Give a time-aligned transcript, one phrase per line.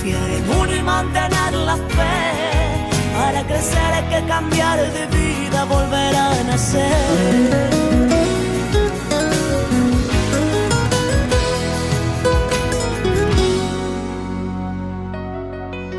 [0.00, 2.20] confiar en y mantener la fe.
[3.14, 7.70] Para crecer hay que cambiar de vida, volver a nacer.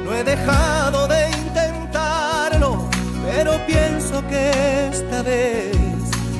[0.03, 2.89] No he dejado de intentarlo,
[3.25, 5.75] pero pienso que esta vez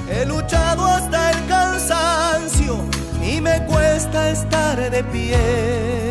[0.10, 2.78] he luchado hasta el cansancio
[3.22, 6.11] y me cuesta estar de pie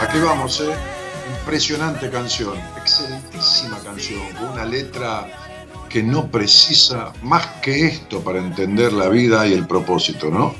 [0.00, 0.74] Aquí vamos, ¿eh?
[1.38, 5.26] Impresionante canción, excelentísima canción, con una letra
[5.88, 10.54] que no precisa más que esto para entender la vida y el propósito, ¿no?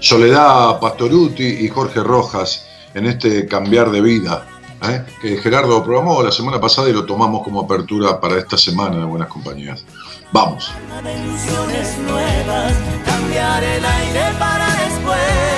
[0.00, 4.46] Soledad Pastoruti y Jorge Rojas en este cambiar de vida,
[4.82, 5.04] ¿eh?
[5.20, 9.04] que Gerardo programó la semana pasada y lo tomamos como apertura para esta semana de
[9.04, 9.84] Buenas Compañías.
[10.32, 10.72] Vamos.
[11.02, 12.72] nuevas,
[13.04, 15.55] cambiar el aire para después,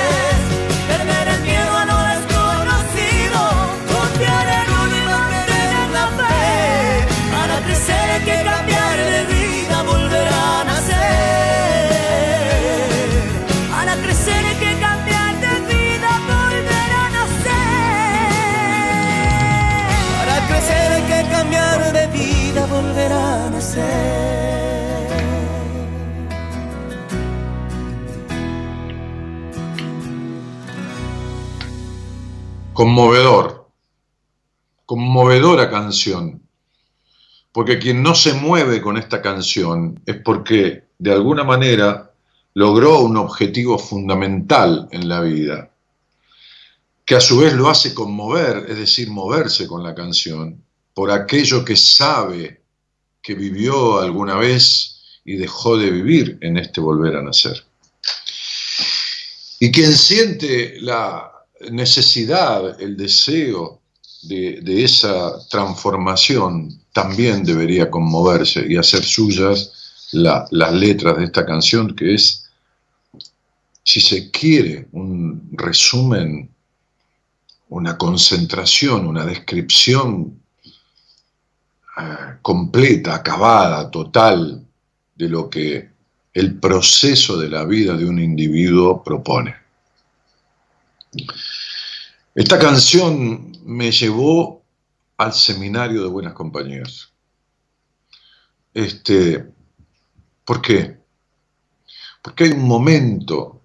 [32.78, 33.72] Conmovedor,
[34.86, 36.40] conmovedora canción,
[37.50, 42.12] porque quien no se mueve con esta canción es porque de alguna manera
[42.54, 45.72] logró un objetivo fundamental en la vida,
[47.04, 50.62] que a su vez lo hace conmover, es decir, moverse con la canción,
[50.94, 52.57] por aquello que sabe
[53.28, 57.62] que vivió alguna vez y dejó de vivir en este volver a nacer.
[59.60, 61.30] Y quien siente la
[61.70, 63.82] necesidad, el deseo
[64.22, 72.14] de, esa transformación también debería conmoverse y hacer suyas las letras de esta canción, que
[72.14, 72.48] es,
[73.82, 76.48] si se quiere, un resumen,
[77.68, 80.40] una concentración, una descripción
[82.42, 84.64] completa, acabada, total
[85.14, 85.90] de lo que
[86.32, 89.56] el proceso de la vida de un individuo propone.
[92.34, 94.62] Esta canción me llevó
[95.16, 97.12] al seminario de buenas compañías.
[98.72, 99.44] Este,
[100.44, 100.96] ¿Por qué?
[102.22, 103.60] Porque hay un momento,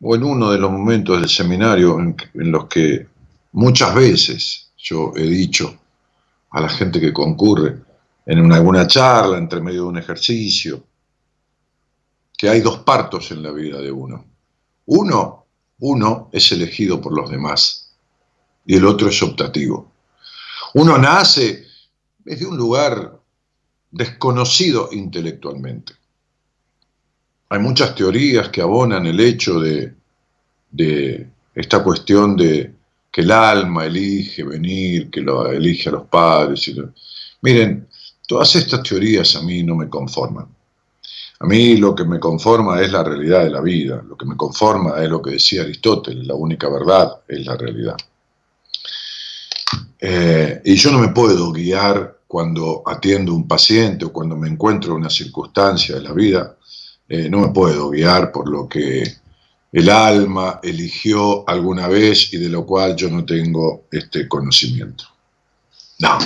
[0.00, 2.16] o en uno de los momentos del seminario, en
[2.50, 3.06] los que
[3.52, 5.78] muchas veces yo he dicho
[6.50, 7.82] a la gente que concurre
[8.26, 10.84] en una, alguna charla, entre medio de un ejercicio,
[12.36, 14.24] que hay dos partos en la vida de uno.
[14.86, 15.46] Uno,
[15.80, 17.94] uno es elegido por los demás
[18.66, 19.92] y el otro es optativo.
[20.74, 21.64] Uno nace
[22.18, 23.18] desde un lugar
[23.90, 25.94] desconocido intelectualmente.
[27.48, 29.94] Hay muchas teorías que abonan el hecho de,
[30.70, 32.74] de esta cuestión de
[33.10, 36.70] que el alma elige venir, que lo elige a los padres.
[37.42, 37.88] Miren,
[38.26, 40.46] todas estas teorías a mí no me conforman.
[41.40, 44.36] A mí lo que me conforma es la realidad de la vida, lo que me
[44.36, 47.96] conforma es lo que decía Aristóteles, la única verdad es la realidad.
[49.98, 54.92] Eh, y yo no me puedo guiar cuando atiendo un paciente o cuando me encuentro
[54.92, 56.56] en una circunstancia de la vida,
[57.08, 59.02] eh, no me puedo guiar por lo que
[59.72, 65.04] el alma eligió alguna vez y de lo cual yo no tengo este conocimiento.
[66.00, 66.18] No,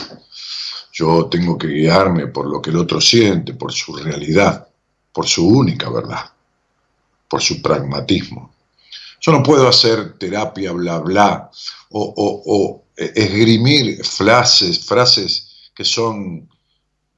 [0.93, 4.67] yo tengo que guiarme por lo que el otro siente, por su realidad,
[5.13, 6.31] por su única verdad,
[7.29, 8.55] por su pragmatismo.
[9.21, 11.51] Yo no puedo hacer terapia bla bla
[11.91, 12.15] o,
[12.47, 16.49] o esgrimir frases, frases que son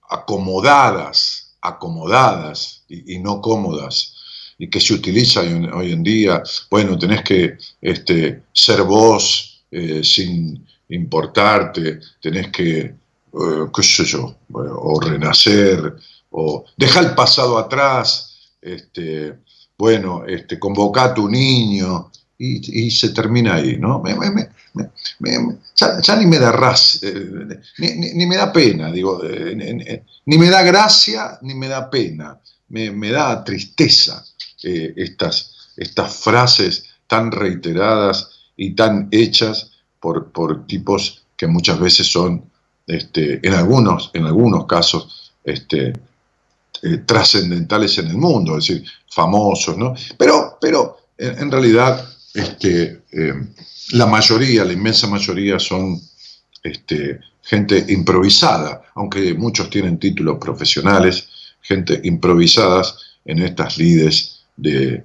[0.09, 4.16] acomodadas, acomodadas y no cómodas
[4.59, 10.67] y que se utiliza hoy en día, bueno, tenés que este, ser vos eh, sin
[10.89, 12.95] importarte, tenés que, eh,
[13.75, 15.97] qué sé yo, o renacer,
[16.31, 19.35] o dejar el pasado atrás, este,
[19.77, 24.03] bueno, este, convoca a tu niño, y, se termina ahí, ¿no?
[25.75, 29.23] ya, ni me da ras, eh, ni, me da pena, digo,
[30.27, 32.39] ni me da gracia, ni me da pena,
[32.69, 34.23] me da tristeza
[34.63, 42.07] eh, estas, estas frases tan reiteradas y tan hechas por, por tipos que muchas veces
[42.07, 42.51] son,
[42.87, 45.93] este, en, algunos, en algunos casos, este,
[46.83, 49.95] eh, trascendentales en el mundo, es decir, famosos, ¿no?
[50.19, 53.35] Pero, pero en, realidad este, eh,
[53.93, 56.01] la mayoría, la inmensa mayoría son
[56.63, 61.29] este, gente improvisada, aunque muchos tienen títulos profesionales,
[61.61, 65.05] gente improvisadas en estas lides de,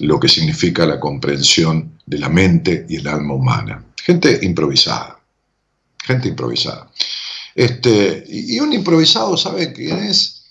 [0.00, 3.84] lo que significa la comprensión de la mente y el alma humana.
[4.02, 5.20] Gente improvisada,
[6.04, 6.90] gente improvisada.
[7.54, 10.44] Este, y un improvisado, ¿sabe quién es?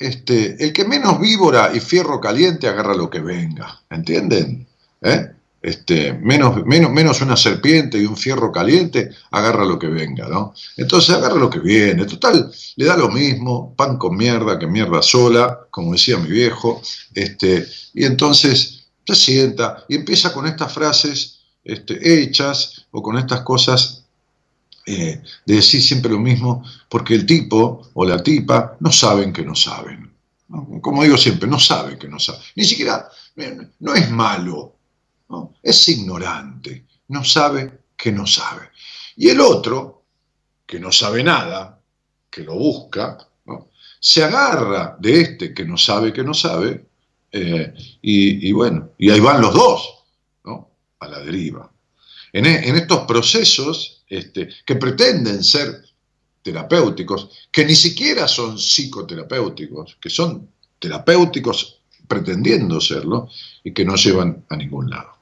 [0.00, 4.66] Este, el que menos víbora y fierro caliente agarra lo que venga, ¿entienden?
[5.02, 5.30] ¿Eh?
[5.62, 10.54] Este, menos, menos, menos una serpiente y un fierro caliente, agarra lo que venga, ¿no?
[10.76, 12.06] Entonces agarra lo que viene.
[12.06, 16.80] Total, le da lo mismo, pan con mierda que mierda sola, como decía mi viejo,
[17.14, 23.42] este, y entonces se sienta y empieza con estas frases este, hechas o con estas
[23.42, 24.04] cosas
[24.86, 29.44] eh, de decir siempre lo mismo, porque el tipo o la tipa no saben que
[29.44, 30.10] no saben.
[30.80, 32.40] Como digo siempre, no saben que no saben.
[32.56, 33.08] Ni siquiera,
[33.78, 34.79] no es malo
[35.62, 38.70] es ignorante, no sabe que no sabe.
[39.16, 40.04] Y el otro,
[40.66, 41.80] que no sabe nada,
[42.30, 43.18] que lo busca,
[43.98, 46.86] se agarra de este que no sabe que no sabe,
[47.32, 49.96] eh, y, bueno, y ahí van los dos,
[50.98, 51.70] a la deriva.
[52.32, 55.82] En, e, estos procesos este, que pretenden ser
[56.42, 63.28] terapéuticos, que ni siquiera son psicoterapéuticos, que son terapéuticos pretendiendo serlo
[63.62, 65.19] y que no llevan a ningún lado.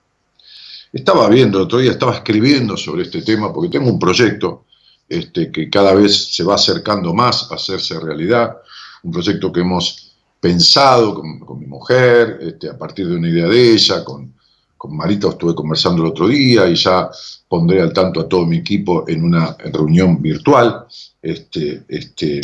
[0.92, 4.64] Estaba viendo, otro día estaba escribiendo sobre este tema porque tengo un proyecto
[5.08, 8.56] este, que cada vez se va acercando más a hacerse realidad,
[9.02, 13.72] un proyecto que hemos pensado con, mi mujer, este, a partir de una idea de
[13.72, 14.34] ella, con,
[14.76, 17.10] con Marita estuve conversando el otro día y ya
[17.48, 20.86] pondré al tanto a todo mi equipo en una reunión virtual.
[21.20, 22.40] Este, este,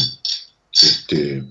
[0.72, 1.44] este,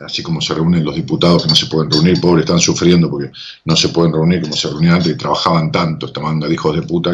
[0.00, 3.30] Así como se reúnen los diputados que no se pueden reunir, pobres, están sufriendo porque
[3.64, 6.74] no se pueden reunir como se reunían antes y trabajaban tanto, esta manga de hijos
[6.74, 7.12] de puta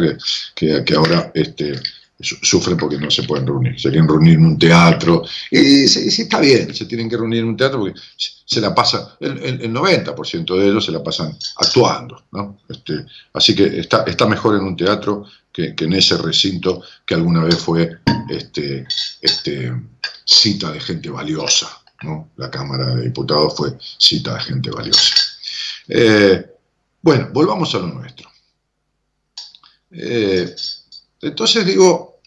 [0.55, 1.79] que, que, ahora este,
[2.19, 3.79] sufren porque no se pueden reunir.
[3.79, 7.49] Se quieren reunir en un teatro y sí, está bien, se tienen que reunir en
[7.49, 12.23] un teatro porque se la pasa, el, 90% de ellos se la pasan actuando,
[12.67, 17.43] este, así que está, está mejor en un teatro que, en ese recinto que alguna
[17.43, 17.99] vez fue
[18.29, 18.85] este,
[19.21, 19.71] este,
[20.25, 21.82] cita de gente valiosa.
[22.35, 25.15] La Cámara de Diputados fue cita de gente valiosa.
[25.87, 26.45] Eh,
[27.01, 28.29] bueno, volvamos a lo nuestro.
[29.91, 30.55] Eh,
[31.21, 32.19] entonces digo,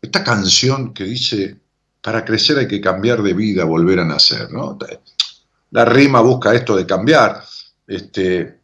[0.00, 1.56] esta canción que dice,
[2.00, 4.78] para crecer hay que cambiar de vida, volver a nacer, ¿no?
[5.70, 7.42] La rima busca esto de cambiar.
[7.86, 8.60] Este,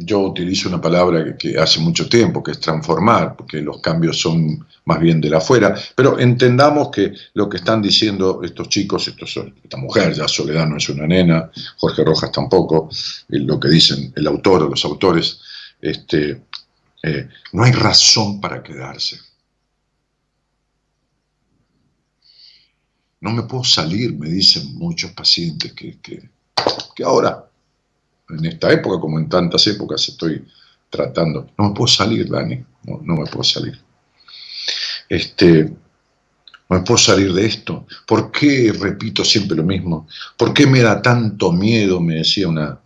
[0.00, 4.64] yo utilizo una palabra que, hace mucho tiempo, que es transformar, porque los cambios son
[4.84, 9.36] más bien de la afuera, pero entendamos que lo que están diciendo estos chicos, estos,
[9.62, 12.88] esta mujer, ya Soledad no es una nena, Jorge Rojas tampoco,
[13.28, 15.40] lo que dicen el autor o los autores,
[15.80, 16.42] este,
[17.02, 19.18] eh, no hay razón para quedarse.
[23.20, 27.47] No me puedo salir, me dicen muchos pacientes que, que ahora
[28.28, 30.44] en esta época, como en tantas épocas, estoy
[30.90, 31.50] tratando.
[31.56, 33.78] No me puedo salir, Dani, no, me puedo salir.
[35.08, 37.86] Este, no me puedo salir de esto.
[38.06, 40.06] ¿Por qué repito siempre lo mismo?
[40.36, 42.00] ¿Por qué me da tanto miedo?
[42.00, 42.78] Me decía una,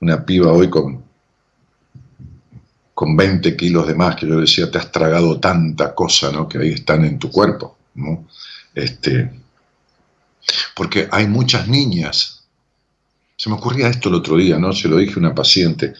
[0.00, 1.04] una piba hoy con,
[2.94, 6.48] con 20 kilos de más, que yo decía, te has tragado tanta cosa, ¿no?
[6.48, 8.26] Que ahí están en tu cuerpo, ¿no?
[8.74, 9.30] Este,
[10.74, 12.35] porque hay muchas niñas
[13.46, 14.72] se me ocurría esto el otro día, ¿no?
[14.72, 15.94] Se lo dije a una paciente.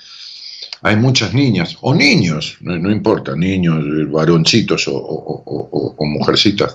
[0.82, 6.74] Hay muchas niñas, o niños, no, importa, niños, varoncitos o, mujercitas,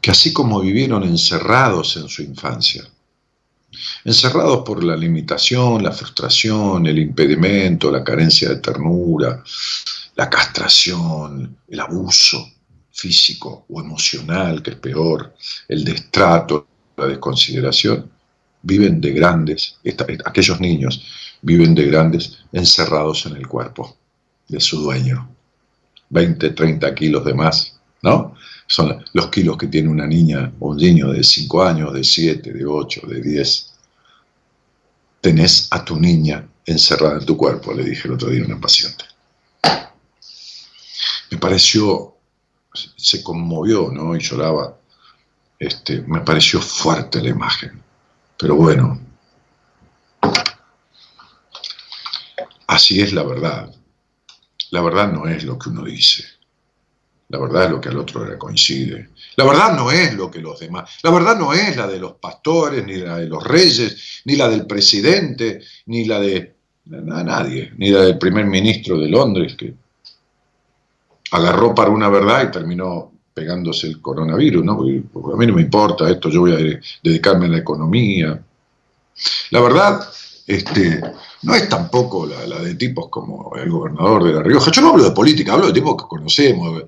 [0.00, 2.84] que así como vivieron encerrados en su infancia,
[4.04, 9.44] encerrados por la limitación, la frustración, el impedimento, la carencia de ternura,
[10.16, 12.50] la castración, el abuso
[12.90, 15.36] físico o emocional, que es peor,
[15.68, 18.10] el destrato, la desconsideración,
[18.62, 19.78] viven de grandes,
[20.24, 21.04] aquellos niños
[21.42, 23.96] viven de grandes encerrados en el cuerpo
[24.48, 25.28] de su dueño.
[26.10, 28.34] 20, 30 kilos de más, ¿no?
[28.66, 32.52] Son los kilos que tiene una niña o un niño de 5 años, de 7,
[32.52, 33.72] de 8, de 10.
[35.20, 38.60] Tenés a tu niña encerrada en tu cuerpo, le dije el otro día a una
[38.60, 39.04] paciente.
[41.30, 42.14] Me pareció,
[42.72, 44.14] se conmovió, ¿no?
[44.14, 44.76] Y lloraba.
[45.58, 47.82] Este, me pareció fuerte la imagen.
[48.42, 49.00] Pero bueno,
[52.66, 53.72] así es la verdad.
[54.72, 56.24] La verdad no es lo que uno dice.
[57.28, 59.10] La verdad es lo que al otro le coincide.
[59.36, 60.90] La verdad no es lo que los demás.
[61.04, 64.48] La verdad no es la de los pastores, ni la de los reyes, ni la
[64.48, 66.56] del presidente, ni la de
[66.86, 69.72] nadie, ni la del primer ministro de Londres que
[71.30, 74.76] agarró para una verdad y terminó pegándose el coronavirus, ¿no?
[74.76, 78.42] Porque, a mí no me importa esto, yo voy a dedicarme a la economía.
[79.50, 80.08] La verdad,
[80.46, 81.00] este,
[81.42, 84.70] no es tampoco la, de tipos como el gobernador de La Rioja.
[84.70, 86.84] Yo no hablo de política, hablo de tipos que conocemos.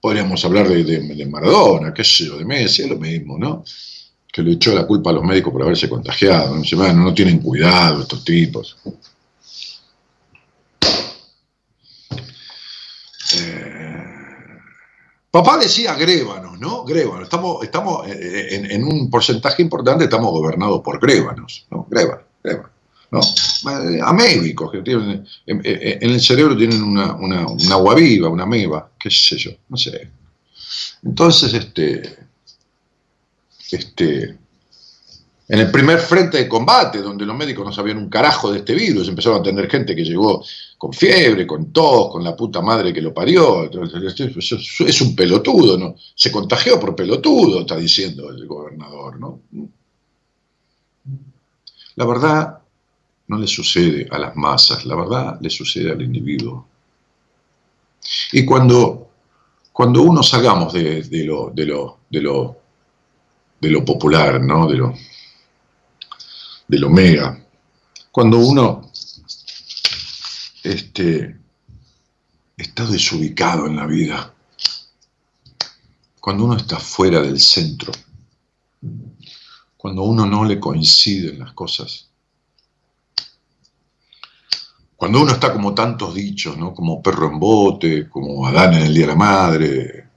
[0.00, 3.64] podríamos hablar de, Maradona, qué sé yo, de Messi, es lo mismo, ¿no?
[4.32, 6.56] Que le echó la culpa a los médicos por haberse contagiado.
[6.94, 8.76] No tienen cuidado estos tipos.
[15.32, 16.84] Papá decía grébanos, ¿no?
[16.84, 17.22] Grébanos.
[17.22, 18.12] Estamos, estamos eh,
[18.50, 21.86] eh, en, un porcentaje importante, estamos gobernados por grébanos, ¿no?
[21.90, 22.70] Grébanos, grébanos.
[23.10, 23.20] ¿no?
[23.70, 29.38] Eh, que tienen, en, el cerebro tienen una, una, agua viva, una ameba, qué sé
[29.38, 30.10] yo, no sé.
[31.02, 32.18] Entonces, este,
[33.70, 34.36] este,
[35.48, 38.74] en el primer frente de combate, donde los médicos no sabían un carajo de este
[38.74, 40.44] virus, empezaron a tener gente que llegó
[40.82, 43.70] con fiebre, con tos, con la puta madre que lo parió.
[43.70, 45.94] Es un pelotudo, ¿no?
[46.12, 49.42] Se contagió por pelotudo, está diciendo el gobernador, ¿no?
[51.94, 52.58] La verdad
[53.28, 56.66] no le sucede a las masas, la verdad le sucede al individuo.
[58.32, 59.10] Y cuando,
[59.72, 62.56] cuando uno salgamos de, lo, de, lo, de, lo,
[63.60, 64.66] de lo popular, ¿no?
[64.66, 64.92] De lo,
[66.66, 67.38] del omega.
[68.10, 68.90] Cuando uno
[70.72, 71.38] este,
[72.56, 74.34] está desubicado en la vida,
[76.20, 77.92] cuando uno está fuera del centro,
[79.76, 82.08] cuando uno no le coinciden las cosas,
[84.96, 86.72] cuando uno está como tantos dichos, ¿no?
[86.72, 90.08] como perro en bote, como Adán en el Día de la Madre,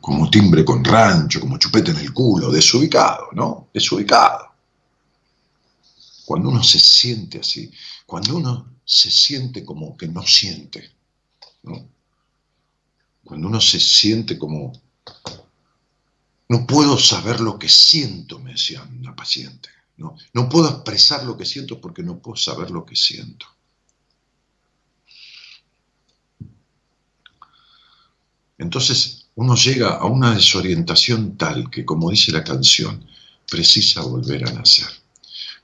[0.00, 3.68] como timbre con rancho, como chupete en el culo, desubicado, ¿no?
[3.74, 4.50] Desubicado
[6.30, 7.72] cuando uno se siente así,
[8.06, 10.90] cuando uno se siente como que no siente,
[13.22, 14.72] cuando uno se siente como,
[16.48, 20.16] no puedo saber lo que siento, me decía una paciente, ¿no?
[20.32, 23.46] no puedo expresar lo que siento porque no puedo saber lo que siento.
[28.58, 33.06] Entonces uno llega a una desorientación tal que, como dice la canción,
[33.48, 34.99] precisa volver a nacer.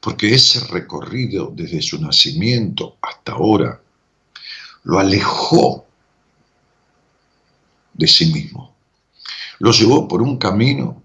[0.01, 3.81] Porque ese recorrido desde su nacimiento hasta ahora
[4.85, 5.87] lo alejó
[7.95, 8.77] de sí mismo.
[9.59, 11.03] Lo llevó por un camino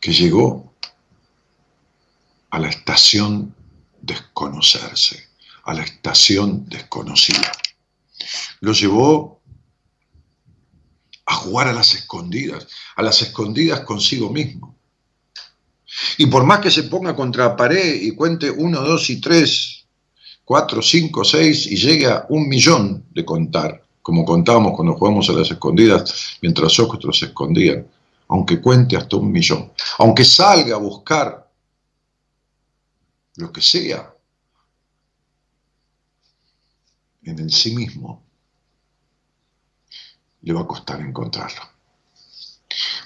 [0.00, 0.74] que llegó
[2.50, 3.54] a la estación
[4.02, 5.28] desconocerse,
[5.64, 7.52] a la estación desconocida.
[8.60, 9.40] Lo llevó
[11.24, 12.66] a jugar a las escondidas,
[12.96, 14.71] a las escondidas consigo mismo.
[16.18, 19.84] Y por más que se ponga contra la pared y cuente uno, dos y tres,
[20.44, 25.32] cuatro, cinco, seis y llegue a un millón de contar, como contábamos cuando jugamos a
[25.32, 27.86] las escondidas mientras otros se escondían,
[28.28, 31.50] aunque cuente hasta un millón, aunque salga a buscar
[33.36, 34.14] lo que sea
[37.24, 38.22] en el sí mismo,
[40.42, 41.71] le va a costar encontrarlo.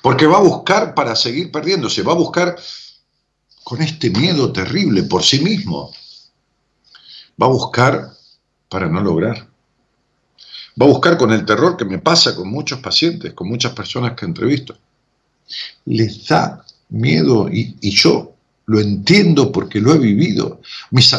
[0.02, 2.56] Porque va a buscar para seguir perdiéndose, va a buscar
[3.64, 5.92] con este miedo terrible por sí mismo.
[7.40, 8.12] Va a buscar
[8.68, 9.48] para no lograr.
[10.80, 14.12] Va a buscar con el terror que me pasa con muchos pacientes, con muchas personas
[14.12, 14.76] que entrevisto.
[15.86, 18.34] Les da miedo y, yo
[18.66, 20.60] lo entiendo porque lo he vivido.
[20.90, 21.12] Mis,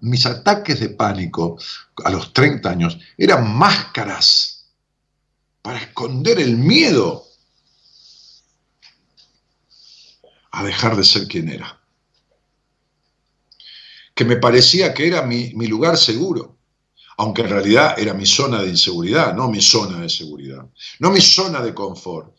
[0.00, 1.58] mis ataques de pánico
[2.04, 4.66] a los 30 años eran máscaras
[5.62, 7.27] para esconder el miedo
[10.58, 11.80] a dejar de ser quien era.
[14.12, 16.58] Que me parecía que era mi, lugar seguro,
[17.16, 21.20] aunque en realidad era mi zona de inseguridad, no mi zona de seguridad, no mi
[21.20, 22.34] zona de confort,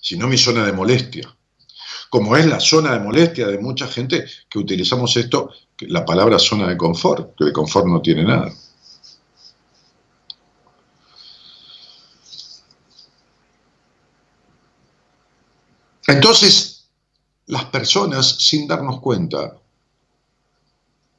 [0.00, 1.36] sino mi zona de molestia.
[2.08, 6.66] Como es la zona de molestia de mucha gente que utilizamos esto, la palabra zona
[6.66, 8.50] de confort, que de confort no tiene nada.
[16.10, 16.88] Entonces,
[17.46, 19.56] las personas, sin darnos cuenta,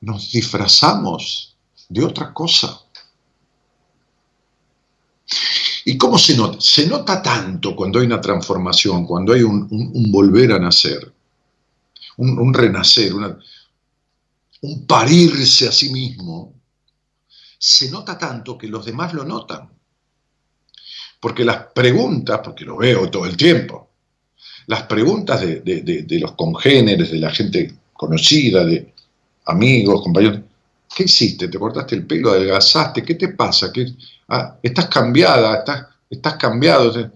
[0.01, 1.56] nos disfrazamos
[1.88, 2.82] de otra cosa.
[5.86, 6.58] ¿Y cómo se nota?
[6.60, 9.67] Se nota tanto cuando hay una transformación, cuando hay un,
[10.12, 11.12] volver a nacer,
[12.17, 13.13] un, renacer,
[14.62, 16.54] un parirse a sí mismo.
[17.58, 19.69] Se nota tanto que los demás lo notan.
[21.19, 23.90] Porque las preguntas, porque lo veo todo el tiempo,
[24.71, 28.93] las preguntas de, los congéneres, de la gente conocida, de
[29.47, 30.39] amigos, compañeros.
[30.95, 31.49] ¿Qué hiciste?
[31.49, 32.31] ¿Te cortaste el pelo?
[32.31, 33.03] ¿Adelgazaste?
[33.03, 33.69] ¿Qué te pasa?
[33.73, 33.86] ¿Qué,
[34.29, 35.57] ah, ¿Estás cambiada?
[35.57, 37.12] ¿Estás, ¿Estás cambiado?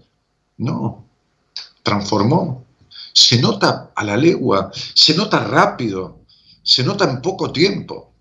[0.58, 1.06] No,
[1.82, 2.66] transformó.
[3.14, 6.18] Se nota a la legua, se nota rápido,
[6.62, 8.12] se nota en poco tiempo.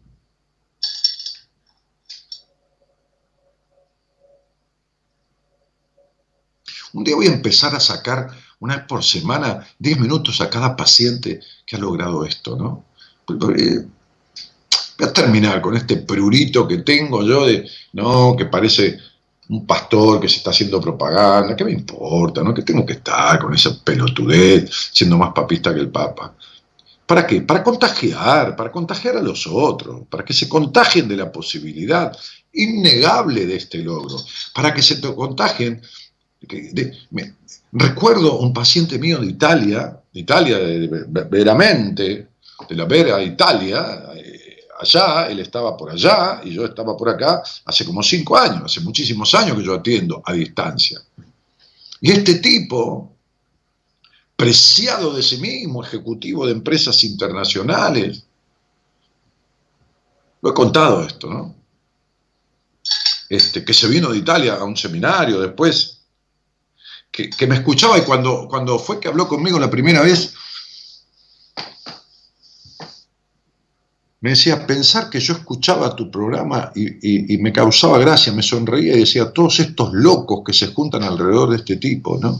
[6.93, 10.75] Un día voy a empezar a sacar una vez por semana, 10 minutos a cada
[10.75, 12.85] paciente que ha logrado esto, ¿no?
[13.27, 18.97] voy a terminar con este prurito que tengo yo de, no, que parece
[19.49, 22.41] un pastor que se está haciendo propaganda, ¿qué me importa?
[22.41, 22.53] ¿no?
[22.53, 26.33] Que tengo que estar con esa pelotudez, siendo más papista que el Papa.
[27.05, 27.41] ¿Para qué?
[27.41, 32.11] Para contagiar, para contagiar a los otros, para que se contagien de la posibilidad
[32.51, 34.17] innegable de este logro,
[34.53, 35.81] para que se contagien
[37.75, 40.57] recuerdo un paciente mío de Italia, de Italia,
[41.29, 42.29] veramente,
[42.69, 47.43] de la Vera Italia, eh, allá, él estaba por allá y yo estaba por acá
[47.65, 51.01] hace como cinco años, hace muchísimos años que yo atiendo a distancia.
[51.99, 53.11] Y este tipo,
[54.37, 58.23] preciado de sí mismo, ejecutivo de empresas internacionales,
[60.41, 61.55] lo he contado esto, ¿no?
[63.27, 65.94] Este, que se vino de Italia a un seminario después
[67.15, 70.33] que, me escuchaba y cuando, cuando fue que habló conmigo la primera vez,
[74.19, 78.99] me decía, pensar que yo escuchaba tu programa y, me causaba gracia, me sonreía y
[78.99, 82.39] decía, todos estos locos que se juntan alrededor de este tipo, ¿no?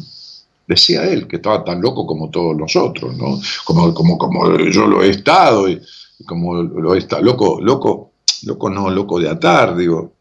[0.67, 3.39] Decía él, que estaba tan loco como todos nosotros, ¿no?
[3.65, 5.79] Como, como, como yo lo he estado y,
[6.25, 8.11] como lo he estado, loco, loco,
[8.43, 10.14] loco no, loco de atar, digo,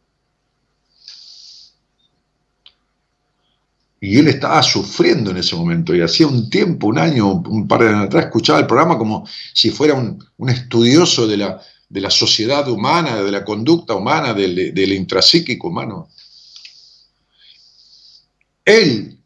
[4.06, 5.94] y él estaba sufriendo en ese momento.
[5.94, 9.26] Y hacía un tiempo, un año, un par de años atrás, escuchaba el programa como
[9.54, 14.74] si fuera un, estudioso de la, de la, sociedad humana, de la conducta humana, del,
[14.74, 16.10] del intrapsíquico humano.
[18.62, 19.18] Él,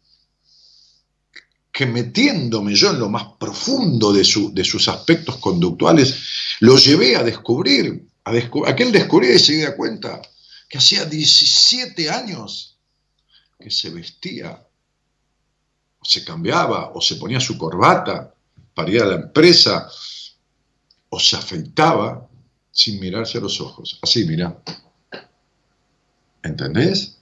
[1.72, 6.14] que metiéndome yo en lo más profundo de, su, de sus aspectos conductuales,
[6.60, 8.30] lo llevé a descubrir, a
[8.68, 10.22] aquel descubrir y se dio cuenta
[10.68, 12.78] que hacía 17 años
[13.58, 14.67] que se vestía,
[16.02, 18.32] se cambiaba, o se ponía su corbata
[18.74, 19.88] para ir a la empresa,
[21.11, 22.28] o se afeitaba
[22.70, 23.98] sin mirarse a los ojos.
[24.02, 24.56] Así, mira.
[26.42, 27.18] ¿Entendés?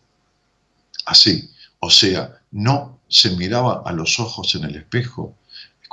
[1.07, 1.51] Así.
[1.81, 5.35] O sea, no se miraba a los ojos en el espejo.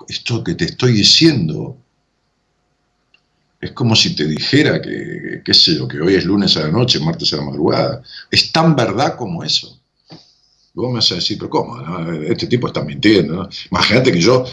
[0.08, 1.78] Esto que te estoy diciendo
[3.62, 6.68] es como si te dijera que, qué sé yo, que hoy es lunes a la
[6.68, 8.04] noche, martes a la madrugada.
[8.30, 9.80] Es tan verdad como eso.
[10.74, 11.80] Vos me vas a decir, pero ¿cómo?
[12.24, 13.48] Este tipo está mintiendo.
[13.70, 14.44] Imagínate que yo,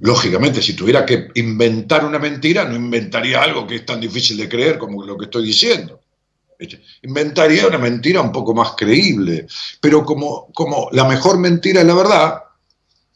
[0.00, 4.48] lógicamente, si tuviera que inventar una mentira, no inventaría algo que es tan difícil de
[4.48, 6.00] creer como lo que estoy diciendo.
[7.02, 9.46] Inventaría una mentira un poco más creíble.
[9.80, 12.42] Pero como, como la mejor mentira es la verdad,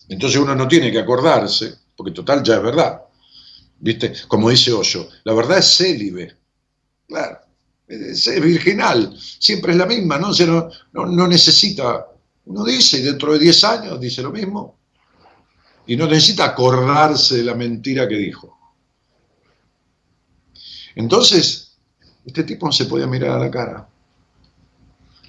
[0.08, 3.02] entonces uno no tiene que acordarse, porque total ya es verdad.
[3.78, 4.12] ¿Viste?
[4.28, 6.36] Como dice Hoyo, la verdad es célibe.
[7.06, 7.40] Claro,
[7.90, 10.30] es, virginal, siempre es la misma, ¿no?
[10.92, 12.06] no, no, necesita,
[12.46, 14.78] uno dice y dentro de 10 años dice lo mismo,
[15.86, 18.56] y no necesita acordarse de la mentira que dijo.
[20.94, 21.76] Entonces,
[22.24, 23.88] este tipo no se podía mirar a la cara.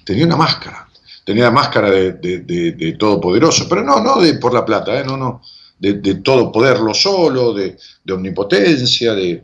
[0.04, 0.88] Tenía una máscara,
[1.24, 5.04] tenía la máscara de, de, todopoderoso, pero no, no de por la plata, ¿eh?
[5.04, 5.42] no, no,
[5.78, 7.76] de, todo poderlo solo, de,
[8.12, 9.42] omnipotencia, de,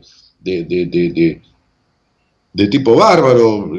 [2.51, 3.71] de tipo bárbaro,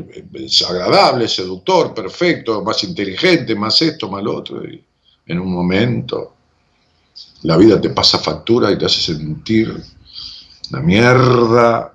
[0.69, 4.65] agradable, seductor, perfecto, más inteligente, más esto, más lo otro.
[4.65, 4.83] Y
[5.27, 6.35] en un momento
[7.43, 9.75] la vida te pasa factura y te hace sentir
[10.71, 11.95] la mierda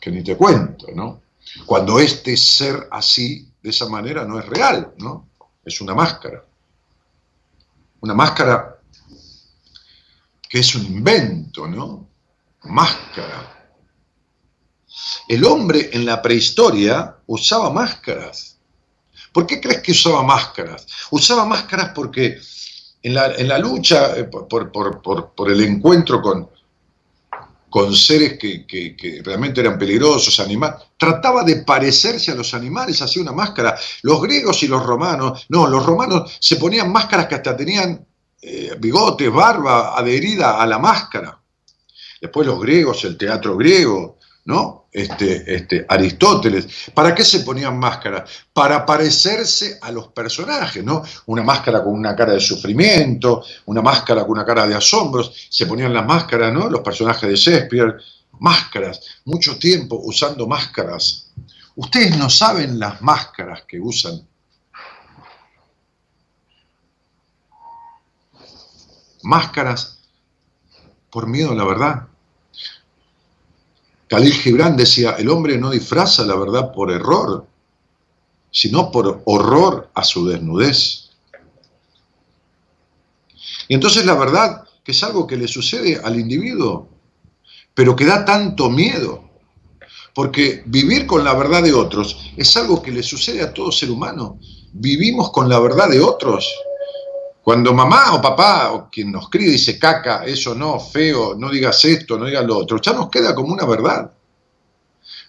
[0.00, 1.22] que ni te cuento, ¿no?
[1.66, 5.28] Cuando este ser así, de esa manera, no es real, ¿no?
[5.64, 6.44] Es una máscara.
[8.00, 8.78] Una máscara
[10.48, 12.06] que es un invento, ¿no?
[12.64, 13.53] Máscara
[15.28, 18.58] el hombre en la prehistoria usaba máscaras.
[19.32, 20.86] ¿Por qué crees que usaba máscaras?
[21.10, 22.38] Usaba máscaras porque
[23.02, 26.48] en la, lucha eh, por, el encuentro con,
[27.68, 33.32] con seres que, realmente eran peligrosos, animales, trataba de parecerse a los animales, hacía una
[33.32, 33.76] máscara.
[34.02, 38.06] Los griegos y los romanos, no, los romanos se ponían máscaras que hasta tenían
[38.40, 41.38] eh, bigotes, barba adherida a la máscara.
[42.20, 44.83] Después los griegos, el teatro griego, ¿no?
[44.94, 46.68] Este, este, Aristóteles.
[46.94, 48.30] ¿Para qué se ponían máscaras?
[48.52, 51.02] Para parecerse a los personajes, ¿no?
[51.26, 55.48] Una máscara con una cara de sufrimiento, una máscara con una cara de asombros.
[55.50, 56.70] Se ponían las máscaras, ¿no?
[56.70, 57.96] Los personajes de Shakespeare,
[58.38, 61.32] máscaras, mucho tiempo usando máscaras.
[61.74, 64.24] Ustedes no saben las máscaras que usan.
[69.24, 69.98] Máscaras
[71.10, 72.13] por miedo a la verdad
[74.14, 77.48] Khalil Gibran decía, el hombre no disfraza la verdad por error,
[78.48, 81.10] sino por horror a su desnudez.
[83.66, 86.88] Y entonces la verdad que es algo que le sucede al individuo,
[87.74, 89.28] pero que da tanto miedo,
[90.14, 93.90] porque vivir con la verdad de otros es algo que le sucede a todo ser
[93.90, 94.38] humano.
[94.74, 96.48] Vivimos con la verdad de otros
[97.44, 101.84] cuando mamá o papá o quien nos cría dice caca, eso no, feo, no digas
[101.84, 104.10] esto, no digas lo otro, ya nos queda como una verdad.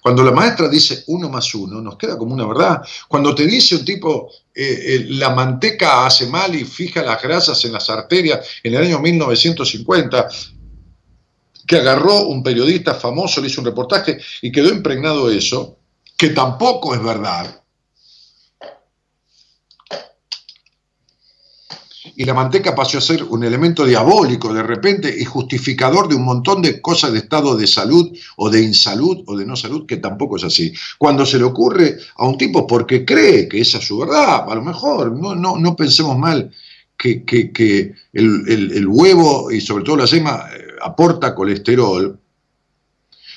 [0.01, 2.81] Cuando la maestra dice uno más uno, nos queda como una verdad.
[3.09, 7.65] Cuando te dice un tipo, eh, eh, la manteca hace mal y fija las grasas
[7.65, 10.29] en las arterias en el año 1950,
[11.67, 15.79] que agarró un periodista famoso, le hizo un reportaje y quedó impregnado eso,
[16.15, 17.61] que tampoco es verdad,
[22.17, 26.23] y la manteca pasó a ser un elemento diabólico de repente y justificador de un
[26.23, 29.97] montón de cosas de estado de salud o de insalud o de no salud, que
[29.97, 30.73] tampoco es así.
[30.97, 34.55] Cuando se le ocurre a un tipo porque cree que esa es su verdad, a
[34.55, 36.51] lo mejor, no, no, no pensemos mal
[36.97, 42.17] que, el, huevo y sobre todo la yema eh, aporta colesterol,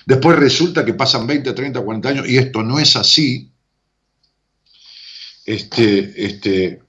[0.07, 3.51] después resulta que pasan 20, 30, 40 años y esto no es así,
[5.45, 6.83] este, este,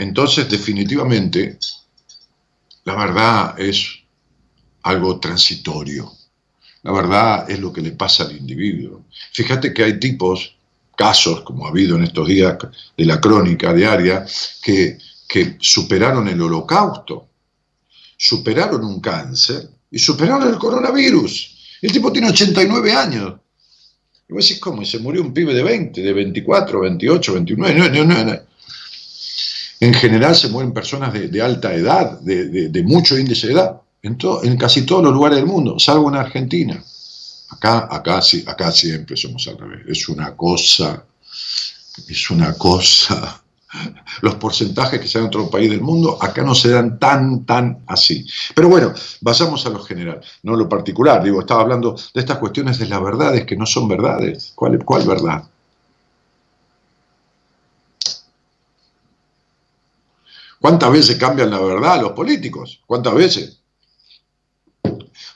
[0.00, 1.58] Entonces, definitivamente,
[2.84, 3.98] la verdad es
[4.82, 6.10] algo transitorio.
[6.82, 9.04] La verdad es lo que le pasa al individuo.
[9.34, 10.56] Fíjate que hay tipos,
[10.96, 12.56] casos, como ha habido en estos días
[12.96, 14.24] de la crónica diaria,
[14.62, 14.96] que,
[15.60, 17.28] superaron el holocausto,
[18.16, 21.76] superaron un cáncer y superaron el coronavirus.
[21.82, 23.34] El tipo tiene 89 años.
[24.30, 24.80] Y vos decís, ¿cómo?
[24.80, 27.74] Y se murió un pibe de 20, de 24, 28, 29.
[27.74, 28.49] No, no, no,
[29.80, 34.56] en general se mueren personas de, alta edad, de, mucho índice de edad, en, en
[34.58, 36.84] casi todos los lugares del mundo, salvo en Argentina.
[37.50, 39.80] Acá, acá, sí, acá siempre somos al revés.
[39.88, 41.04] Es una cosa,
[42.08, 43.42] es una cosa.
[44.22, 47.44] Los porcentajes que se dan en otro país del mundo, acá no se dan tan,
[47.44, 48.26] tan así.
[48.54, 51.22] Pero bueno, vayamos a lo general, no lo particular.
[51.22, 54.52] Digo, estaba hablando de estas cuestiones de las verdades que no son verdades.
[54.54, 55.44] ¿Cuál, cuál verdad?
[60.60, 62.82] ¿Cuántas veces cambian la verdad los políticos?
[62.86, 63.60] ¿Cuántas veces?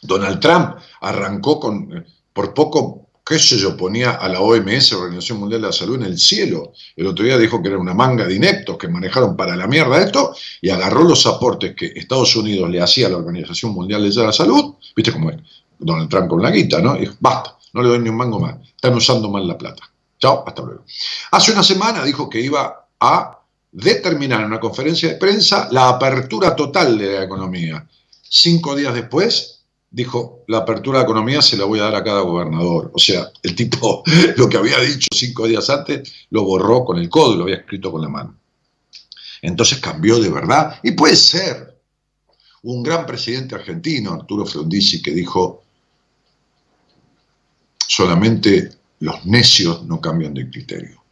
[0.02, 5.62] Donald Trump arrancó con, por poco, qué sé yo, ponía a la OMS, Organización Mundial
[5.62, 6.72] de la Salud, en el cielo.
[6.94, 10.02] El otro día dijo que era una manga de ineptos que manejaron para la mierda
[10.02, 14.22] esto y agarró los aportes que Estados Unidos le hacía a la Organización Mundial de
[14.22, 15.38] la Salud, viste cómo es,
[15.78, 16.96] Donald Trump con la guita, ¿no?
[16.96, 19.90] Y dijo, basta, no le doy ni un mango más, están usando mal la plata.
[20.18, 20.84] Chao, hasta luego.
[21.30, 23.43] Hace una semana dijo que iba a
[23.74, 27.86] determinar en una conferencia de prensa la apertura total de la economía.
[28.22, 32.04] Cinco días después dijo, la apertura de la economía se la voy a dar a
[32.04, 32.92] cada gobernador.
[32.94, 34.04] O sea, el tipo
[34.36, 37.90] lo que había dicho cinco días antes lo borró con el codo, lo había escrito
[37.90, 38.38] con la mano.
[39.42, 40.78] Entonces cambió de verdad.
[40.82, 41.76] Y puede ser
[42.62, 45.64] un gran presidente argentino, Arturo Frondizi, que dijo,
[47.86, 51.02] solamente los necios no cambian de criterio.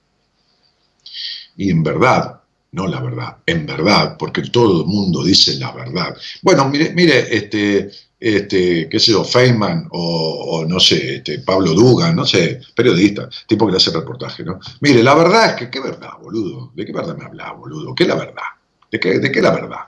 [1.57, 2.42] Y en verdad,
[2.73, 6.17] no la verdad, en verdad, porque todo el mundo dice la verdad.
[6.41, 12.17] Bueno, mire, mire, este, este, qué sé yo, Feynman o, no sé, este, Pablo Dugan,
[12.17, 14.59] no sé, periodista, tipo que le hace reportaje, ¿no?
[14.81, 16.73] Mire, la verdad es que, ¿qué verdad, boludo?
[16.75, 17.95] ¿De qué verdad me hablas, boludo?
[17.95, 18.43] ¿Qué es la verdad?
[18.91, 19.81] ¿De qué, ¿De qué la verdad?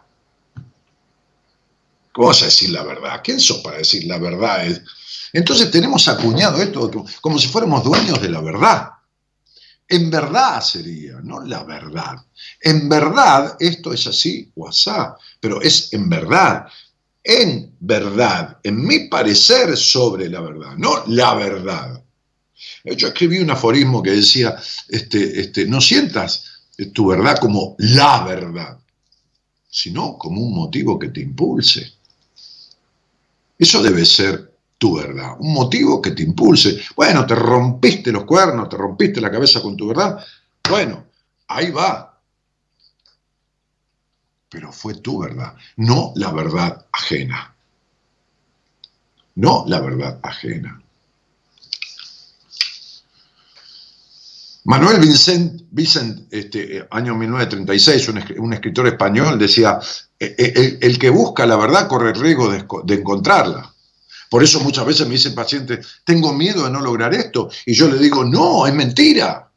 [2.12, 3.20] ¿Cómo vas a decir la verdad?
[3.24, 4.66] ¿Quién sos para decir la verdad?
[5.32, 8.93] Entonces tenemos acuñado esto como si fuéramos dueños de la verdad.
[9.88, 12.16] En verdad sería, no la verdad.
[12.60, 16.66] En verdad esto es así o asá, pero es en verdad
[17.24, 22.04] en verdad, en mi parecer sobre la verdad, no la verdad.
[22.84, 24.54] Yo escribí un aforismo que decía,
[24.88, 26.44] este, este, no sientas
[26.92, 28.78] tu verdad como la verdad,
[29.70, 31.94] sino como un motivo que te impulse.
[33.58, 36.80] Eso debe ser tu verdad, un motivo que te impulse.
[36.96, 40.24] Bueno, te rompiste los cuernos, te rompiste la cabeza con tu verdad.
[40.68, 41.04] Bueno,
[41.48, 42.20] ahí va,
[44.48, 47.54] pero fue tu verdad, no la verdad ajena.
[49.36, 50.80] No la verdad ajena.
[54.66, 58.08] Manuel Vicent, Vicent este, año 1936,
[58.38, 59.78] un, escritor español, decía,
[60.18, 63.73] e, e, el, que busca la verdad corre el riesgo de, de, encontrarla.
[64.30, 67.50] Por eso muchas veces me dicen pacientes, tengo miedo de no lograr esto.
[67.66, 69.50] Y yo le digo, no, es mentira.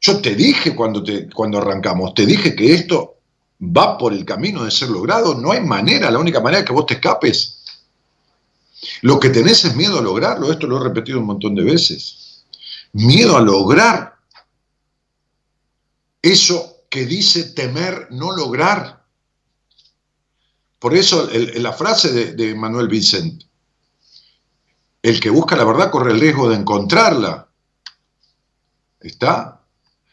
[0.00, 3.18] Yo te dije cuando, te, cuando arrancamos, te dije que esto
[3.60, 6.72] va por el camino de ser logrado, no hay manera, la única manera es que
[6.72, 7.62] vos te escapes.
[9.02, 12.44] Lo que tenés es miedo a lograrlo, esto lo he repetido un montón de veces.
[12.92, 14.16] Miedo a lograr
[16.22, 19.04] eso que dice temer no lograr.
[20.78, 23.44] Por eso la frase de, de Manuel Vicent,
[25.02, 27.48] el que busca la verdad corre el riesgo de encontrarla.
[29.00, 29.60] ¿Está?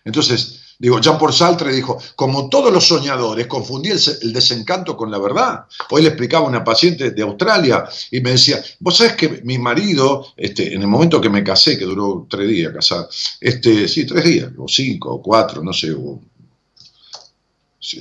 [0.06, 5.18] Entonces, Digo, Jean Paul Sartre dijo, como todos los soñadores, confundí el, desencanto con la
[5.18, 5.66] verdad.
[5.90, 9.58] Hoy le explicaba a una paciente de Australia y me decía, vos sabés que mi
[9.58, 13.08] marido, este, en el momento que me casé, que duró tres días casar,
[13.42, 15.96] este, sí, tres días, o cinco, o cuatro, no sé,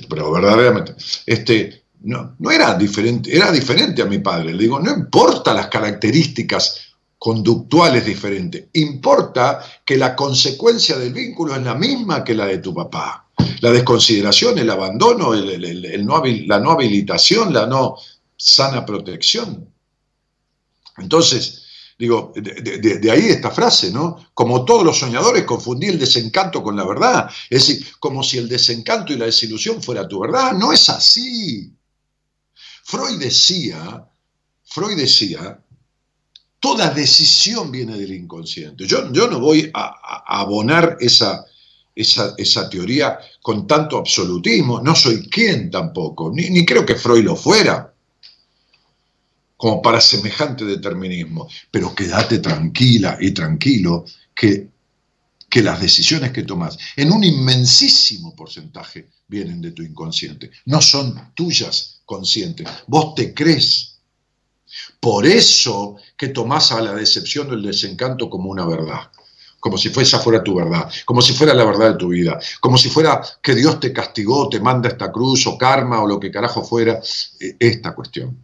[0.07, 0.95] pero verdaderamente,
[1.25, 4.53] este, no, no era diferente, era diferente a mi padre.
[4.53, 8.69] Le digo, no importa las características conductual es diferente.
[8.73, 13.27] Importa que la consecuencia del vínculo es la misma que la de tu papá.
[13.61, 17.95] La desconsideración, el abandono, la no habilitación, la no
[18.35, 19.67] sana protección.
[20.99, 21.63] Entonces,
[21.97, 24.29] digo, de, de, ahí esta frase, ¿no?
[24.33, 27.29] Como todos los soñadores confundí el desencanto con la verdad.
[27.49, 30.53] Es decir, como si el desencanto y la desilusión fuera tu verdad.
[30.53, 31.76] No es así.
[32.89, 34.01] Freud decía,
[34.63, 35.59] Freud decía
[36.57, 38.87] toda decisión viene del inconsciente.
[38.87, 41.45] Yo, yo no voy a, abonar esa,
[41.93, 47.35] esa, teoría con tanto absolutismo, no soy quien tampoco, ni, ni creo que Freud lo
[47.35, 47.93] fuera,
[49.57, 54.69] como para semejante determinismo, pero quédate tranquila y tranquilo que,
[55.49, 61.33] que las decisiones que tomas en un inmensísimo porcentaje vienen de tu inconsciente, no son
[61.33, 62.63] tuyas consciente.
[62.87, 63.99] Vos te crees.
[64.99, 69.11] Por eso que tomás a la decepción o el desencanto como una verdad,
[69.59, 72.77] como si esa fuera tu verdad, como si fuera la verdad de tu vida, como
[72.77, 76.31] si fuera que Dios te castigó, te manda esta cruz o karma o lo que
[76.31, 76.99] carajo fuera,
[77.39, 78.37] eh, esta cuestión.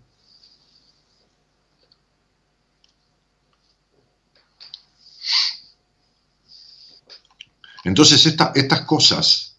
[7.86, 9.56] Entonces estas cosas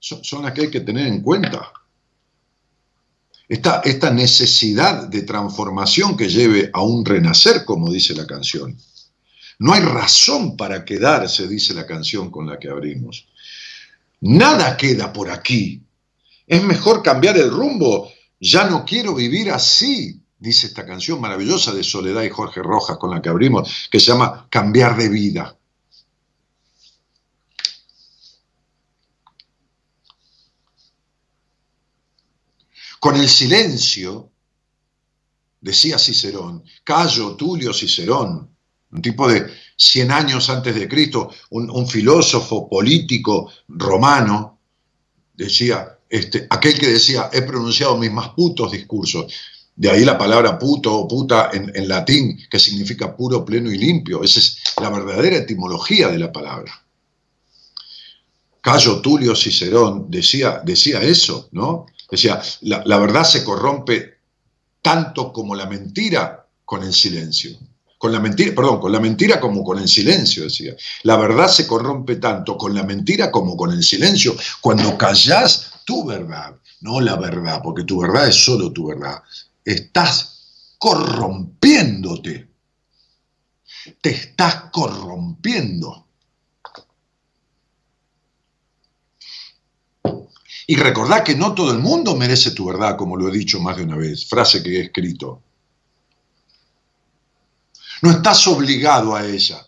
[0.00, 1.72] son las que hay que tener en cuenta.
[3.48, 8.76] Esta, necesidad de transformación que lleve a un renacer, como dice la canción.
[9.58, 13.26] No hay razón para quedarse, dice la canción con la que abrimos.
[14.20, 15.82] Nada queda por aquí.
[16.46, 18.10] Es mejor cambiar el rumbo.
[18.38, 23.10] Ya no quiero vivir así, dice esta canción maravillosa de Soledad y Jorge Rojas con
[23.10, 25.57] la que abrimos, que se llama Cambiar de vida.
[33.00, 34.30] Con el silencio,
[35.60, 38.48] decía Cicerón, Cayo Tulio Cicerón,
[38.90, 44.58] un tipo de 100 años antes de Cristo, un, filósofo político romano,
[45.34, 49.32] decía, este, aquel que decía, he pronunciado mis más putos discursos.
[49.76, 53.78] De ahí la palabra puto o puta en, en, latín, que significa puro, pleno y
[53.78, 54.24] limpio.
[54.24, 56.72] Esa es la verdadera etimología de la palabra.
[58.60, 61.86] Cayo Tulio Cicerón decía, decía eso, ¿no?
[62.10, 64.18] Decía, la, la verdad se corrompe
[64.82, 67.58] tanto como la mentira con el silencio.
[67.98, 70.76] Con la mentira, perdón, con la mentira como con el silencio, decía.
[71.02, 74.36] La verdad se corrompe tanto con la mentira como con el silencio.
[74.60, 79.20] Cuando callas tu verdad, no la verdad, porque tu verdad es solo tu verdad.
[79.64, 82.48] Estás corrompiéndote.
[84.00, 86.07] Te estás corrompiendo.
[90.70, 93.78] Y recordad que no todo el mundo merece tu verdad, como lo he dicho más
[93.78, 95.42] de una vez, frase que he escrito.
[98.02, 99.66] No estás obligado a ella.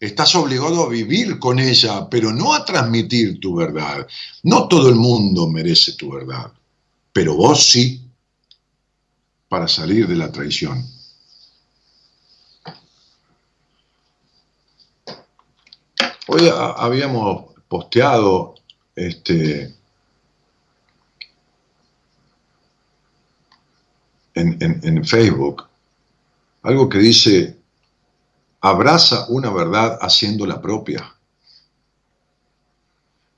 [0.00, 4.06] Estás obligado a vivir con ella, pero no a transmitir tu verdad.
[4.44, 6.50] No todo el mundo merece tu verdad,
[7.12, 8.08] pero vos sí,
[9.50, 10.88] para salir de la traición.
[16.28, 18.54] Hoy habíamos posteado
[18.96, 19.73] este,
[24.34, 25.64] en, Facebook,
[26.62, 27.56] algo que dice,
[28.60, 31.14] abraza una verdad haciéndola propia.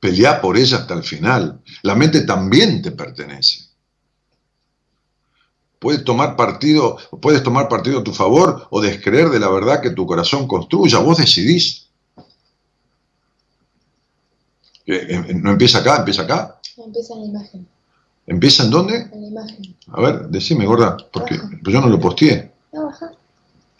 [0.00, 1.60] Pelea por ella hasta el final.
[1.82, 3.64] La mente también te pertenece.
[5.78, 9.90] Puedes tomar partido, puedes tomar partido a tu favor o descreer de la verdad que
[9.90, 10.98] tu corazón construya.
[10.98, 11.88] Vos decidís.
[14.86, 15.96] ¿No empieza acá?
[15.96, 16.60] ¿Empieza acá?
[16.76, 17.75] Empieza en la imagen.
[18.26, 18.96] ¿Empieza en dónde?
[19.12, 19.76] En la imagen.
[19.92, 22.50] A ver, decime, gorda, porque pues yo no lo posteé.
[22.72, 23.12] No, baja.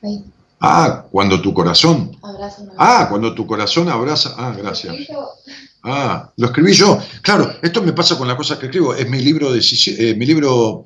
[0.03, 0.25] Ahí.
[0.61, 2.17] Ah, cuando tu corazón.
[2.23, 4.35] Abraza una Ah, cuando tu corazón abraza.
[4.39, 4.95] Ah, gracias.
[5.83, 6.99] Ah, lo escribí yo.
[7.23, 8.95] Claro, esto me pasa con las cosas que escribo.
[8.95, 10.85] Es mi libro, de, eh, mi libro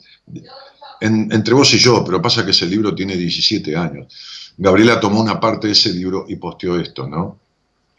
[1.01, 4.13] en- entre vos y yo, pero pasa que ese libro tiene 17 años.
[4.59, 7.39] Gabriela tomó una parte de ese libro y posteó esto, ¿no?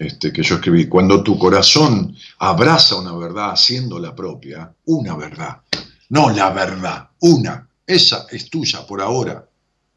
[0.01, 0.87] Este, que yo escribí.
[0.87, 5.61] Cuando tu corazón abraza una verdad haciéndola propia, una verdad,
[6.09, 9.47] no la verdad, una, esa es tuya por ahora.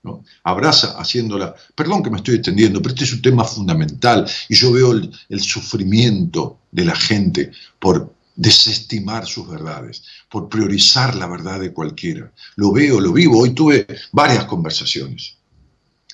[0.03, 0.23] ¿no?
[0.43, 1.55] Abraza haciéndola.
[1.75, 5.11] Perdón que me estoy extendiendo, pero este es un tema fundamental y yo veo el,
[5.31, 12.31] el sufrimiento de la gente por desestimar sus verdades, por priorizar la verdad de cualquiera.
[12.57, 13.39] Lo veo, lo vivo.
[13.39, 15.34] Hoy tuve varias conversaciones.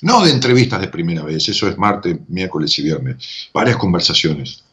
[0.02, 3.16] No de entrevistas de primera vez, eso es martes, miércoles y viernes.
[3.52, 4.64] Varias conversaciones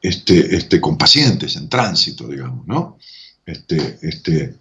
[0.00, 2.98] este, este, con pacientes en tránsito, digamos, ¿no?
[3.44, 4.54] Este, este,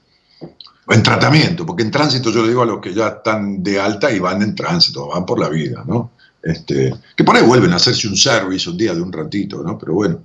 [0.90, 4.12] en tratamiento, porque en tránsito yo le digo a los que ya están de alta
[4.12, 6.12] y van en tránsito, van por la vida, ¿no?
[6.42, 9.78] Este, que por ahí vuelven a hacerse un service un día de un ratito, ¿no?
[9.78, 10.24] Pero bueno.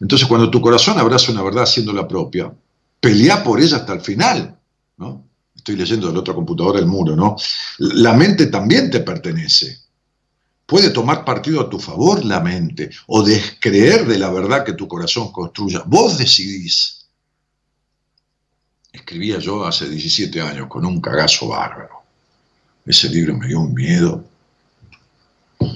[0.00, 2.52] Entonces, cuando tu corazón abraza una verdad siendo la propia,
[3.00, 4.58] pelea por ella hasta el final,
[4.96, 5.24] ¿no?
[5.64, 7.36] Estoy leyendo de la otra computadora el muro, ¿no?
[7.78, 9.78] La mente también te pertenece.
[10.66, 14.86] Puede tomar partido a tu favor la mente o descreer de la verdad que tu
[14.86, 15.82] corazón construya.
[15.86, 17.06] Vos decidís.
[18.92, 22.02] Escribía yo hace 17 años con un cagazo bárbaro.
[22.84, 24.22] Ese libro me dio un miedo.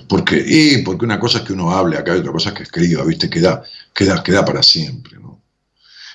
[0.07, 2.65] Porque, y porque una cosa es que uno hable acá y otra cosa es que
[2.65, 3.31] escriba, ¿viste?
[3.31, 3.63] Queda,
[3.95, 5.28] queda, queda para siempre, ¿no?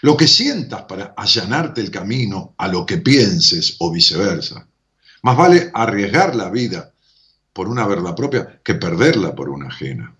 [0.03, 4.67] Lo que sientas para allanarte el camino a lo que pienses o viceversa.
[5.21, 6.91] Más vale arriesgar la vida
[7.53, 10.13] por una verdad propia que perderla por una ajena.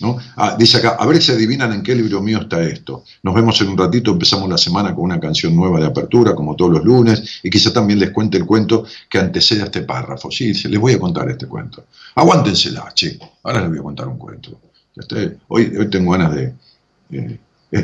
[0.00, 0.18] ¿no?
[0.36, 3.04] Ah, dice acá, a ver si adivinan en qué libro mío está esto.
[3.22, 6.54] Nos vemos en un ratito, empezamos la semana con una canción nueva de apertura, como
[6.54, 10.30] todos los lunes, y quizá también les cuente el cuento que antecede a este párrafo.
[10.30, 11.86] Sí, les voy a contar este cuento.
[12.16, 13.18] Aguántensela, che.
[13.44, 14.60] Ahora les voy a contar un cuento.
[15.48, 16.54] Hoy, hoy tengo ganas de...
[17.12, 17.38] Eh,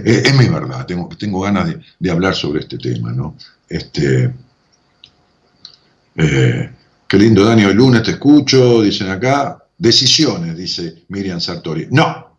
[0.04, 3.36] es, es, mi verdad, tengo, tengo ganas de, hablar sobre este tema, ¿no?
[3.68, 4.34] Este,
[6.16, 6.70] eh,
[7.08, 9.58] qué lindo, Dani, hoy lunes te escucho, dicen acá.
[9.78, 11.88] Decisiones, dice Miriam Sartori.
[11.90, 12.32] No,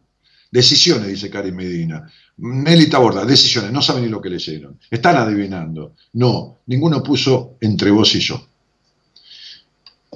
[0.53, 2.07] Decisiones, dice Cari Medina.
[2.37, 4.79] Nelly Taborda, decisiones, no saben ni lo que leyeron.
[4.91, 5.95] Están adivinando.
[6.13, 8.39] No, ninguno puso entre vos y yo.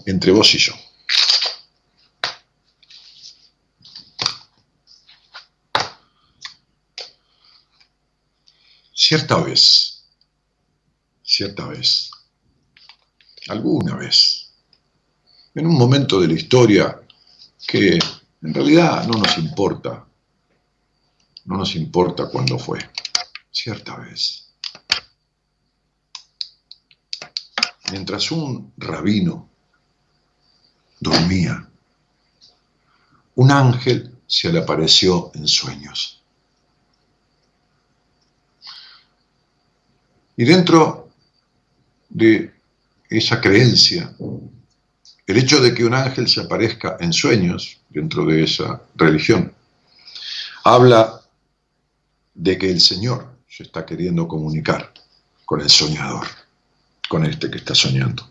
[0.05, 0.73] Entre vos y yo.
[9.09, 10.03] Cierta vez,
[11.23, 12.11] cierta vez,
[13.47, 14.49] alguna vez,
[15.55, 17.01] en un momento de la historia
[17.65, 17.93] que
[18.41, 20.05] en realidad no nos importa,
[21.45, 22.79] no nos importa cuándo fue,
[23.49, 24.49] cierta vez.
[27.93, 29.49] Mientras un rabino
[30.99, 31.65] dormía,
[33.35, 36.16] un ángel se le apareció en sueños.
[40.38, 41.09] Y dentro
[42.09, 42.53] de
[43.09, 44.15] esa creencia,
[45.25, 49.51] el hecho de que un ángel se aparezca en sueños, dentro de esa religión,
[50.63, 51.21] habla
[52.35, 54.93] de que el Señor se está queriendo comunicar
[55.43, 56.27] con el soñador,
[57.09, 58.29] con este que está soñando.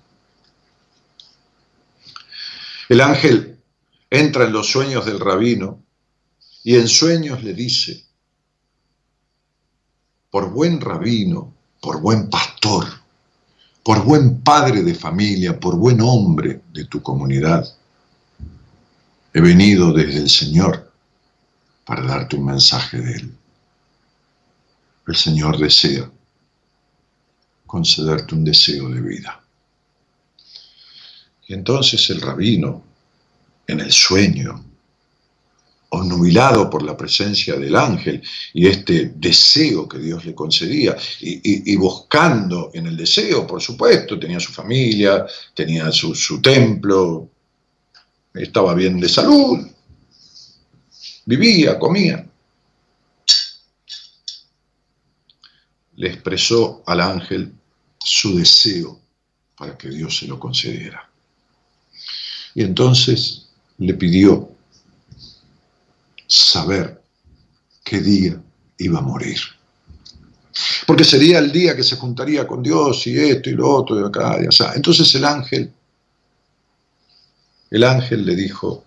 [2.88, 3.58] El ángel
[4.08, 5.82] entra en los sueños del rabino
[6.62, 8.04] y en sueños le dice,
[10.30, 11.55] por buen rabino,
[11.86, 12.84] por buen pastor,
[13.84, 17.64] por buen padre de familia, por buen hombre de tu comunidad.
[19.32, 20.92] He venido desde el Señor
[21.84, 23.36] para darte un mensaje de Él.
[25.06, 26.10] El Señor desea
[27.68, 29.40] concederte un deseo de vida.
[31.46, 32.82] Y entonces el rabino,
[33.68, 34.64] en el sueño,
[35.90, 38.22] nubilado por la presencia del ángel
[38.52, 44.40] y este deseo que Dios le concedía, y, buscando en el deseo, por supuesto, tenía
[44.40, 47.30] su familia, tenía su, su templo,
[48.34, 49.66] estaba bien de salud,
[51.24, 52.26] vivía, comía.
[55.96, 57.52] Le expresó al ángel
[57.98, 59.00] su deseo
[59.56, 61.08] para que Dios se lo concediera.
[62.54, 64.55] Y entonces le pidió
[66.26, 67.02] saber
[67.84, 68.40] qué día
[68.78, 69.38] iba a morir.
[70.86, 74.04] Porque sería el día que se juntaría con Dios y esto y lo otro y
[74.04, 74.72] acá y allá.
[74.74, 75.72] Entonces el ángel,
[77.70, 78.84] el ángel le dijo,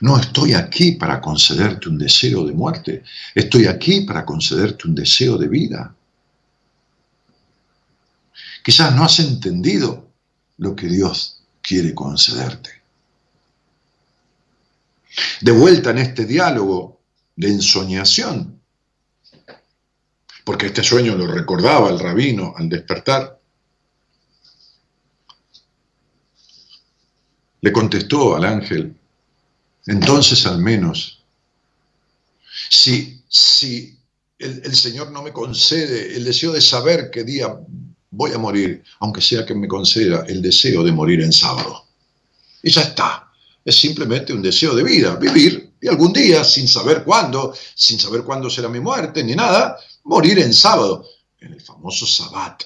[0.00, 3.04] no estoy aquí para concederte un deseo de muerte,
[3.34, 5.94] estoy aquí para concederte un deseo de vida.
[8.64, 10.08] Quizás no has entendido
[10.58, 12.81] lo que Dios quiere concederte
[15.40, 17.00] de vuelta en este diálogo
[17.36, 18.60] de ensoñación,
[20.44, 23.40] porque este sueño lo recordaba el rabino al despertar.
[27.60, 28.96] Le contestó al ángel,
[29.86, 31.22] entonces al menos,
[32.68, 33.96] si, si
[34.38, 37.56] el, el, Señor no me concede el deseo de saber qué día
[38.10, 41.86] voy a morir, aunque sea que me conceda el deseo de morir en sábado.
[42.64, 43.31] Y ya está
[43.64, 48.22] es simplemente un deseo de vida, vivir y algún día, sin saber cuándo, sin saber
[48.22, 51.04] cuándo será mi muerte ni nada, morir en sábado,
[51.40, 52.62] en el famoso Sabbat,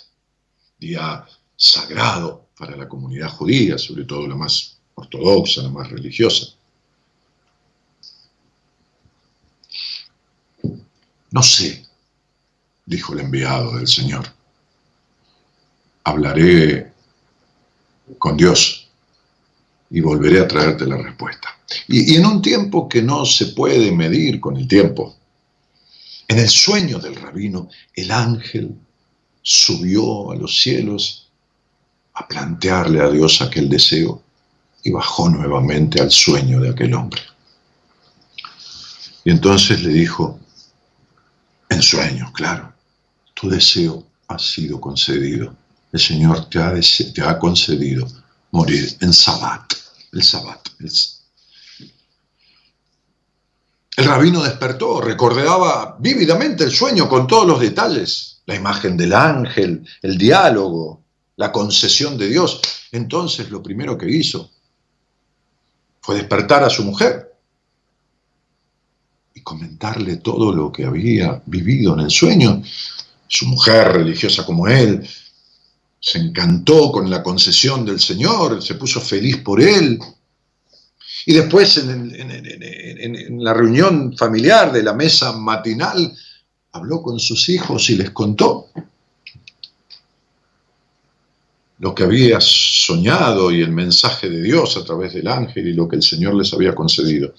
[0.79, 1.25] día
[1.57, 6.47] sagrado para la comunidad judía, sobre todo la más ortodoxa, la más religiosa.
[11.31, 11.85] No sé,
[12.85, 14.27] dijo el enviado del Señor.
[16.05, 16.93] Hablaré
[18.19, 18.86] con Dios
[19.91, 21.49] y volveré a traerte la respuesta.
[21.89, 25.17] Y, en un tiempo que no se puede medir con el tiempo,
[26.29, 28.75] en el sueño del rabino, el ángel
[29.43, 31.29] subió a los cielos
[32.15, 34.23] a plantearle a Dios aquel deseo
[34.83, 37.21] y bajó nuevamente al sueño de aquel hombre.
[39.25, 40.39] Y entonces le dijo,
[41.69, 42.73] en sueño, claro,
[43.35, 45.55] tu deseo ha sido concedido.
[45.93, 46.73] El Señor te ha,
[47.15, 48.07] te ha concedido
[48.57, 49.75] morir en Sabbat,
[50.13, 50.69] el Sabbat.
[50.81, 50.91] El,
[53.97, 59.87] el rabino despertó, recordaba vívidamente el sueño con todos los detalles, la imagen del ángel,
[60.03, 61.03] el diálogo,
[61.37, 62.61] la concesión de Dios.
[62.93, 64.51] Entonces lo primero que hizo
[66.01, 67.35] fue despertar a su mujer
[69.35, 72.63] y comentarle todo lo que había vivido en el sueño.
[73.29, 75.07] Su mujer, religiosa como él,
[76.01, 79.99] se encantó con la concesión del Señor, se puso feliz por él.
[81.27, 86.17] Y después en, la reunión familiar de la mesa matinal,
[86.73, 88.69] habló con sus hijos y les contó
[91.79, 95.89] lo que había soñado y el mensaje de Dios a través del ángel y lo
[95.89, 97.35] que el Señor les había concedido.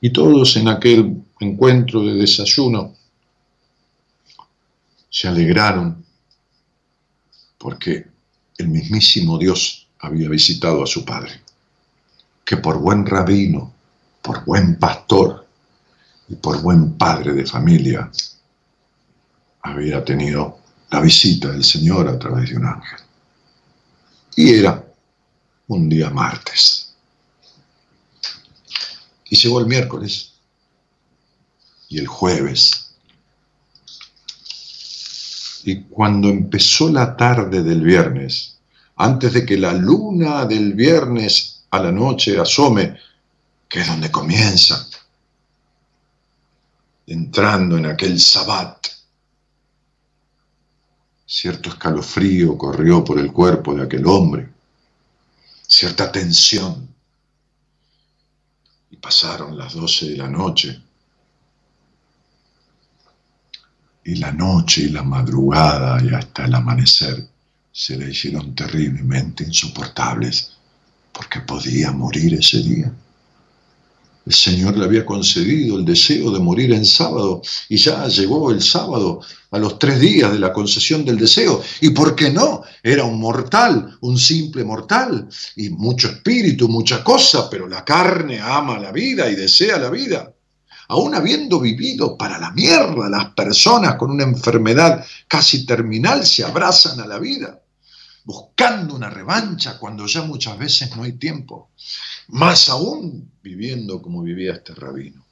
[0.00, 2.94] Y todos en aquel, encuentro de desayuno,
[5.10, 6.03] se alegraron
[7.64, 8.06] porque
[8.58, 11.40] el mismísimo Dios había visitado a su padre,
[12.44, 13.72] que por buen rabino,
[14.20, 15.48] por buen pastor
[16.28, 18.10] y por buen padre de familia
[19.62, 20.58] había tenido
[20.90, 22.98] la visita del Señor a través de un ángel.
[24.36, 24.84] Y era
[25.68, 26.94] un día martes.
[29.30, 30.34] Y llegó el miércoles
[31.88, 32.83] y el jueves.
[35.66, 38.58] Y cuando empezó la tarde del viernes,
[38.96, 42.98] antes de que la luna del viernes a la noche asome,
[43.66, 44.86] que es donde comienza,
[47.06, 48.88] entrando en aquel sabbat,
[51.24, 54.50] cierto escalofrío corrió por el cuerpo de aquel hombre,
[55.66, 56.94] cierta tensión.
[58.90, 60.83] Y pasaron las doce de la noche.
[64.04, 67.26] Y la noche y la madrugada y hasta el amanecer
[67.72, 70.52] se le hicieron terriblemente insoportables
[71.12, 72.92] porque podía morir ese día.
[74.26, 78.62] El Señor le había concedido el deseo de morir en sábado y ya llegó el
[78.62, 81.62] sábado a los tres días de la concesión del deseo.
[81.80, 82.62] ¿Y por qué no?
[82.82, 88.78] Era un mortal, un simple mortal, y mucho espíritu, mucha cosa, pero la carne ama
[88.78, 90.33] la vida y desea la vida.
[90.88, 97.00] Aún habiendo vivido para la mierda, las personas con una enfermedad casi terminal se abrazan
[97.00, 97.60] a la vida
[98.24, 101.70] buscando una revancha cuando ya muchas veces no hay tiempo.
[102.28, 105.24] Más aún viviendo como vivía este rabino.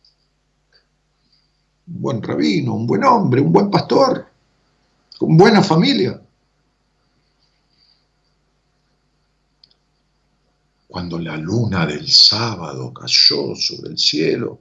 [1.86, 4.28] Un buen rabino, un buen hombre, un buen pastor,
[5.18, 6.20] con buena familia.
[10.86, 14.60] Cuando la luna del sábado cayó sobre el cielo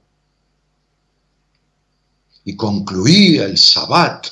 [2.44, 4.26] y concluía el sabbat,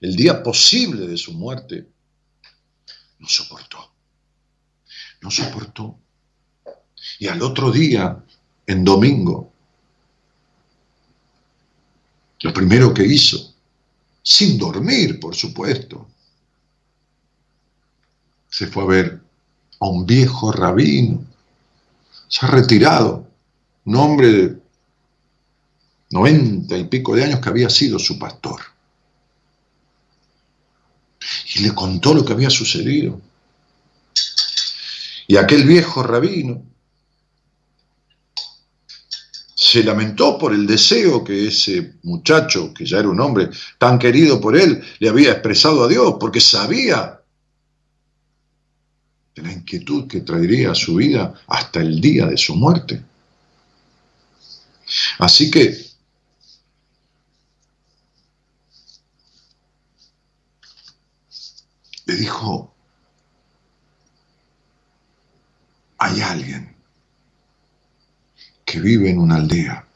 [0.00, 1.86] el día posible de su muerte,
[3.18, 3.92] no soportó.
[5.20, 5.98] No soportó.
[7.18, 8.24] Y al otro día,
[8.66, 9.52] en domingo,
[12.40, 13.54] lo primero que hizo,
[14.22, 16.08] sin dormir, por supuesto,
[18.48, 19.20] se fue a ver
[19.80, 21.24] a un viejo rabino,
[22.28, 23.26] se ha retirado,
[23.84, 24.62] un hombre de
[26.10, 28.60] noventa y pico de años que había sido su pastor
[31.54, 33.20] y le contó lo que había sucedido.
[35.26, 36.62] Y aquel viejo rabino
[39.54, 44.40] se lamentó por el deseo que ese muchacho, que ya era un hombre tan querido
[44.40, 47.20] por él, le había expresado a Dios, porque sabía
[49.34, 53.02] de la inquietud que traería a su vida hasta el día de su muerte.
[55.18, 55.87] Así que
[62.08, 62.72] le dijo,
[65.98, 66.74] hay alguien
[68.64, 69.86] que vive en una aldea,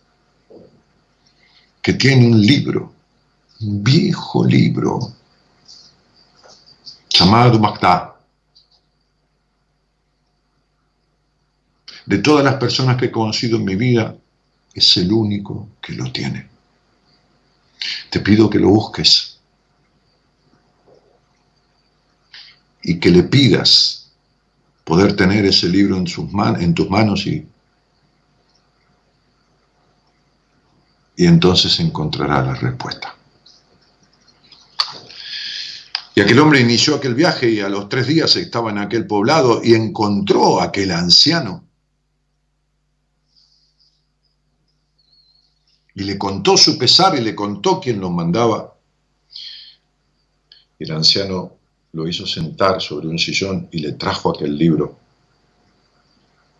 [1.81, 2.93] que tiene un libro,
[3.61, 5.15] un viejo libro,
[7.09, 8.15] llamado Magdá.
[12.05, 14.15] De todas las personas que he conocido en mi vida,
[14.75, 16.47] es el único que lo tiene.
[18.11, 19.32] Te pido que lo busques
[22.83, 24.11] y que le pidas
[24.85, 27.47] poder tener ese libro en, sus man en tus manos y,
[31.17, 33.17] y entonces encontrará la respuesta.
[36.15, 39.63] Y aquel hombre inició aquel viaje y a los tres días estaba en aquel poblado
[39.65, 41.65] y encontró a aquel anciano.
[45.95, 48.77] Y le contó su pesar y le contó quién lo mandaba.
[50.79, 51.57] Y el anciano
[51.93, 54.99] lo hizo sentar sobre un sillón y le trajo aquel libro.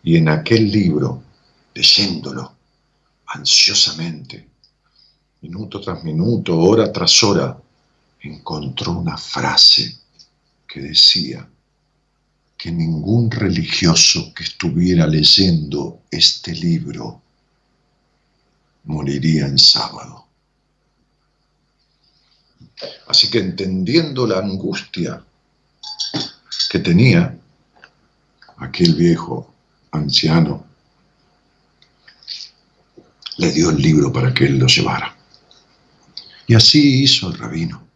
[0.03, 1.23] Y en aquel libro,
[1.73, 2.55] leyéndolo
[3.27, 4.47] ansiosamente,
[5.41, 7.57] minuto tras minuto, hora tras hora,
[8.21, 9.97] encontró una frase
[10.67, 11.47] que decía
[12.57, 17.21] que ningún religioso que estuviera leyendo este libro
[18.85, 20.22] moriría en sábado.
[23.07, 25.23] Así que entendiendo la angustia
[26.69, 27.37] que tenía
[28.57, 29.53] aquel viejo
[29.91, 30.65] anciano,
[33.37, 35.15] le dio el libro para que él lo llevara.
[36.47, 37.87] Y así hizo el rabino.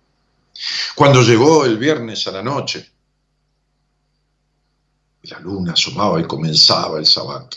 [0.95, 2.89] Cuando llegó el viernes a la noche,
[5.23, 7.55] la luna asomaba y comenzaba el sabbat,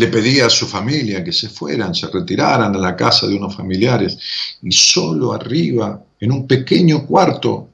[0.00, 3.54] le pedía a su familia que se fueran, se retiraran a la casa de unos
[3.54, 4.18] familiares
[4.62, 7.68] y solo arriba, en un pequeño cuarto,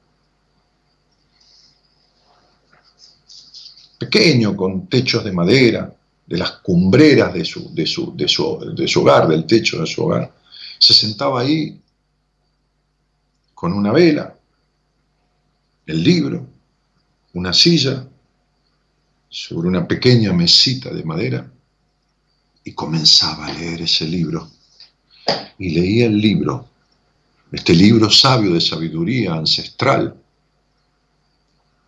[3.97, 8.87] pequeño, con techos de madera, de las cumbreras de su, de su, de su, de
[8.89, 10.29] su hogar, del techo de su hogar,
[10.77, 11.79] se sentaba ahí
[13.53, 14.35] con una vela,
[15.85, 16.45] el libro,
[17.35, 18.05] una silla,
[19.29, 21.51] sobre una pequeña mesita de madera,
[22.67, 24.51] y comenzaba a leer ese libro.
[25.57, 26.67] Y leía el libro,
[27.49, 30.13] este libro sabio de sabiduría ancestral.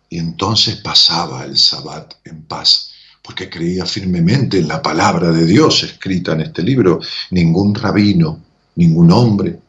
[0.08, 5.82] Y entonces pasaba el sabbat en paz, porque creía firmemente en la palabra de Dios
[5.82, 6.98] escrita en este libro.
[7.30, 8.42] Ningún rabino,
[8.76, 9.60] ningún hombre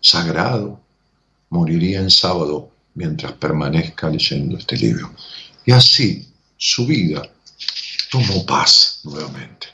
[0.00, 0.80] sagrado
[1.50, 5.14] moriría en sábado mientras permanezca leyendo este libro.
[5.64, 6.26] Y así
[6.56, 7.22] su vida
[8.10, 9.71] tomó paz nuevamente.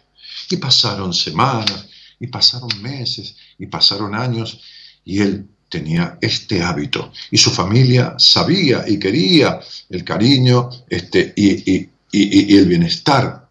[0.51, 1.87] Y pasaron semanas,
[2.21, 4.61] y pasaron meses, y pasaron años,
[5.05, 7.13] y él tenía este hábito.
[7.31, 13.49] Y su familia sabía y quería el cariño este, y, y, y, el bienestar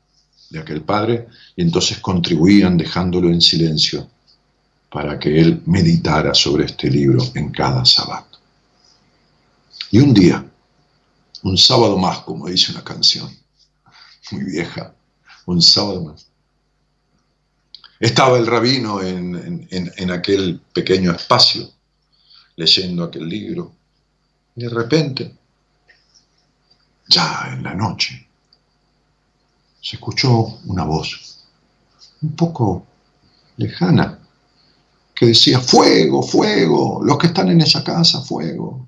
[0.50, 4.10] de aquel padre, y entonces contribuían dejándolo en silencio
[4.90, 8.26] para que él meditara sobre este libro en cada sábado.
[9.92, 10.46] Y un día,
[11.44, 13.30] un sábado más, como dice una canción
[14.32, 14.94] muy vieja,
[15.46, 16.27] un sábado más,
[18.00, 21.70] estaba el rabino en, en, aquel pequeño espacio,
[22.56, 23.74] leyendo aquel libro,
[24.56, 25.36] y de repente,
[27.08, 28.28] ya en la noche,
[29.82, 31.46] se escuchó una voz
[32.22, 32.86] un poco
[33.58, 34.20] lejana
[35.16, 38.88] que decía, fuego, fuego, los que están en esa casa, fuego,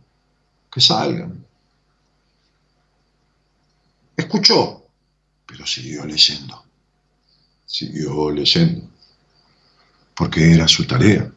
[0.72, 1.44] que salgan.
[4.16, 4.84] Escuchó,
[5.48, 6.64] pero siguió leyendo,
[7.66, 8.90] siguió leyendo
[10.20, 11.32] porque era su tarea.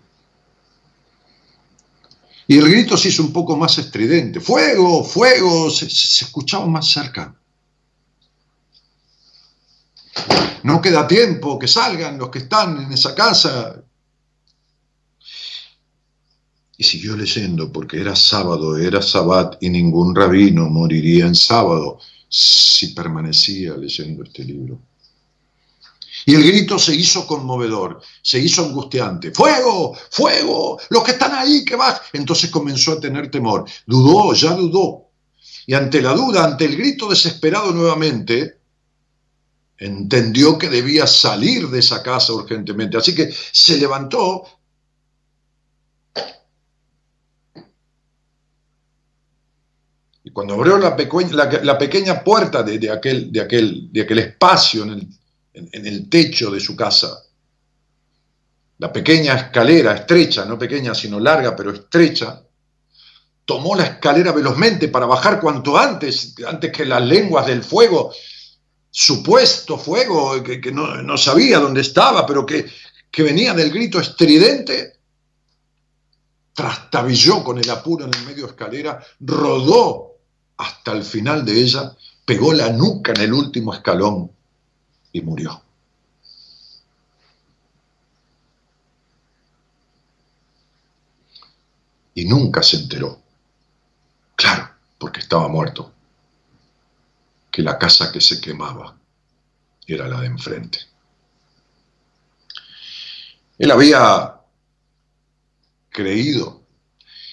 [2.48, 4.40] Y el grito se hizo un poco más estridente.
[4.40, 5.04] ¡Fuego!
[5.04, 5.70] ¡Fuego!
[5.70, 7.32] Se, escuchaba más cerca.
[10.64, 13.80] No queda tiempo, que salgan los que están en esa casa.
[16.76, 22.88] Y siguió leyendo, porque era sábado, era sabbat, y ningún rabino moriría en sábado si
[22.88, 24.80] permanecía leyendo este libro.
[26.24, 29.32] Y el grito se hizo conmovedor, se hizo angustiante.
[29.32, 29.96] ¡Fuego!
[30.10, 30.78] ¡Fuego!
[30.90, 32.00] Los que están ahí, que vas.
[32.12, 33.64] Entonces comenzó a tener temor.
[33.86, 35.10] Dudó, ya dudó.
[35.66, 38.58] Y ante la duda, ante el grito desesperado nuevamente,
[39.78, 42.96] entendió que debía salir de esa casa urgentemente.
[42.96, 44.44] Así que se levantó.
[50.24, 55.21] Y cuando abrió la, pequeña, puerta de, aquel, de, aquel, de aquel espacio en el
[55.54, 57.24] en, el techo de su casa.
[58.78, 62.42] La pequeña escalera, estrecha, no pequeña, sino larga, pero estrecha,
[63.44, 68.12] tomó la escalera velozmente para bajar cuanto antes, antes que las lenguas del fuego,
[68.90, 72.66] supuesto fuego, que, que no, no, sabía dónde estaba, pero que,
[73.10, 74.98] que venía del grito estridente,
[76.52, 80.16] trastabilló con el apuro en el medio escalera, rodó
[80.56, 84.30] hasta el final de ella, pegó la nuca en el último escalón
[85.12, 85.62] y murió.
[92.14, 93.20] Y nunca se enteró,
[94.36, 95.92] claro, porque estaba muerto,
[97.50, 98.96] que la casa que se quemaba
[99.86, 100.78] era la de enfrente.
[103.58, 104.40] Él había
[105.90, 106.62] creído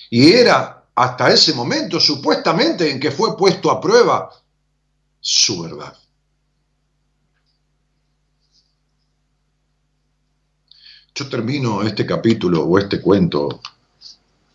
[0.09, 4.29] y era hasta ese momento supuestamente en que fue puesto a prueba
[5.19, 5.97] su verdad.
[11.19, 13.59] Yo termino este capítulo o este cuento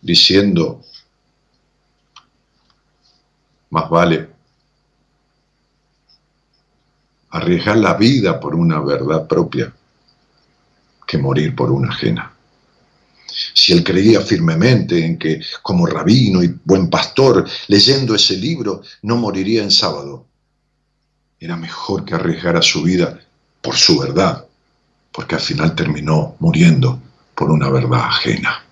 [0.01, 0.81] diciendo,
[3.69, 4.31] más vale
[7.29, 9.75] arriesgar la vida por una verdad propia
[11.07, 12.35] que morir por una ajena.
[13.53, 19.17] Si él creía firmemente en que como rabino y buen pastor, leyendo ese libro, no
[19.17, 20.25] moriría en sábado,
[21.39, 23.21] era mejor que arriesgara su vida
[23.61, 24.49] por su verdad
[25.15, 27.01] porque al final terminó muriendo
[27.37, 28.65] por una verdad ajena.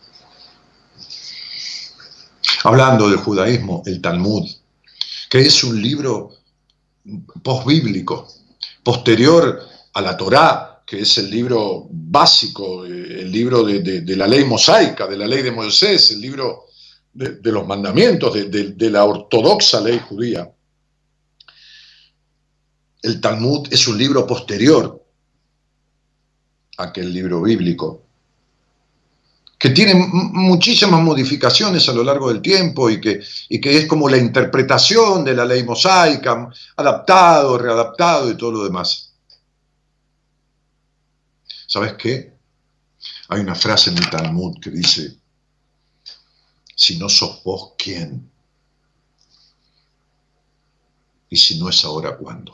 [2.64, 4.50] Hablando del judaísmo, el Talmud,
[5.30, 6.32] que es un libro
[7.44, 8.26] posbíblico,
[8.82, 9.60] posterior
[9.94, 15.16] a la Torá, que es el libro básico, el libro de, la ley mosaica, de
[15.16, 16.64] la ley de Moisés, el libro
[17.12, 20.50] de los mandamientos, de la ortodoxa ley judía.
[23.00, 25.01] El Talmud es un libro posterior
[26.78, 28.02] aquel libro bíblico,
[29.58, 34.08] que tiene muchísimas modificaciones a lo largo del tiempo y que, y que es como
[34.08, 39.12] la interpretación de la ley mosaica, adaptado, readaptado y todo lo demás.
[41.68, 42.32] ¿Sabes qué?
[43.28, 45.16] Hay una frase en el Talmud que dice,
[46.74, 48.28] si no sos vos, ¿quién?
[51.30, 52.52] Y si no es ahora, ¿cuándo?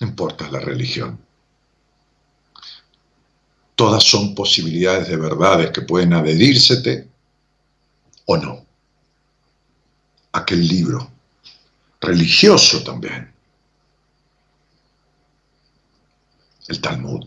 [0.00, 1.18] No importa la religión.
[3.74, 7.08] Todas son posibilidades de verdades que pueden adherírsete
[8.26, 8.64] o no.
[10.32, 11.10] Aquel libro,
[12.00, 13.32] religioso también,
[16.68, 17.24] el Talmud,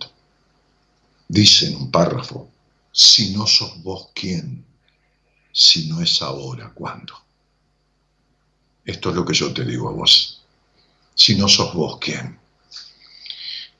[1.27, 2.49] dice en un párrafo,
[2.91, 4.65] si no sos vos quién,
[5.51, 7.13] si no es ahora, ¿cuándo?
[8.85, 10.43] Esto es lo que yo te digo a vos.
[11.13, 12.39] Si no sos vos quién,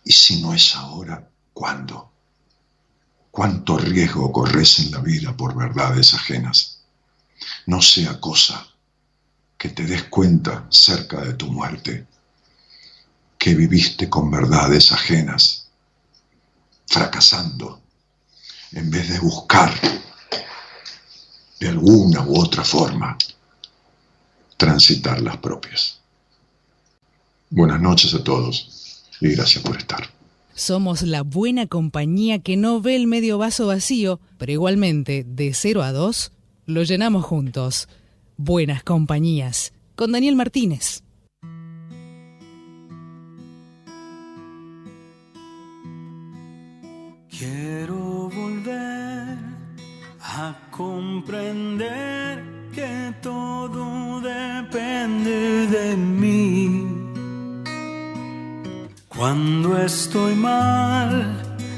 [0.03, 2.11] y si no es ahora, ¿cuándo?
[3.31, 6.81] ¿Cuánto riesgo corres en la vida por verdades ajenas?
[7.65, 8.67] No sea cosa
[9.57, 12.07] que te des cuenta cerca de tu muerte
[13.37, 15.67] que viviste con verdades ajenas,
[16.87, 17.81] fracasando,
[18.71, 19.73] en vez de buscar
[21.59, 23.17] de alguna u otra forma
[24.57, 25.99] transitar las propias.
[27.49, 28.78] Buenas noches a todos
[29.21, 30.09] y gracias por estar.
[30.53, 35.83] Somos la buena compañía que no ve el medio vaso vacío, pero igualmente, de 0
[35.83, 36.31] a 2,
[36.65, 37.87] lo llenamos juntos.
[38.35, 41.03] Buenas compañías, con Daniel Martínez.
[47.29, 49.37] Quiero volver
[50.19, 52.43] a comprender
[52.73, 56.98] que todo depende de mí.
[59.19, 61.35] Cuando estoy mal,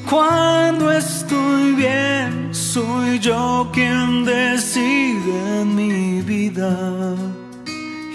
[0.08, 7.16] cuando estoy bien, soy yo quien decide mi vida.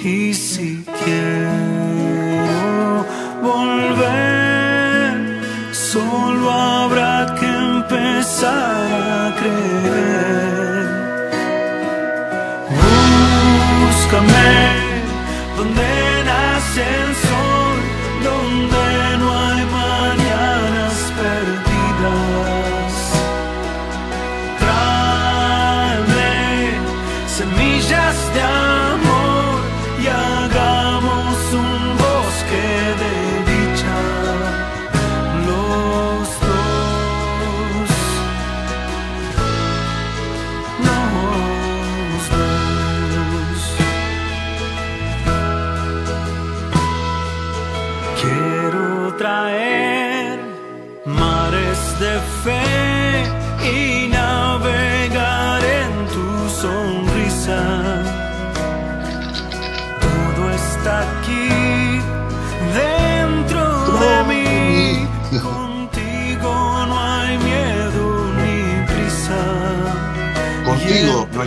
[0.00, 3.04] Y si quiero
[3.42, 10.86] volver, solo habrá que empezar a creer.
[13.80, 14.85] Búscame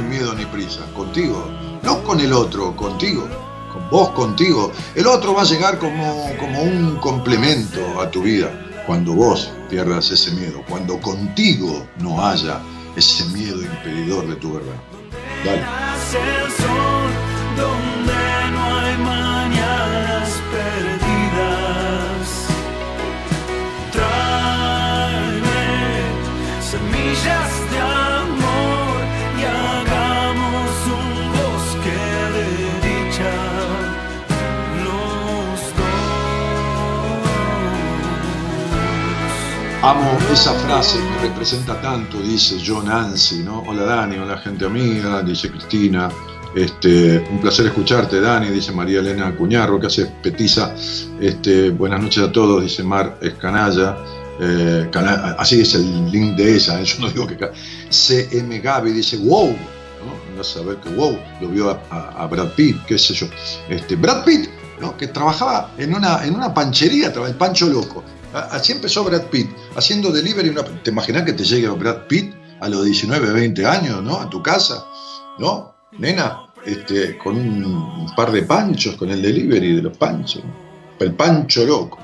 [0.01, 1.49] miedo ni prisa, contigo,
[1.83, 3.27] no con el otro, contigo,
[3.71, 4.71] con vos contigo.
[4.95, 8.67] El otro va a llegar como, como un complemento a tu vida.
[8.85, 12.59] Cuando vos pierdas ese miedo, cuando contigo no haya
[12.95, 14.75] ese miedo impedidor de tu verdad.
[39.89, 43.63] Amo esa frase que representa tanto, dice John Nancy, ¿no?
[43.67, 46.09] Hola Dani, hola gente amiga, dice Cristina.
[46.55, 50.73] Este, un placer escucharte, Dani, dice María Elena Cuñarro, que hace petiza.
[51.19, 53.97] Este, buenas noches a todos, dice Mar Escanalla.
[54.39, 54.89] Eh,
[55.39, 56.83] así es el link de ella, ¿eh?
[56.85, 57.37] yo no digo que.
[57.89, 60.35] CM Gaby dice, wow, ¿no?
[60.37, 63.25] No saber que wow, lo vio a, a- a Brad Pitt, qué sé yo.
[63.69, 64.95] Este, Brad Pitt, ¿no?
[64.95, 68.03] que trabajaba en una, en una panchería, el Pancho Loco.
[68.33, 70.49] Así empezó Brad Pitt, haciendo delivery.
[70.49, 74.17] Una, ¿Te imaginas que te llegue Brad Pitt a los 19, 20 años, ¿no?
[74.17, 74.85] A tu casa,
[75.39, 75.75] ¿no?
[75.97, 80.43] Nena, este, con un par de panchos, con el delivery de los panchos.
[80.99, 81.97] El Pancho Loco.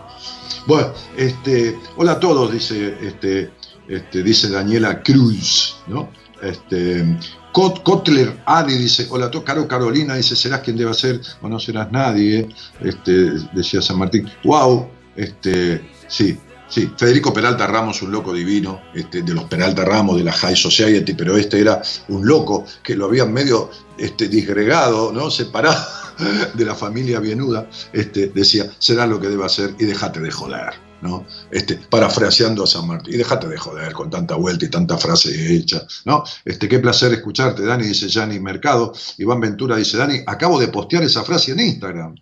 [0.65, 3.51] Bueno, este, hola a todos, dice, este,
[3.88, 6.09] este, dice Daniela Cruz, ¿no?
[6.41, 7.17] Este,
[7.51, 11.59] Kotler Adi dice, hola a todos, Caro Carolina dice, serás quien deba ser o no
[11.59, 12.49] serás nadie,
[12.82, 16.38] este, decía San Martín, wow, este, sí,
[16.68, 20.56] Sí, Federico Peralta Ramos, un loco divino, este, de los Peralta Ramos, de la High
[20.56, 25.30] Society, pero este era un loco que lo habían medio este, disgregado, ¿no?
[25.30, 25.86] separado
[26.53, 30.74] de la familia bienuda, este, decía, será lo que debe hacer y déjate de joder,
[31.01, 31.28] ¿no?
[31.51, 35.56] Este, parafraseando a San Martín, y déjate de joder con tanta vuelta y tanta frase
[35.56, 36.24] hecha, ¿no?
[36.43, 41.03] Este, qué placer escucharte, Dani, dice Yanni Mercado, Iván Ventura dice, Dani, acabo de postear
[41.03, 42.16] esa frase en Instagram.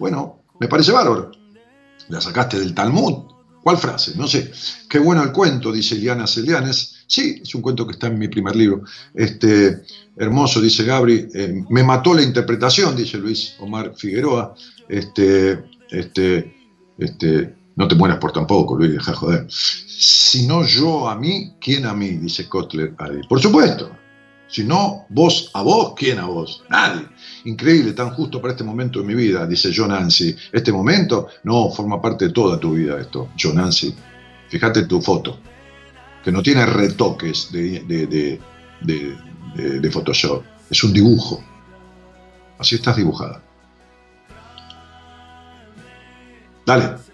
[0.00, 1.37] Bueno, me parece bárbaro.
[2.08, 3.24] La sacaste del Talmud,
[3.68, 4.12] ¿Cuál frase?
[4.16, 4.50] No sé.
[4.88, 7.04] Qué bueno el cuento, dice Liana Celianes.
[7.06, 8.82] Sí, es un cuento que está en mi primer libro.
[9.12, 9.82] Este,
[10.16, 11.28] hermoso, dice Gabri.
[11.34, 14.54] Eh, me mató la interpretación, dice Luis Omar Figueroa.
[14.88, 16.54] Este, este,
[16.96, 19.46] este, no te mueras por tampoco, Luis, deja joder.
[19.50, 22.10] Si no yo a mí, ¿quién a mí?
[22.10, 22.94] Dice Kotler.
[23.28, 23.97] Por supuesto.
[24.48, 26.64] Si no vos a vos, ¿quién a vos?
[26.70, 27.06] Nadie.
[27.44, 30.34] Increíble, tan justo para este momento de mi vida, dice John Nancy.
[30.50, 33.94] Este momento, no, forma parte de toda tu vida esto, John Nancy.
[34.48, 35.38] Fíjate tu foto,
[36.24, 38.40] que no tiene retoques de, de,
[38.80, 40.42] de, de Photoshop.
[40.70, 41.44] Es un dibujo.
[42.58, 43.42] Así estás dibujada.
[46.64, 47.07] Dale.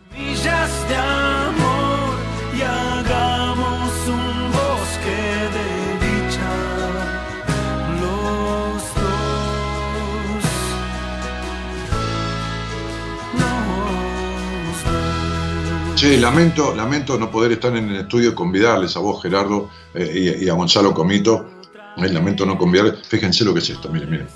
[16.04, 20.38] Sí, lamento, lamento no poder estar en el estudio y convidarles a vos, Gerardo, eh,
[20.42, 21.62] y, a Gonzalo Comito.
[21.96, 23.08] Eh, lamento no convidarles.
[23.08, 24.28] Fíjense lo que es esto, miren, miren.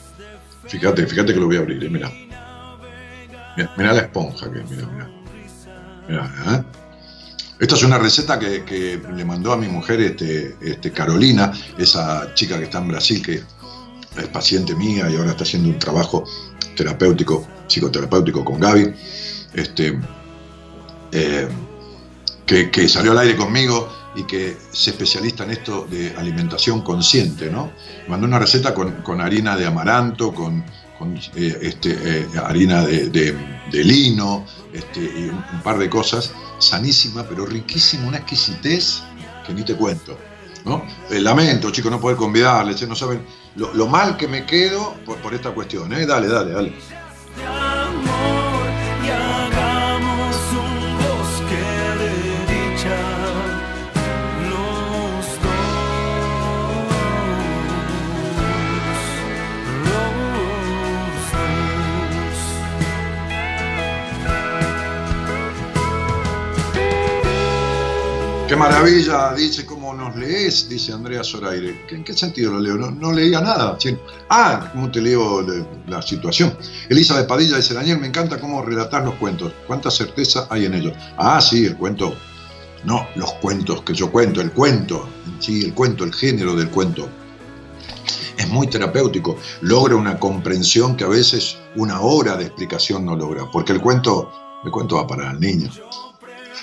[0.66, 2.10] Fíjate, fíjate que lo voy a abrir, eh, mira.
[3.76, 5.10] Mira, la esponja que, mira, mira.
[6.08, 6.64] Mira,
[7.58, 12.56] Esta es una receta que, le mandó a mi mujer este, este, Carolina, esa chica
[12.56, 13.42] que está en Brasil, que
[14.16, 16.24] es paciente mía y ahora está haciendo un trabajo
[16.74, 18.94] terapéutico, psicoterapéutico con Gaby.
[19.52, 19.98] Este,
[21.12, 21.48] eh,
[22.46, 27.72] que, salió al aire conmigo y que es especialista en esto de alimentación consciente, ¿no?
[28.08, 30.64] Mandó una receta con, harina de amaranto, con,
[31.36, 33.36] eh, este, eh, harina de,
[33.72, 39.02] lino este, y un, par de cosas, sanísima, pero riquísima, una exquisitez
[39.46, 40.18] que ni te cuento.
[40.64, 40.84] ¿no?
[41.10, 43.24] lamento, chicos, no poder convidarles, no saben
[43.56, 45.90] lo, mal que me quedo por esta cuestión.
[45.90, 47.67] Dale, dale, dale.
[68.48, 71.84] Qué maravilla, dice cómo nos lees, dice Andrea Zoraire.
[71.90, 72.76] ¿En qué sentido lo leo?
[72.78, 73.76] No, leía nada.
[74.30, 75.44] Ah, ¿cómo te leo
[75.86, 76.56] la situación?
[76.88, 79.52] Elisa de Padilla dice, Daniel, me encanta cómo relatar los cuentos.
[79.66, 80.94] ¿Cuánta certeza hay en ellos?
[81.18, 82.14] Ah, sí, el cuento.
[82.84, 85.06] No, los cuentos que yo cuento, el cuento.
[85.40, 87.06] Sí, el cuento, el género del cuento.
[88.38, 89.36] Es muy terapéutico.
[89.60, 93.50] Logra una comprensión que a veces una hora de explicación no logra.
[93.50, 94.32] Porque el cuento,
[94.64, 95.70] el cuento va para el niño.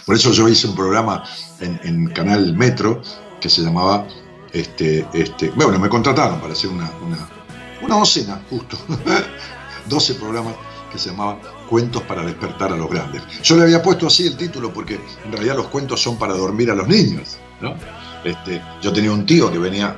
[0.05, 1.23] Por eso yo hice un programa
[1.59, 3.01] en, Canal Metro
[3.41, 4.07] que se llamaba,
[4.53, 6.89] este, este, bueno, me contrataron para hacer una,
[7.81, 8.77] una, docena, justo,
[9.89, 10.55] 12 programas
[10.91, 11.39] que se llamaban
[11.69, 13.23] Cuentos para despertar a los grandes.
[13.41, 16.69] Yo le había puesto así el título porque en realidad los cuentos son para dormir
[16.69, 17.37] a los niños.
[18.23, 19.95] Este, yo tenía un tío que venía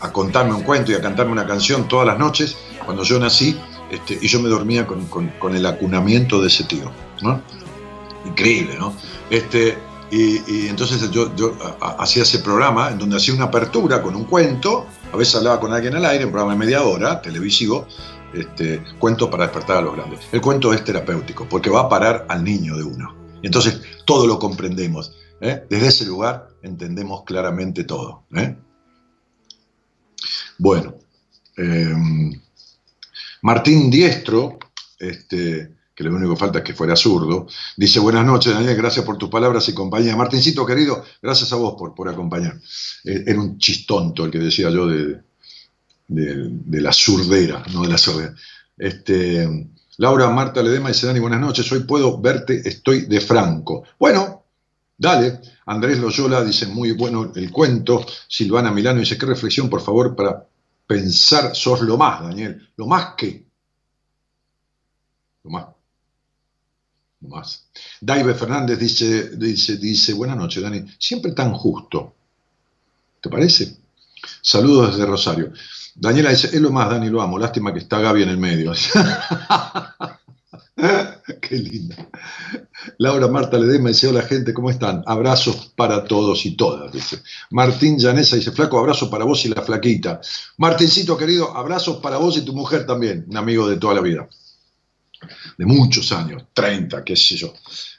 [0.00, 3.58] a, contarme un cuento y a cantarme una canción todas las noches cuando yo nací
[4.08, 6.90] y yo me dormía con, con, el acunamiento de ese tío.
[7.22, 7.40] ¿no?
[8.26, 8.94] Increíble, ¿no?
[9.30, 9.78] Este,
[10.10, 11.32] y, entonces yo,
[11.80, 15.72] hacía ese programa en donde hacía una apertura con un cuento, a veces hablaba con
[15.72, 17.86] alguien al aire, un programa de media hora, televisivo,
[18.32, 20.20] este, cuento para despertar a los grandes.
[20.30, 23.14] El cuento es terapéutico, porque va a parar al niño de uno.
[23.42, 25.12] Entonces todo lo comprendemos.
[25.40, 25.64] ¿eh?
[25.68, 28.24] Desde ese lugar entendemos claramente todo.
[28.34, 28.56] ¿eh?
[30.58, 30.94] Bueno,
[31.56, 32.32] em,
[33.42, 34.58] Martín Diestro,
[34.98, 37.46] este, que lo único que falta es que fuera zurdo.
[37.74, 40.14] Dice, buenas noches, Daniel, gracias por tus palabras y compañía.
[40.14, 42.60] Martincito, querido, gracias a vos por, por acompañar.
[43.04, 45.22] Eh, era un chistonto el que decía yo de,
[46.06, 48.34] de, la surdera, no de la sordera.
[48.76, 53.84] Este, Laura Marta Ledema dice, Dani, buenas noches, hoy puedo verte, estoy de franco.
[53.98, 54.44] Bueno,
[54.98, 55.40] dale.
[55.64, 58.04] Andrés Loyola dice, muy bueno el cuento.
[58.28, 60.46] Silvana Milano dice, qué reflexión, por favor, para
[60.86, 62.68] pensar, sos lo más, Daniel.
[62.76, 63.46] ¿Lo más que?
[65.42, 65.75] Lo más
[67.26, 67.68] más.
[68.00, 72.14] Daive Fernández dice, dice, dice, buenas noches, Dani, siempre tan justo.
[73.20, 73.76] ¿Te parece?
[74.42, 75.52] Saludos desde Rosario.
[75.94, 77.38] Daniela dice, es lo más, Dani, lo amo.
[77.38, 78.72] Lástima que está Gaby en el medio.
[81.40, 81.96] Qué linda.
[82.98, 85.02] Laura Marta Ledema dice, hola gente, ¿cómo están?
[85.06, 87.22] Abrazos para todos y todas, dice.
[87.50, 90.20] Martín Llanesa dice, flaco, abrazo para vos y la flaquita.
[90.58, 94.28] Martincito, querido, abrazos para vos y tu mujer también, un amigo de toda la vida.
[95.56, 97.52] De muchos años, 30, qué sé yo.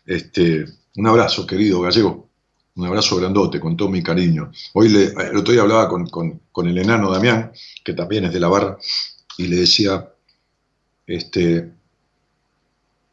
[0.06, 0.66] Este,
[0.96, 2.28] un abrazo, querido gallego.
[2.76, 4.52] Un abrazo grandote, con todo mi cariño.
[4.74, 7.52] Hoy, le, el otro día hablaba con, con, con el enano Damián,
[7.84, 8.78] que también es de la barra,
[9.38, 10.08] y le decía,
[11.08, 11.72] este,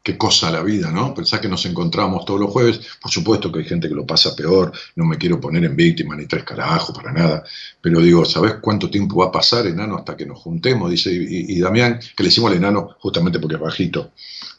[0.05, 1.15] qué cosa la vida, ¿no?
[1.15, 4.35] Pensá que nos encontramos todos los jueves, por supuesto que hay gente que lo pasa
[4.35, 7.43] peor, no me quiero poner en víctima ni tres carajos para nada,
[7.81, 10.91] pero digo, ¿sabés cuánto tiempo va a pasar, enano, hasta que nos juntemos?
[10.91, 14.11] Dice, y, y Damián, que le decimos al enano justamente porque es bajito,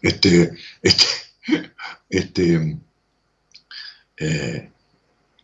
[0.03, 1.05] este, este,
[2.11, 2.79] este,
[4.17, 4.71] eh,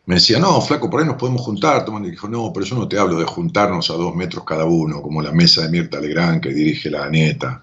[0.06, 1.86] me decía, no, flaco, por ahí nos podemos juntar.
[2.04, 5.00] Y dijo, no, pero yo no te hablo de juntarnos a dos metros cada uno,
[5.00, 7.62] como la mesa de Mirta Legrand que dirige la nieta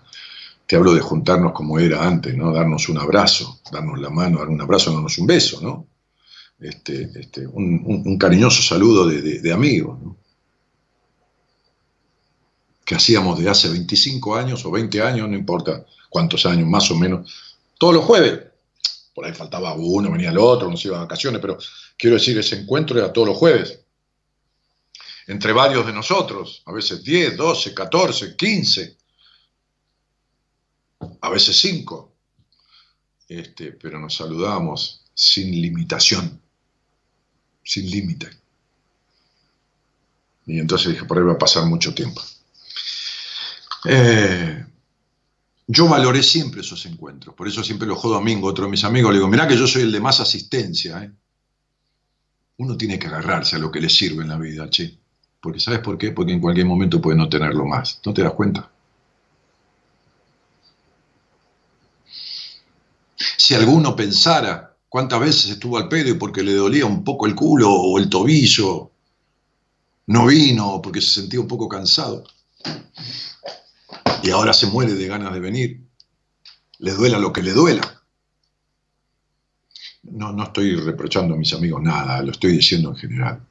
[0.69, 2.53] te hablo de juntarnos como era antes, ¿no?
[2.53, 5.87] Darnos un abrazo, darnos la mano, dar un abrazo, darnos un beso, ¿no?
[6.59, 10.15] Este, este, un, cariñoso saludo de, de, amigos, ¿no?
[12.85, 16.95] Que hacíamos de hace 25 años o 20 años, no importa cuántos años, más o
[16.95, 18.39] menos, todos los jueves.
[19.15, 21.57] Por ahí faltaba uno, venía el otro, uno se iba de vacaciones, pero
[21.97, 23.79] quiero decir, ese encuentro era todos los jueves.
[25.25, 28.99] Entre varios de nosotros, a veces 10, 12, 14, 15
[31.21, 32.13] a veces cinco,
[33.27, 36.41] este, pero nos saludamos sin limitación,
[37.63, 38.29] sin límite.
[40.45, 42.21] Y entonces dije, por ahí va a pasar mucho tiempo.
[43.85, 44.65] Eh,
[45.67, 49.11] yo valoré siempre esos encuentros, por eso siempre lo jodo a otro de mis amigos,
[49.11, 51.03] le digo, mirá que yo soy el de más asistencia.
[51.03, 51.11] ¿eh?
[52.57, 54.97] Uno tiene que agarrarse a lo que le sirve en la vida, che.
[55.39, 56.11] Porque ¿sabes por qué?
[56.11, 58.01] Porque en cualquier momento puede no tenerlo más.
[58.05, 58.69] ¿No te das cuenta?
[63.49, 67.33] Si alguno pensara cuántas veces estuvo al pedo y porque le dolía un poco el
[67.33, 68.91] culo o el tobillo,
[70.05, 72.25] no vino porque se sentía un poco cansado
[74.21, 75.81] y ahora se muere de ganas de venir,
[76.77, 78.03] le duela lo que le duela.
[80.03, 83.47] No, no estoy reprochando a mis amigos nada, lo estoy diciendo en general.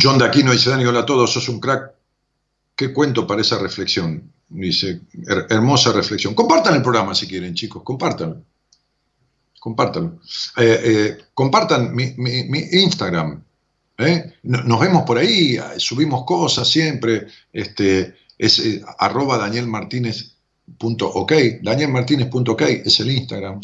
[0.00, 1.90] John de Aquino dice, Dani, hola a todos, sos un crack.
[2.76, 4.32] ¿Qué cuento para esa reflexión?
[4.50, 6.34] Dice, her hermosa reflexión.
[6.34, 8.42] Compartan el programa si quieren, chicos, compártanlo.
[9.60, 10.18] Compártanlo.
[10.56, 13.44] Eh, eh, compartan mi, mi, Instagram.
[13.98, 14.34] ¿eh?
[14.42, 17.28] Nos vemos por ahí, subimos cosas siempre.
[17.52, 21.32] Este, es eh, arroba danielmartinez.ok.
[21.62, 23.60] Danielmartinez.ok es el Instagram.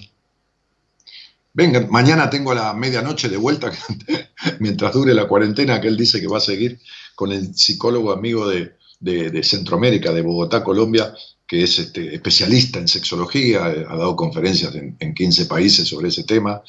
[1.52, 3.72] Vengan, mañana tengo la medianoche de vuelta,
[4.60, 6.78] mientras dure la cuarentena, que él dice que va a seguir
[7.16, 11.12] con el psicólogo amigo de, de, Centroamérica, de Bogotá, Colombia,
[11.46, 16.24] que es este, especialista en sexología, ha dado conferencias en, en 15 países sobre ese
[16.24, 16.62] tema,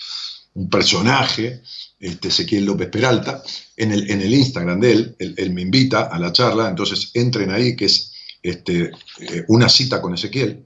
[0.54, 1.62] un personaje,
[2.00, 3.44] este, Ezequiel López Peralta,
[3.76, 7.52] en el, en el Instagram de él, él, me invita a la charla, entonces entren
[7.52, 8.12] ahí, que es
[8.42, 10.64] este, eh, una cita con Ezequiel,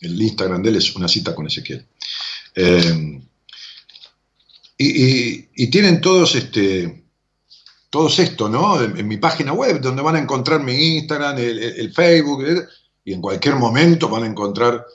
[0.00, 1.86] el Instagram de él es una cita con Ezequiel.
[2.54, 3.20] Eh,
[4.76, 7.04] y, tienen todos este,
[7.90, 8.80] todos esto, ¿no?
[8.80, 12.44] En, mi página web, donde van a encontrar mi Instagram, el, Facebook,
[13.04, 14.86] y en cualquier momento van a encontrar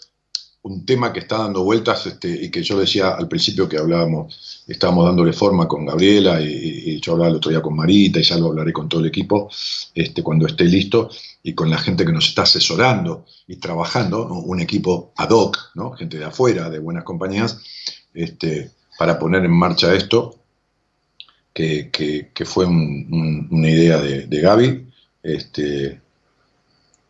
[0.61, 4.63] un tema que está dando vueltas este, y que yo decía al principio que hablábamos,
[4.65, 8.37] estábamos dándole forma con Gabriela y, yo hablaba el otro día con Marita y ya
[8.37, 9.47] lo hablaré con todo el equipo
[9.93, 11.11] este, cuando esté listo
[11.43, 15.91] y con la gente que nos está asesorando y trabajando, un equipo ad hoc, ¿no?
[15.91, 17.59] gente de afuera, de buenas compañías,
[18.15, 20.44] este, para poner en marcha esto,
[21.55, 24.87] que, fue un, un, una idea de, Gaby.
[25.23, 26.01] Este,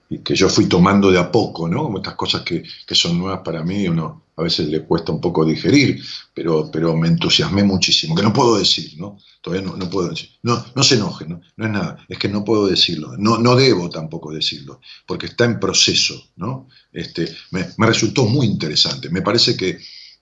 [0.10, 1.84] y que yo fui tomando de a poco, ¿no?
[1.84, 5.20] Como estas cosas que, que, son nuevas para mí, uno a veces le cuesta un
[5.20, 6.00] poco digerir,
[6.34, 9.18] pero, pero me entusiasmé muchísimo, que no puedo decir, ¿no?
[9.41, 10.30] Todavía no, puedo decir.
[10.43, 11.41] No, no se enoje, ¿no?
[11.56, 15.46] no es nada, es que no puedo decirlo, no, no debo tampoco decirlo, porque está
[15.46, 16.68] en proceso, ¿no?
[16.91, 19.80] Este, me, resultó muy interesante, me parece que,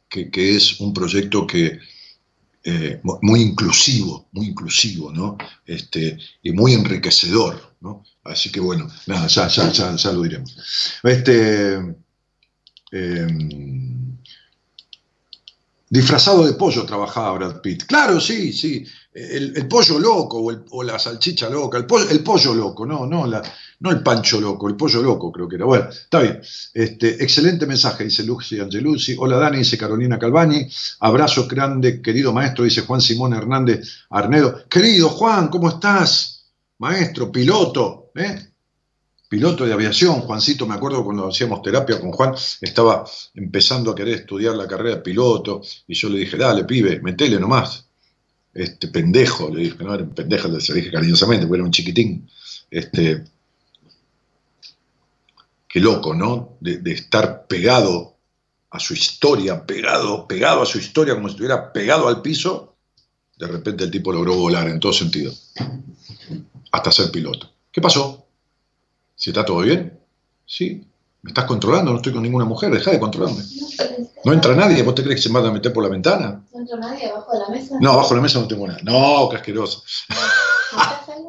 [0.08, 1.80] que es un proyecto que,
[2.66, 5.38] eh, muy inclusivo, muy inclusivo, ¿no?
[5.66, 8.06] Este, y muy enriquecedor, ¿no?
[8.24, 10.56] Así que bueno, nada, ya, lo diremos.
[11.04, 11.78] Este,
[12.92, 13.28] eh,
[15.90, 17.84] disfrazado de pollo trabajaba Brad Pitt.
[17.84, 18.86] Claro, sí, sí.
[19.14, 20.42] El, pollo loco
[20.72, 23.44] o, la salchicha loca, el pollo, el pollo loco, no, no, la,
[23.84, 25.66] no el pancho loco, el pollo loco creo que era.
[25.66, 26.42] Bueno, está bien.
[26.74, 29.14] Este, excelente mensaje, dice Luxi Angelucci.
[29.20, 30.66] Hola Dani, dice Carolina Calvani.
[31.02, 34.64] Abrazo grande, querido maestro, dice Juan Simón Hernández Arnedo.
[34.70, 36.46] Querido Juan, ¿cómo estás?
[36.80, 38.54] Maestro, piloto, ¿eh?
[39.28, 40.22] piloto de aviación.
[40.22, 43.04] Juancito, me acuerdo cuando hacíamos terapia con Juan, estaba
[43.34, 47.38] empezando a querer estudiar la carrera de piloto y yo le dije, dale, pibe, metele
[47.38, 47.86] nomás.
[48.54, 52.30] Este pendejo, le dije, no era un pendejo, le dije cariñosamente, porque era un chiquitín.
[52.72, 53.26] Este,
[55.74, 56.58] qué loco, ¿no?
[56.60, 58.14] De, de estar pegado
[58.70, 62.76] a su historia, pegado, pegado a su historia, como si estuviera pegado al piso,
[63.38, 65.34] de repente el tipo logró volar en todo sentido,
[66.72, 67.50] hasta ser piloto.
[67.72, 68.28] ¿Qué pasó?
[69.16, 70.00] ¿Si está todo bien?
[70.46, 70.86] Sí.
[71.24, 71.90] ¿Me estás controlando?
[71.90, 73.44] No estoy con ninguna mujer, deja de controlarme.
[74.26, 74.84] ¿No entra nadie?
[74.84, 76.44] ¿Vos te crees que se van a meter por la ventana?
[76.54, 77.78] ¿No entró nadie abajo de la mesa?
[77.82, 78.80] No, abajo de la mesa no tengo nada.
[78.84, 79.84] No, qué asqueroso.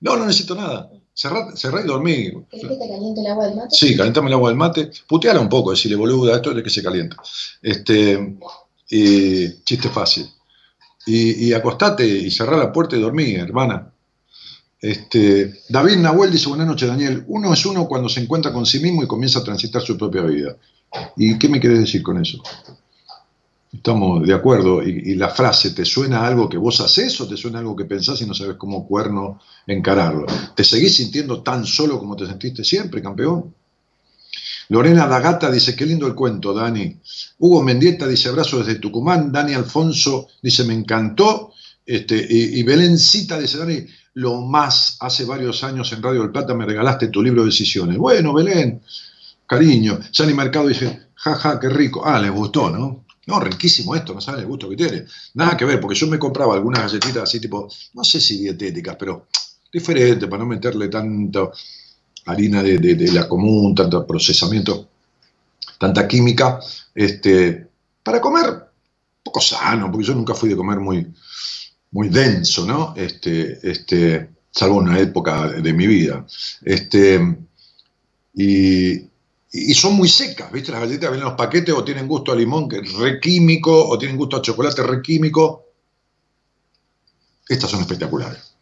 [0.00, 0.90] No, no necesito nada.
[1.14, 2.32] Cerrá, cerrá y dormí.
[2.50, 3.68] ¿Querés que te caliente el agua del mate?
[3.70, 4.90] Sí, calentame el agua del mate.
[5.06, 7.16] Puteala un poco, decirle boluda, esto es de que se calienta.
[7.62, 8.36] Este,
[8.90, 10.28] y, chiste fácil.
[11.06, 13.92] Y, y acostate y cerrá la puerta y dormí, hermana.
[14.84, 18.80] Este, David Nahuel dice, buenas noches Daniel, uno es uno cuando se encuentra con sí
[18.80, 20.56] mismo y comienza a transitar su propia vida.
[21.16, 22.42] ¿Y qué me querés decir con eso?
[23.74, 24.82] Estamos de acuerdo.
[24.82, 28.20] Y, la frase, ¿te suena algo que vos haces o te suena algo que pensás
[28.20, 30.26] y no sabes cómo cuerno encararlo?
[30.54, 33.52] ¿Te seguís sintiendo tan solo como te sentiste siempre, campeón?
[34.68, 36.96] Lorena Dagata dice, qué lindo el cuento, Dani.
[37.38, 39.32] Hugo Mendieta dice, abrazo desde Tucumán.
[39.32, 41.52] Dani Alfonso dice, me encantó.
[41.84, 46.54] Este, y, y Belencita dice, Dani, lo más, hace varios años en Radio del Plata
[46.54, 47.98] me regalaste tu libro de decisiones.
[47.98, 48.80] Bueno, Belén,
[49.46, 49.98] cariño.
[50.12, 52.02] Sani Mercado dice, jaja, qué rico.
[52.06, 53.03] Ah, les gustó, ¿no?
[53.26, 55.04] No, riquísimo esto, no saben el gusto que tiene.
[55.34, 58.96] Nada que ver, porque yo me compraba algunas galletitas así tipo, no sé si dietéticas,
[58.98, 59.26] pero
[59.72, 61.50] diferente, para no meterle tanta
[62.26, 64.88] harina de, de- de la común, tanto procesamiento,
[65.78, 66.60] tanta química,
[66.94, 67.68] este,
[68.02, 68.64] para comer
[69.22, 71.06] poco sano, porque yo nunca fui de comer muy,
[71.92, 72.94] muy denso, ¿no?
[72.96, 76.26] Este, este, salvo una época de mi vida.
[76.62, 77.20] Este,
[78.34, 79.08] y,
[79.56, 80.72] y son muy secas, ¿viste?
[80.72, 83.88] Las galletitas vienen en los paquetes o tienen gusto a limón, que es re químico,
[83.88, 85.66] o tienen gusto a chocolate re químico.
[87.48, 88.56] Estas son espectaculares.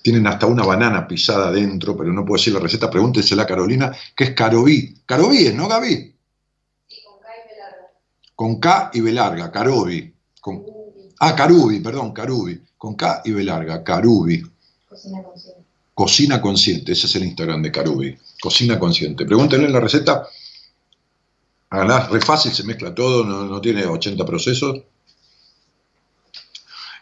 [0.00, 2.88] Tienen hasta una banana pisada adentro, pero no puedo decir la receta.
[2.88, 4.96] Pregúntensela a Carolina, que es Carobí.
[5.04, 6.16] Carobí es, ¿no, Gaby?
[8.34, 9.52] Con K y B larga.
[10.40, 10.64] Con,
[11.20, 12.62] ah, Carubi, perdón, Carubi.
[12.78, 14.42] Con K y B larga, Carubi.
[14.88, 15.62] Cocina consciente.
[15.94, 18.18] Cocina Consciente, ese es el Instagram de Carubi.
[18.42, 19.24] Cocina Consciente.
[19.24, 20.26] Pregúntenle la receta.
[21.70, 24.82] Re fácil, se mezcla todo, no, no tiene 80 procesos.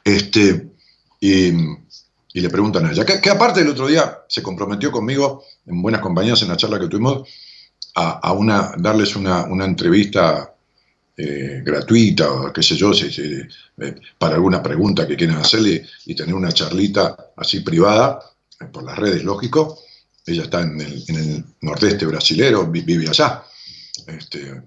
[0.05, 0.71] Este,
[1.19, 5.81] y, y le preguntan a ella, que, aparte el otro día se comprometió conmigo, en
[5.81, 7.27] buenas compañías, en la charla que tuvimos,
[7.95, 10.55] a, a una, darles una, una entrevista
[11.17, 16.15] eh, gratuita o qué sé yo, si, eh, para alguna pregunta que quieran hacerle y
[16.15, 18.21] tener una charlita así privada
[18.61, 19.79] eh, por las redes, lógico.
[20.27, 23.43] Ella está en el, en nordeste brasilero, vi- vive allá.
[24.07, 24.63] Este,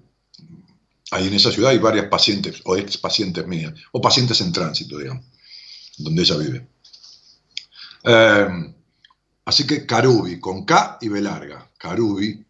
[1.10, 4.98] ahí en esa ciudad hay varias pacientes o ex pacientes mías, o pacientes en tránsito,
[4.98, 5.24] digamos,
[5.98, 6.66] donde ella vive.
[8.04, 8.48] Eh,
[9.44, 12.44] así que Carubi, con K y B larga, Carubi,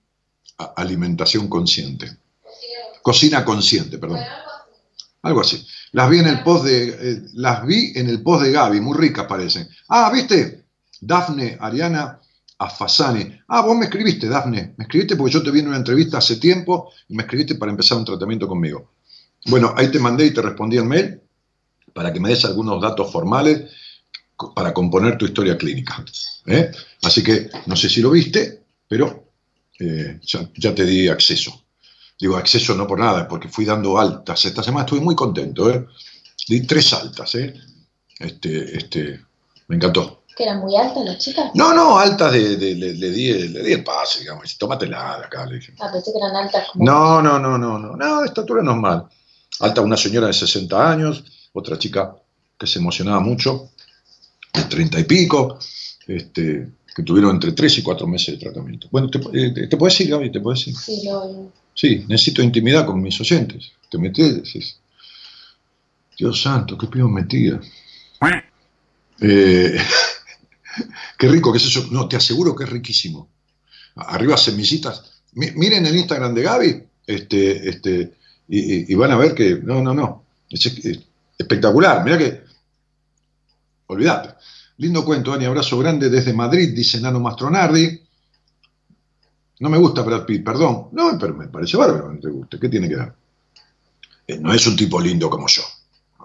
[0.77, 2.17] alimentación consciente.
[3.03, 4.21] Cocina consciente, perdón.
[5.23, 5.67] Algo así.
[5.93, 8.97] Las vi en el post de, eh, las vi en el post de Gaby, muy
[8.97, 9.69] ricas parecen.
[9.89, 10.65] Ah, ¿viste?
[11.01, 12.21] Dafne Ariana
[12.65, 13.41] Afasani.
[13.49, 14.75] Ah, vos me escribiste, Dafne.
[14.77, 17.71] Me escribiste porque yo te vi en una entrevista hace tiempo y me escribiste para
[17.71, 18.93] empezar un tratamiento conmigo.
[19.47, 21.21] Bueno, ahí te mandé y te respondí el mail
[21.93, 23.71] para que me des algunos datos formales
[24.55, 26.05] para componer tu historia clínica.
[26.47, 26.71] ¿eh?
[27.03, 29.29] Así que no sé si lo viste, pero
[29.79, 31.65] eh, ya, te di acceso.
[32.19, 34.45] Digo, acceso no por nada, porque fui dando altas.
[34.45, 35.87] Esta semana estuve muy contento, ¿eh?
[36.49, 37.35] Di tres altas.
[37.35, 39.21] Este, este,
[39.69, 40.24] me encantó.
[40.37, 41.51] ¿Que eran muy altas las chicas?
[41.55, 44.53] No, no, altas de, de- le, le di, el- le di el pase, digamos.
[44.53, 45.73] y Tómatela de acá, le dije.
[45.81, 46.85] Ah, pensé que eran altas como...
[46.85, 49.07] No, no, no, no, no, no, de estatura normal.
[49.61, 52.17] Alta una señora de 60 años, otra chica
[52.59, 53.71] que se emocionaba mucho,
[54.53, 55.59] de 30 y pico,
[56.07, 58.89] este, que tuvieron entre 3 y 4 meses de tratamiento.
[58.91, 60.33] Bueno, ¿te, eh, te, te puedes ir, Gaby?
[60.33, 60.77] ¿Te puedes ir?
[60.77, 61.53] Sí, lo...
[61.75, 63.71] Sí, necesito intimidad con mis oyentes.
[63.91, 64.79] Te metes, decís,
[66.19, 67.61] Dios santo, qué pido metida.
[69.21, 69.77] Eh,
[71.19, 71.87] qué rico que es eso.
[71.91, 73.29] No, te aseguro que es riquísimo.
[73.97, 75.11] Arriba semillitas.
[75.35, 78.15] Mi- miren el Instagram de Gaby este, este,
[78.49, 80.25] y, van a ver que, no, no, no.
[80.51, 81.01] Es, es
[81.39, 82.05] espectacular.
[82.05, 82.43] Mira que,
[83.87, 84.35] olvídate.
[84.79, 85.45] Lindo cuento, Dani.
[85.45, 88.01] Abrazo grande desde Madrid, dice Nano Mastronardi.
[89.61, 90.89] No me gusta Brad Pitt, perdón.
[90.93, 92.59] No, pero me parece bárbaro que no te guste.
[92.59, 93.15] ¿Qué tiene que dar?
[94.27, 95.63] Eh, No es un tipo lindo como yo.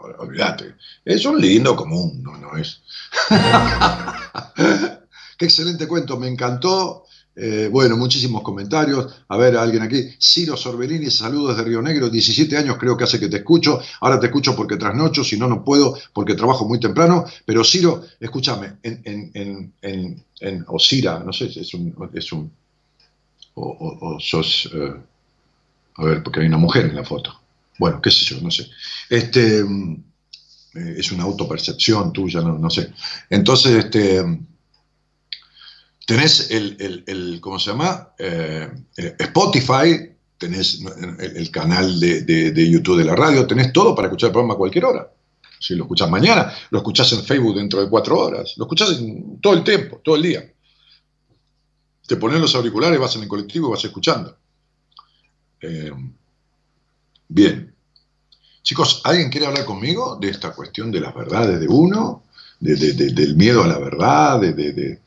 [0.10, 0.76] Ol- Olvídate.
[1.06, 2.82] Es un lindo común, no, no es.
[5.38, 7.06] Qué excelente cuento, me encantó.
[7.42, 9.24] Eh, bueno, muchísimos comentarios.
[9.30, 10.10] A ver, alguien aquí.
[10.20, 12.10] Ciro Sorbellini, saludos desde Río Negro.
[12.10, 13.80] 17 años creo que hace que te escucho.
[14.02, 17.24] Ahora te escucho porque trasnocho, si no, no puedo porque trabajo muy temprano.
[17.46, 21.96] Pero Ciro, escúchame, en, en, en, en- o Cira, no sé, es un.
[22.14, 22.52] Es un
[23.54, 24.70] o, o- o sos.
[24.74, 24.94] eh,
[25.96, 27.40] a ver, porque hay una mujer en la foto.
[27.80, 28.70] Bueno, qué sé yo, no sé.
[29.10, 29.60] Este.
[29.62, 32.94] eh, es una autopercepción tuya, no, sé.
[33.30, 34.24] Entonces, este
[36.06, 38.10] tenés el, el- el- ¿cómo se llama?
[38.18, 40.80] Eh, eh, Spotify, tenés
[41.20, 44.54] el, canal de, de- de YouTube de la radio, tenés todo para escuchar el programa
[44.56, 45.12] a cualquier hora.
[45.60, 48.98] Si lo escuchás mañana, lo escuchás en Facebook dentro de cuatro horas, lo escuchás
[49.42, 50.54] todo el tiempo, todo el día.
[52.08, 54.38] Te pones los auriculares, vas en el colectivo y vas escuchando.
[57.30, 57.74] Bien.
[58.62, 62.24] Chicos, ¿alguien quiere hablar conmigo de esta cuestión de las verdades de uno?
[62.60, 65.00] De- de- de- del miedo a la verdad, de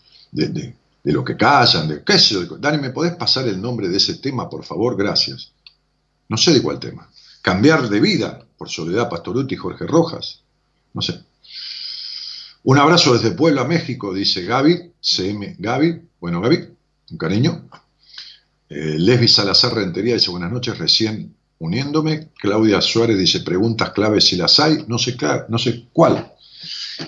[1.04, 2.56] lo que callan, de qué sé yo.
[2.56, 4.96] Dani, ¿me podés pasar el nombre de ese tema, por favor?
[4.96, 5.52] Gracias.
[6.28, 7.10] No sé de cuál tema.
[7.42, 10.40] Cambiar de vida, por Soledad Pastoruti y Jorge Rojas.
[10.94, 11.20] No sé.
[12.64, 16.00] Un abrazo desde Puebla, México, dice Gaby, CM Gaby.
[16.20, 16.68] Bueno, Gaby,
[17.10, 17.68] un cariño.
[18.70, 22.28] Eh, Lesbi Salazar Rentería dice buenas noches, recién uniéndome.
[22.38, 24.84] Claudia Suárez dice preguntas claves si las hay.
[24.88, 25.16] No sé,
[25.48, 26.32] no sé cuál.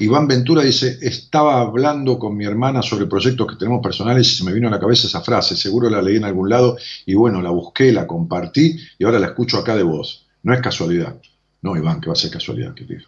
[0.00, 4.44] Iván Ventura dice, estaba hablando con mi hermana sobre proyectos que tenemos personales y se
[4.44, 6.76] me vino a la cabeza esa frase, seguro la leí en algún lado
[7.06, 10.26] y bueno, la busqué, la compartí y ahora la escucho acá de vos.
[10.42, 11.16] No es casualidad.
[11.62, 13.06] No, Iván, que va a ser casualidad, querido.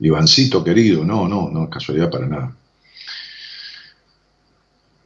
[0.00, 2.56] Ivancito, querido, no, no, no es casualidad para nada.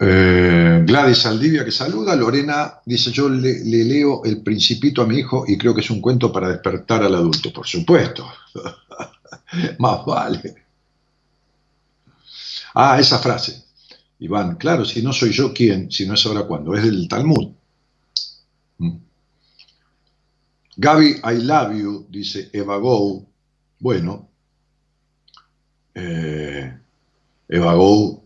[0.05, 5.19] Eh, Gladys Aldivia que saluda, Lorena dice yo le, le leo El Principito a mi
[5.19, 8.27] hijo y creo que es un cuento para despertar al adulto, por supuesto.
[9.79, 10.57] Más vale.
[12.75, 13.63] Ah, esa frase.
[14.19, 15.91] Iván, claro, si no soy yo, ¿quién?
[15.91, 16.75] Si no es ahora cuándo.
[16.75, 17.53] Es del Talmud.
[18.79, 18.97] Mm.
[20.79, 23.25] Gaby, I love you, dice Eva Go.
[23.79, 24.29] Bueno.
[25.95, 26.77] Eh,
[27.49, 28.22] Eva Go.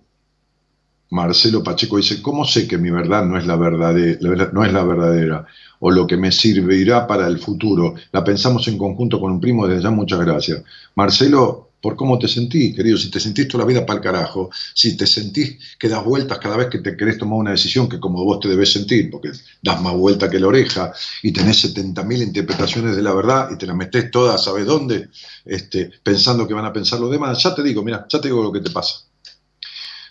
[1.10, 4.18] Marcelo Pacheco dice, ¿cómo sé que mi verdad no es la verdadera,
[4.52, 5.46] no es la verdadera?
[5.80, 7.94] O lo que me servirá para el futuro.
[8.12, 10.62] La pensamos en conjunto con un primo, desde ya muchas gracias.
[10.94, 14.50] Marcelo, por cómo te sentís, querido, si te sentís toda la vida para el carajo,
[14.74, 18.00] si te sentís que das vueltas cada vez que te querés tomar una decisión, que
[18.00, 19.30] como vos te debes sentir, porque
[19.62, 20.92] das más vuelta que la oreja,
[21.22, 25.10] y tenés 70.000 interpretaciones de la verdad, y te las metés todas, ¿sabes dónde?
[25.44, 28.42] Este, pensando que van a pensar los demás, ya te digo, mira, ya te digo
[28.42, 29.05] lo que te pasa.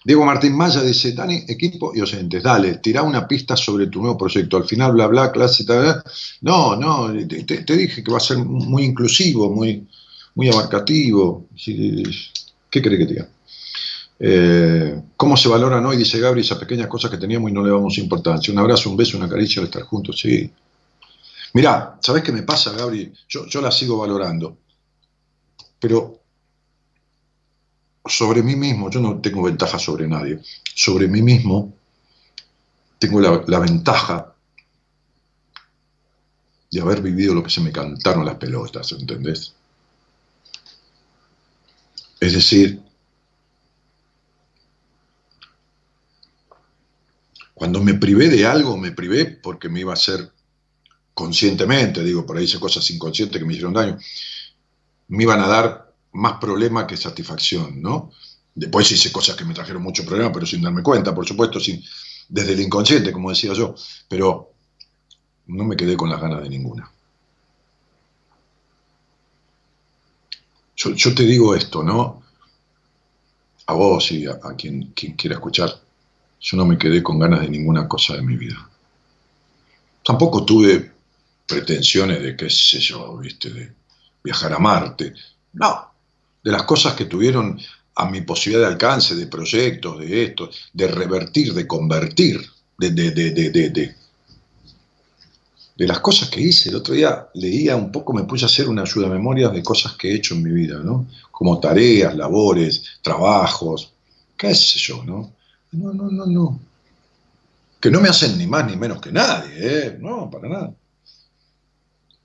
[0.06, 4.16] Diego Martín Maya dice, Dani, equipo y oyentes, dale, tirá una pista sobre tu nuevo
[4.16, 4.56] proyecto.
[4.56, 6.04] Al final, bla, bla, clase, tal, bla.
[6.42, 9.88] No, no, te, dije que va a ser muy inclusivo, muy,
[10.36, 11.48] muy abarcativo.
[11.56, 13.30] ¿Qué querés que te diga?
[14.20, 17.72] Eh, ¿Cómo se valoran hoy, dice Gabri, esas pequeñas cosas que teníamos y no le
[17.72, 18.54] damos importancia?
[18.54, 20.52] Un abrazo, un beso, una caricia al estar juntos, sí.
[21.54, 23.12] Mirá, ¿sabés qué me pasa, Gabri?
[23.28, 24.56] Yo, yo la sigo valorando,
[25.80, 26.25] pero
[28.06, 30.40] sobre mí mismo, yo no tengo ventaja sobre nadie,
[30.74, 31.74] sobre mí mismo
[33.00, 34.34] tengo la, la ventaja
[36.72, 39.54] de haber vivido lo que se me cantaron las pelotas, ¿entendés?
[42.20, 42.82] Es decir,
[47.54, 50.32] cuando me privé de algo, me privé porque me iba a hacer
[51.14, 53.98] conscientemente, digo, por ahí hice cosas inconscientes que me hicieron daño,
[55.08, 55.85] me iban a dar
[56.16, 58.12] más problema que satisfacción, ¿no?
[58.54, 61.84] Después hice cosas que me trajeron mucho problema, pero sin darme cuenta, por supuesto, sin,
[62.30, 63.76] desde el inconsciente, como decía yo,
[64.08, 64.54] pero
[65.48, 66.90] no me quedé con las ganas de ninguna.
[70.78, 72.22] Yo, te digo esto, ¿no?
[73.68, 75.82] A vos y a, quien quiera escuchar,
[76.40, 78.70] yo no me quedé con ganas de ninguna cosa de mi vida.
[80.04, 80.92] Tampoco tuve
[81.48, 83.74] pretensiones de, qué sé yo, viste, de
[84.24, 85.14] viajar a Marte.
[85.54, 85.95] No,
[86.46, 87.60] de las cosas que tuvieron
[87.96, 92.40] a mi posibilidad de alcance, de proyectos, de esto, de revertir, de convertir,
[92.78, 93.96] de, de, de, de,
[95.88, 96.70] las cosas que hice.
[96.70, 99.64] El otro día leía un poco, me puse a hacer una ayuda a memoria de
[99.64, 101.08] cosas que he hecho en mi vida, ¿no?
[101.32, 103.92] Como tareas, labores, trabajos,
[104.38, 105.34] qué sé yo, ¿no?
[105.72, 106.60] No, no, no, no.
[107.80, 109.98] Que no me hacen ni más ni menos que nadie, ¿eh?
[110.00, 110.76] No, para nada.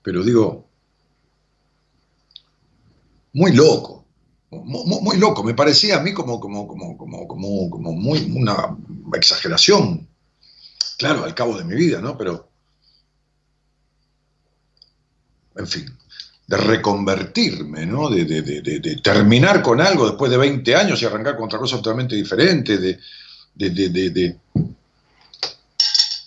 [0.03, 0.67] Pero digo,
[3.33, 4.00] muy loco,
[4.51, 8.77] muy, loco, me parecía a mí como, como, como, como, como, como muy, una
[9.13, 10.07] exageración,
[10.97, 12.17] claro, al cabo de mi vida, ¿no?
[12.17, 12.49] Pero,
[15.55, 15.85] en fin,
[16.47, 18.09] de reconvertirme, ¿no?
[18.09, 21.77] De, de, de, terminar con algo después de 20 años y arrancar con otra cosa
[21.77, 22.99] totalmente diferente, de,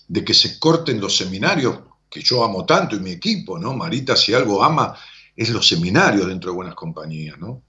[0.09, 1.78] de que se corten los seminarios,
[2.09, 3.74] que yo amo tanto y mi equipo, ¿no?
[3.74, 4.96] Marita, si algo ama,
[5.36, 7.62] es los seminarios dentro de buenas compañías, ¿no?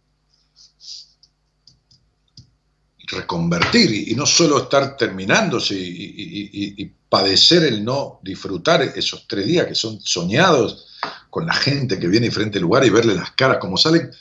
[3.07, 9.76] Reconvertir y, no solo estar terminándose y, padecer el no disfrutar esos tres días que
[9.76, 10.88] son soñados
[11.30, 14.11] con la gente que viene frente al lugar y verle las caras como salen,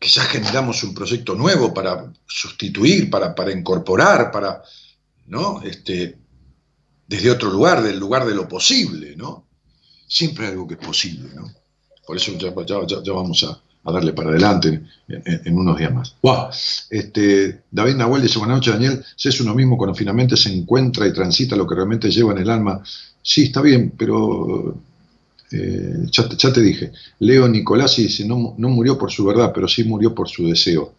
[0.00, 4.62] ya generamos un proyecto nuevo para sustituir, para, para incorporar, para,
[5.26, 5.62] ¿no?
[5.62, 6.18] Este,
[7.06, 9.46] desde otro lugar, del lugar de lo posible, ¿no?
[10.08, 11.52] Siempre hay algo que es posible, ¿no?
[12.04, 16.14] Por eso ya vamos a, a darle para adelante en, unos días más.
[16.22, 16.48] Wow.
[16.90, 21.06] Este, David Nahuel dice, buenas noches Daniel, si es uno mismo cuando finalmente se encuentra
[21.06, 22.82] y transita lo que realmente lleva en el alma.
[23.22, 24.76] Sí, está bien, pero
[25.52, 29.84] eh, ya, te dije, Leo Nicolás dice, no, no, murió por su verdad, pero sí
[29.84, 30.92] murió por su deseo.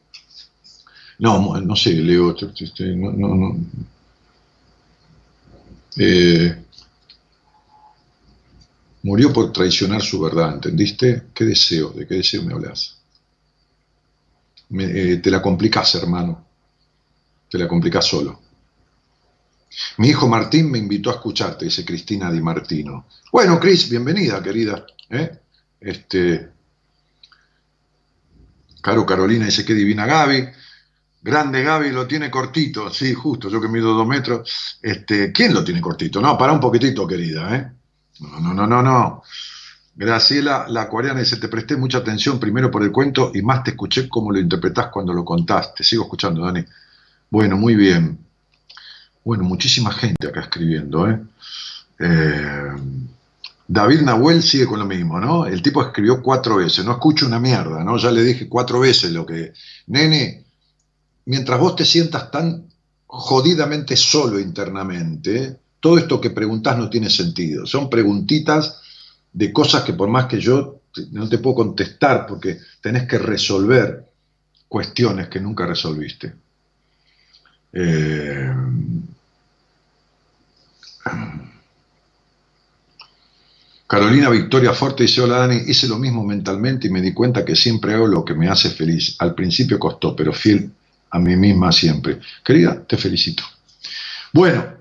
[1.19, 2.35] No, no sé, Leo,
[2.95, 3.57] no, no, no.
[5.97, 6.55] Eh,
[9.07, 11.27] Murió por traicionar su verdad, ¿entendiste?
[11.33, 11.91] ¿Qué deseo?
[11.91, 12.97] ¿De qué deseo me hablas?
[14.77, 16.45] Eh, te la complicás, hermano.
[17.49, 18.41] Te la complicás solo.
[19.99, 23.05] Mi hijo Martín me invitó a escucharte, dice Cristina Di Martino.
[23.31, 24.85] Bueno, Cris, bienvenida, querida.
[25.09, 25.39] ¿eh?
[25.79, 26.49] Este,
[28.81, 30.49] Caro Carolina dice que divina Gaby.
[31.21, 34.77] Grande Gaby lo tiene cortito, sí, justo, yo que mido dos metros.
[34.81, 36.19] Este, ¿Quién lo tiene cortito?
[36.19, 37.76] No, para un poquitito, querida, ¿eh?
[38.21, 39.23] No, no, no, no, no.
[39.95, 43.71] Graciela, la coreana dice, te presté mucha atención primero por el cuento y más te
[43.71, 45.83] escuché cómo lo interpretás cuando lo contaste.
[45.83, 46.63] Sigo escuchando, Dani.
[47.29, 48.19] Bueno, muy bien.
[49.23, 51.19] Bueno, muchísima gente acá escribiendo, ¿eh?
[51.99, 52.71] eh
[53.67, 55.45] David Nahuel sigue con lo mismo, ¿no?
[55.45, 57.97] El tipo escribió cuatro veces, no escucho una mierda, ¿no?
[57.97, 59.51] Ya le dije cuatro veces lo que...
[59.87, 60.45] Nene,
[61.25, 62.65] mientras vos te sientas tan
[63.05, 67.65] jodidamente solo internamente, todo esto que preguntas no tiene sentido.
[67.65, 68.81] Son preguntitas
[69.31, 70.81] de cosas que por más que yo
[71.11, 74.05] no te puedo contestar porque tenés que resolver
[74.67, 76.33] cuestiones que nunca resolviste.
[77.71, 78.53] Eh,
[83.87, 87.55] Carolina Victoria Forte dice, hola Dani, hice lo mismo mentalmente y me di cuenta que
[87.55, 89.15] siempre hago lo que me hace feliz.
[89.19, 90.69] Al principio costó, pero fiel
[91.11, 92.19] a mí misma siempre.
[92.43, 93.43] Querida, te felicito.
[94.33, 94.76] Bueno,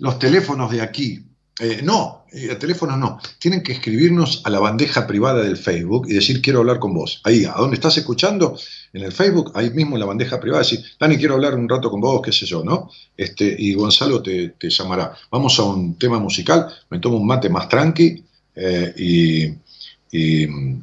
[0.00, 1.24] los teléfonos de aquí,
[1.60, 6.14] eh, no, eh, teléfonos no, tienen que escribirnos a la bandeja privada del Facebook y
[6.14, 7.20] decir quiero hablar con vos.
[7.24, 8.58] Ahí, a donde estás escuchando,
[8.92, 11.90] en el Facebook, ahí mismo en la bandeja privada, decir, Dani, quiero hablar un rato
[11.90, 12.90] con vos, qué sé yo, ¿no?
[13.16, 15.14] Este, y Gonzalo te, llamará.
[15.30, 18.24] Vamos a un tema musical, me tomo un mate más tranqui
[18.54, 19.44] eh, y,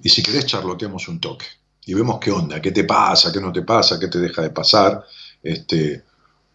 [0.04, 1.46] y si querés charloteamos un toque
[1.88, 4.52] y vemos qué onda, qué te pasa, qué no te pasa, qué te deja de
[4.52, 5.04] pasar.
[5.42, 6.04] Este,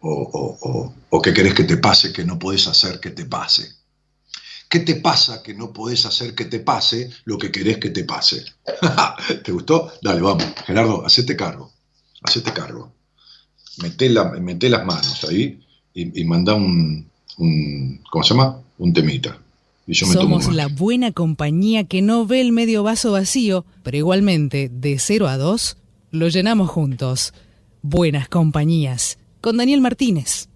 [0.03, 3.71] o, qué querés que te pase que no podés hacer que te pase.
[4.69, 8.03] ¿Qué te pasa que no podés hacer que te pase lo que querés que te
[8.03, 8.43] pase?
[9.43, 9.91] ¿Te gustó?
[10.01, 10.45] Dale, vamos.
[10.65, 11.71] Gerardo, hacete cargo.
[12.23, 12.91] Hacete cargo.
[13.77, 15.59] Meté, las manos ahí
[15.93, 17.09] y, y manda un,
[18.09, 18.59] ¿cómo se llama?
[18.79, 19.37] Un temita.
[19.85, 23.97] Y yo me Somos la buena compañía que no ve el medio vaso vacío, pero
[23.97, 25.77] igualmente, de 0 a 2,
[26.11, 27.33] lo llenamos juntos.
[27.81, 30.47] Buenas compañías con Daniel Martínez.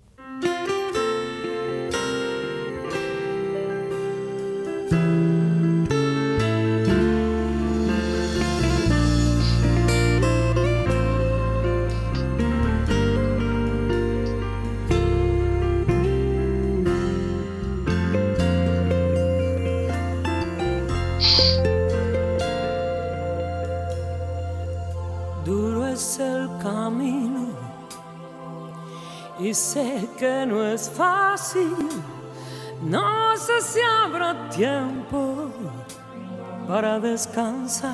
[36.68, 37.94] Para descansar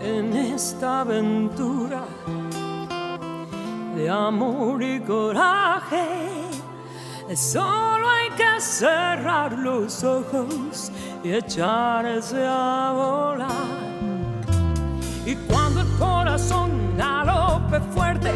[0.00, 2.04] en esta aventura
[3.94, 6.06] de amor y coraje.
[7.34, 10.90] Solo hay que cerrar los ojos
[11.22, 13.48] y echarse a volar.
[15.26, 18.32] Y cuando el corazón galope fuerte,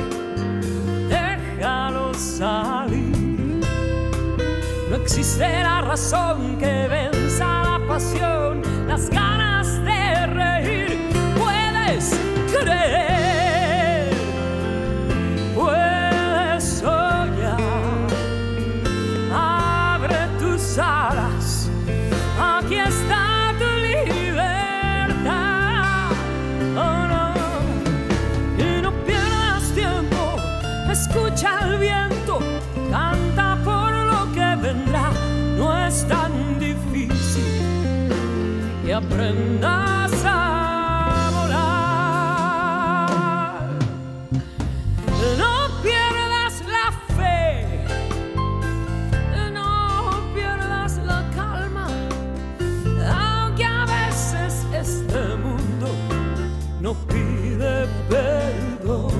[5.39, 10.99] La razón que venza la pasión, las ganas de reír.
[11.39, 12.15] Puedes
[12.53, 12.92] creer,
[39.33, 43.09] aprendas a volar.
[45.39, 47.85] No pierdas la fe,
[49.53, 49.69] no
[50.35, 51.89] pierdas la calma,
[53.11, 55.89] aunque a veces este mundo
[56.81, 59.13] no pide perdón.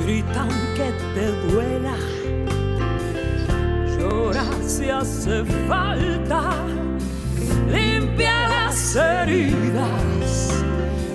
[0.00, 1.96] Gritan que te duela,
[3.96, 5.81] llora si hace falta,
[8.94, 10.62] las heridas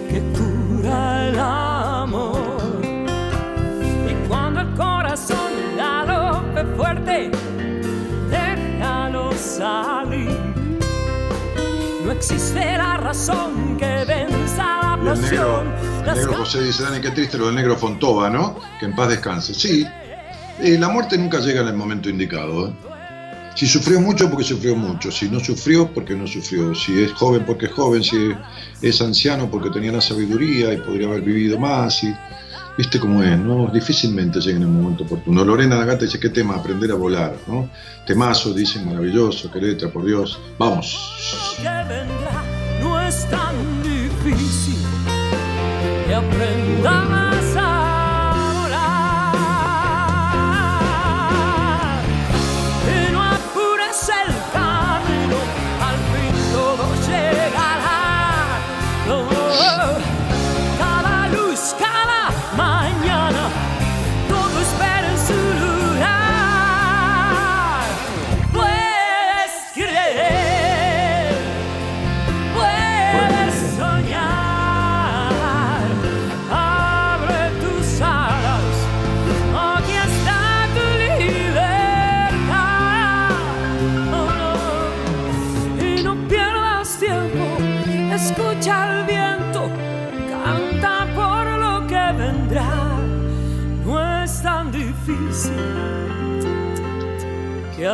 [0.09, 2.81] que cura el amor.
[4.09, 7.31] Y cuando el corazón galope fuerte,
[8.29, 10.31] déjalo salir.
[12.03, 15.67] No existe la razón que venza la el negro, pasión.
[15.99, 18.55] el Las negro José dice, Dani, qué triste lo del negro Fontova, ¿no?
[18.79, 19.53] Que en paz descanse.
[19.53, 19.85] Sí,
[20.59, 22.69] eh, la muerte nunca llega en el momento indicado.
[22.69, 22.73] ¿eh?
[23.57, 25.11] Si sufrió mucho, porque sufrió mucho.
[25.11, 26.75] Si no sufrió, porque no sufrió.
[26.75, 28.03] Si es joven, porque es joven.
[28.03, 28.31] Si
[28.83, 32.03] es anciano, porque tenía la sabiduría y podría haber vivido más.
[32.03, 32.13] Y,
[32.77, 33.65] Viste cómo es, ¿no?
[33.73, 35.43] Difícilmente llega en el momento oportuno.
[35.43, 36.57] Lorena Gata dice, ¿qué tema?
[36.57, 37.67] Aprender a volar, ¿no?
[38.05, 40.39] Temazo, dice, maravilloso, qué letra, por Dios.
[40.59, 40.95] Vamos.
[42.79, 44.77] no es tan difícil
[46.05, 47.26] que aprendas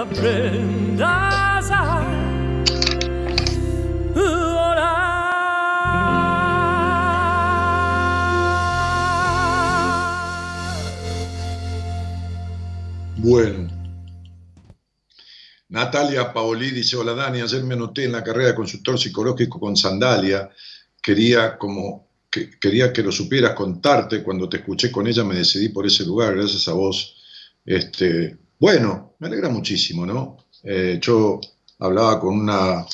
[0.03, 1.71] aprendas
[13.15, 13.69] Bueno.
[15.69, 19.77] Natalia Paoli dice, hola Dani, ayer me anoté en la carrera de consultor psicológico con
[19.77, 20.49] Sandalia.
[21.01, 24.21] Quería como que, quería que lo supieras contarte.
[24.21, 27.15] Cuando te escuché con ella me decidí por ese lugar, gracias a vos.
[27.65, 30.37] Este, bueno, me alegra muchísimo, ¿no?
[30.63, 31.39] Eh, yo
[31.79, 32.85] hablaba con una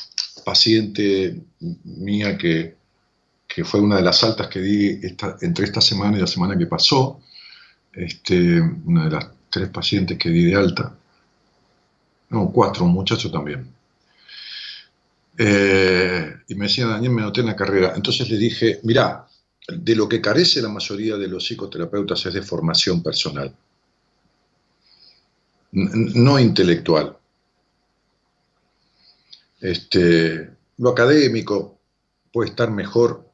[0.45, 1.41] paciente
[1.85, 2.75] mía que,
[3.47, 6.55] que fue una de las altas que di esta- entre esta semana y la semana
[6.57, 7.19] que pasó.
[7.93, 10.95] Este, una de las tres pacientes que di de alta.
[12.29, 13.67] No, cuatro, un muchacho también.
[15.37, 17.93] Eh, y me decía, Daniel, me noté en la carrera.
[17.95, 19.25] Entonces le dije, mirá,
[19.67, 23.53] de lo que carece la mayoría de los psicoterapeutas es de formación personal,
[25.71, 27.17] no intelectual.
[29.61, 31.79] Este, lo académico
[32.31, 33.29] puede estar mejor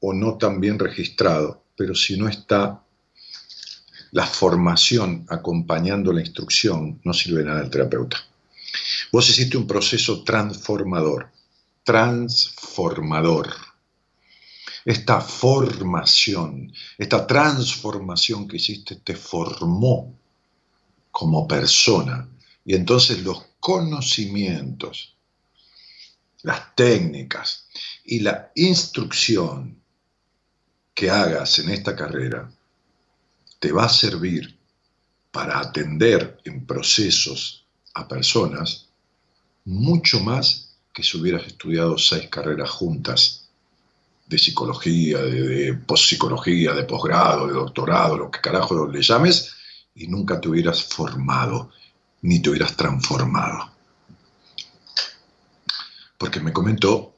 [0.00, 2.82] o no tan bien registrado, pero si no está
[4.10, 8.18] la formación acompañando la instrucción, no sirve nada al terapeuta.
[9.12, 11.30] Vos hiciste un proceso transformador,
[11.84, 13.54] transformador.
[14.84, 20.14] Esta formación, esta transformación que hiciste te formó
[21.18, 22.28] como persona.
[22.64, 25.16] Y entonces los conocimientos,
[26.42, 27.66] las técnicas
[28.04, 29.82] y la instrucción
[30.94, 32.48] que hagas en esta carrera
[33.58, 34.56] te va a servir
[35.32, 38.86] para atender en procesos a personas
[39.64, 43.48] mucho más que si hubieras estudiado seis carreras juntas
[44.24, 49.57] de psicología, de, de pospsicología, de posgrado, de doctorado, lo que carajo le llames,
[49.98, 51.70] y nunca te hubieras formado,
[52.22, 53.70] ni te hubieras transformado.
[56.18, 57.14] Porque me comentó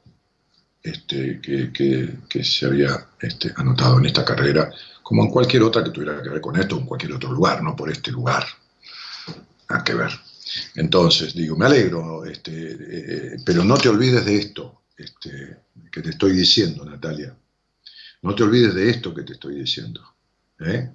[0.83, 4.71] este, que, que- se había este, anotado en esta carrera,
[5.03, 7.75] como en cualquier otra que tuviera que ver con esto, en cualquier otro lugar, no
[7.75, 8.45] por este lugar.
[9.69, 10.11] Nada que ver.
[10.75, 12.51] Entonces, digo, me alegro, este,
[13.33, 15.57] eh, pero no te olvides de esto este,
[15.91, 17.35] que te estoy diciendo, Natalia.
[18.23, 20.01] No te olvides de esto que te estoy diciendo.
[20.59, 20.91] ¿eh?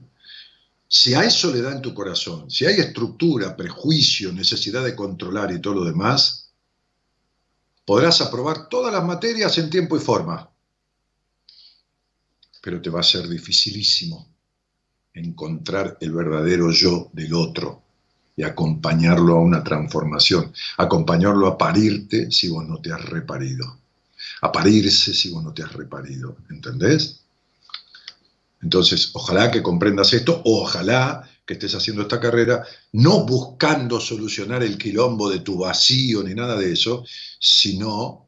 [0.89, 5.75] Si hay soledad en tu corazón, si hay estructura, prejuicio, necesidad de controlar y todo
[5.75, 6.51] lo demás,
[7.85, 10.49] podrás aprobar todas las materias en tiempo y forma.
[12.63, 14.29] Pero te va a ser dificilísimo
[15.15, 17.83] encontrar el verdadero yo del otro
[18.37, 23.79] y acompañarlo a una transformación, acompañarlo a parirte si vos no te has reparido,
[24.43, 27.26] a parirse si vos no te has reparido, ¿entendés?
[28.67, 32.65] Entonces, ojalá que comprendas esto, ojalá que estés haciendo esta carrera,
[32.95, 37.05] no buscando solucionar el quilombo de tu vacío ni nada de eso,
[37.39, 38.27] sino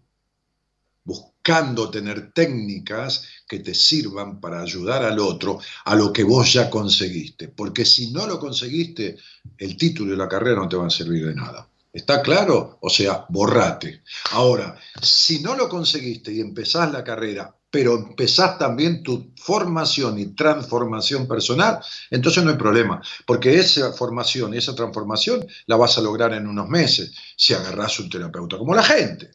[1.03, 6.71] buscando tener técnicas que te sirvan para ayudar al otro a lo que vos ya
[6.71, 7.49] conseguiste.
[7.49, 9.17] Porque si no lo conseguiste,
[9.57, 11.69] el título de la carrera no te va a servir de nada.
[11.93, 12.79] ¿Está claro?
[12.81, 14.03] O sea, borrate.
[14.31, 20.35] Ahora, si no lo conseguiste y empezás la carrera, pero empezás también tu formación y
[20.35, 21.81] transformación personal,
[22.11, 26.69] entonces no hay problema, porque esa formación esa transformación la vas a lograr en unos
[26.69, 29.31] meses si agarrás un terapeuta como la gente.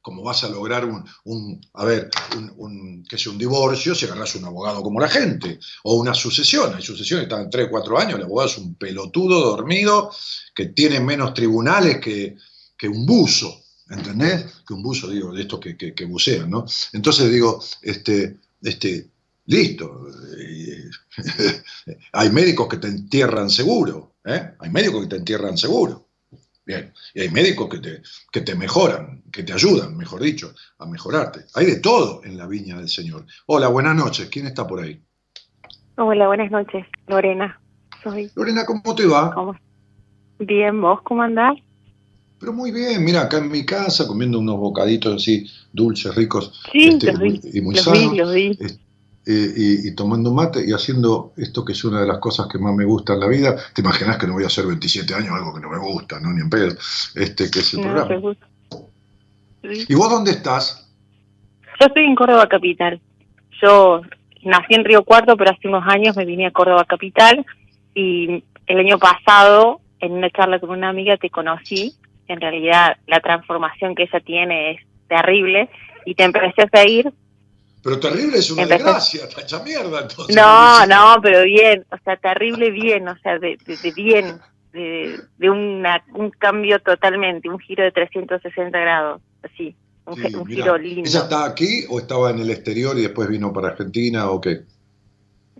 [0.00, 2.08] Como vas a lograr un, un a ver,
[2.56, 6.74] un, que sea un divorcio si agarras un abogado como la gente, o una sucesión,
[6.74, 10.10] hay sucesiones que están en 3, 4 años, el abogado es un pelotudo dormido
[10.54, 12.36] que tiene menos tribunales que,
[12.78, 14.62] que un buzo, ¿entendés?
[14.66, 16.64] Que un buzo, digo, de estos que, que, que bucean, ¿no?
[16.92, 19.08] Entonces digo, este, este,
[19.46, 20.06] listo,
[22.12, 24.52] hay médicos que te entierran seguro, ¿eh?
[24.58, 26.06] Hay médicos que te entierran seguro.
[26.64, 30.84] Bien, y hay médicos que te, que te mejoran, que te ayudan, mejor dicho, a
[30.84, 31.46] mejorarte.
[31.54, 33.24] Hay de todo en la viña del Señor.
[33.46, 34.28] Hola, buenas noches.
[34.28, 35.00] ¿Quién está por ahí?
[35.96, 36.86] Hola, buenas noches.
[37.06, 37.58] Lorena,
[38.02, 38.30] soy.
[38.34, 39.32] Lorena, ¿cómo te va?
[39.32, 39.56] ¿Cómo?
[40.40, 41.56] Bien, ¿vos cómo andás?
[42.40, 46.88] Pero muy bien, mira, acá en mi casa comiendo unos bocaditos así dulces, ricos Sí,
[46.88, 48.34] este, los vi, y muy los sanos.
[48.34, 48.78] Este,
[49.30, 52.58] eh, y, y tomando mate y haciendo esto que es una de las cosas que
[52.58, 53.56] más me gusta en la vida.
[53.74, 56.32] Te imaginas que no voy a hacer 27 años algo que no me gusta, ¿no?
[56.32, 56.74] Ni en pedo.
[57.14, 58.34] Este, que es el No, programa.
[59.62, 59.84] Sí.
[59.88, 60.88] ¿Y vos dónde estás?
[61.78, 63.00] Yo estoy en Córdoba Capital.
[63.60, 64.00] Yo
[64.44, 67.44] nací en Río Cuarto, pero hace unos años me vine a Córdoba Capital
[67.94, 71.94] y el año pasado, en una charla con una amiga, te conocí.
[72.28, 75.68] En realidad, la transformación que ella tiene es terrible
[76.04, 77.10] y te empecé a seguir.
[77.82, 80.00] Pero terrible es una Empecé- desgracia, tacha mierda.
[80.02, 84.38] Entonces, No, no, pero bien, o sea, terrible bien, o sea, de, de, de bien,
[84.72, 89.74] de, de una, un cambio totalmente, un giro de 360 grados, así,
[90.04, 91.08] un, Sí, un giro lindo.
[91.08, 94.62] ¿Ella está aquí o estaba en el exterior y después vino para Argentina o qué?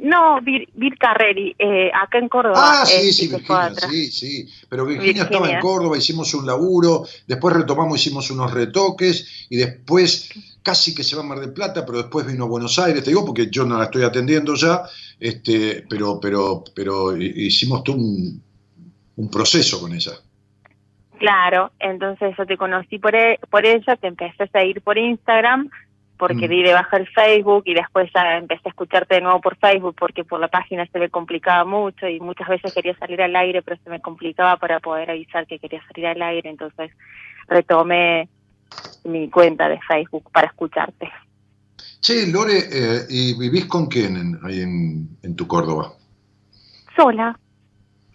[0.00, 2.80] No, Vir, Vir Carreri, eh, acá en Córdoba.
[2.82, 4.48] Ah, eh, sí, sí, Virginia, sí, sí.
[4.68, 5.60] Pero Virginia, estaba en.
[5.60, 10.30] Córdoba, hicimos un laburo, después retomamos, hicimos unos retoques y después
[10.62, 13.10] casi que se va a Mar del Plata, pero después vino a Buenos Aires, te
[13.10, 14.82] digo porque yo no la estoy atendiendo ya,
[15.18, 18.40] este, pero, pero, pero hi- hicimos todo un,
[19.16, 20.12] un proceso con ella.
[21.18, 25.68] Claro, entonces yo te conocí por, e- por ella, te empecé a seguir por Instagram,
[26.18, 26.50] porque Mm.
[26.50, 29.94] di de baja el Facebook y después ya empecé a escucharte de nuevo por Facebook
[29.98, 33.62] porque por la página se me complicaba mucho y muchas veces quería salir al aire,
[33.62, 36.90] pero se me complicaba para poder avisar que quería salir al aire, entonces
[37.46, 38.28] retomé
[39.04, 41.08] mi cuenta de Facebook para escucharte.
[42.00, 45.92] Che, Lore, eh, ¿y vivís con quién en- ahí en, en tu Córdoba?
[46.96, 47.38] Sola,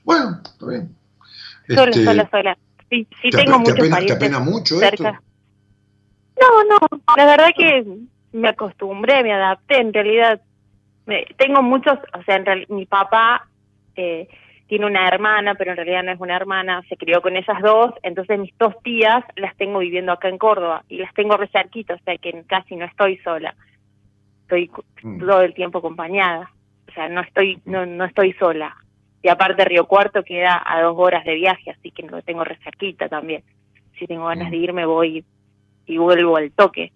[0.04, 0.96] Bueno, está bien.
[1.68, 2.58] sola, Este, sola, sola.
[2.90, 5.10] Sí, sí ¿te, tengo muchos apena, ¿Te parientes apena mucho cerca.
[5.10, 5.24] esto?
[6.40, 6.78] No, no,
[7.16, 7.86] la verdad que
[8.32, 10.42] me acostumbré, me adapté, en realidad
[11.06, 13.48] me- tengo muchos, o sea, en real- mi papá
[13.96, 14.28] eh,
[14.68, 17.94] tiene una hermana, pero en realidad no es una hermana, se crió con esas dos,
[18.02, 21.94] entonces mis dos tías las tengo viviendo acá en Córdoba y las tengo re cerquita,
[21.94, 23.54] o sea que casi no estoy sola,
[24.44, 24.72] estoy
[25.04, 25.20] Mm.
[25.20, 26.50] todo el tiempo acompañada,
[26.90, 28.76] o sea, no estoy, no, no estoy sola.
[29.22, 32.58] Y aparte Río Cuarto queda a dos horas de viaje, así que lo tengo re
[32.64, 33.44] cerquita también.
[34.00, 34.52] Si tengo ganas Mm.
[34.52, 35.24] de irme voy
[35.86, 36.92] y vuelvo al toque.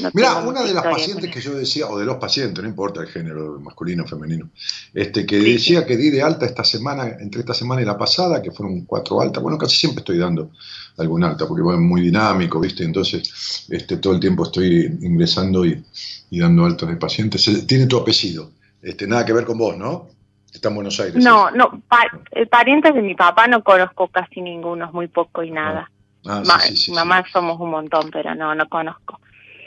[0.00, 3.02] No Mira, una de las pacientes que yo decía, o de los pacientes, no importa
[3.02, 4.48] el género, masculino o femenino,
[4.94, 7.98] este, que Sí, decía que di de alta esta semana, entre esta semana y la
[7.98, 9.42] pasada, que fueron cuatro altas.
[9.42, 10.52] Bueno, casi siempre estoy dando
[10.96, 12.82] algún alta, porque bueno, es muy dinámico, ¿viste?
[12.82, 15.84] Entonces, este, todo el tiempo estoy ingresando y,
[16.30, 17.46] y dando altas de pacientes.
[17.48, 20.08] Eh, Tiene tu apellido, este, nada que ver con vos, ¿no?
[20.50, 21.22] Está en Buenos Aires.
[21.22, 21.58] No, ¿sí?
[21.58, 25.90] no, pa- parientes de mi papá no conozco casi ninguno, es muy poco y nada.
[26.26, 29.20] Ah, sí, Ma- sí, mamá somos un montón, pero no, no conozco.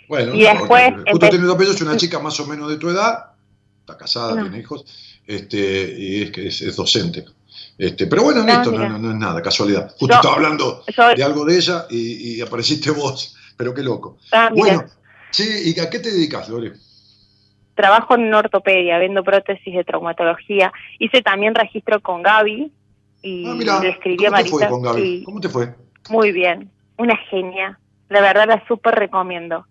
[0.07, 2.47] Bueno, Y no, después porque justo empe- tiene tu apellido, es una chica más o
[2.47, 3.31] menos de tu edad,
[3.81, 4.41] está casada, No.
[4.43, 4.85] tiene hijos,
[5.25, 7.25] este, y es que es, es docente.
[7.77, 9.89] Este, pero bueno, listo, no, no, no es nada, casualidad.
[9.91, 13.83] Justo Yo- estaba hablando Yo, de algo de ella y, y apareciste vos, pero qué
[13.83, 14.17] loco.
[14.31, 14.83] ah, Bueno,
[15.29, 16.73] sí, ¿y a qué te dedicas, Lore?
[17.75, 20.71] trabajo en ortopedia, vendo prótesis de traumatología.
[20.97, 22.71] Hice también registro con Gaby
[23.21, 25.01] y Ah, le escribí a ¿cómo te fue con Gaby?
[25.03, 25.75] y ¿Cómo te fue?
[26.09, 27.79] Muy bien, una genia.
[28.09, 29.65] La verdad la súper recomiendo.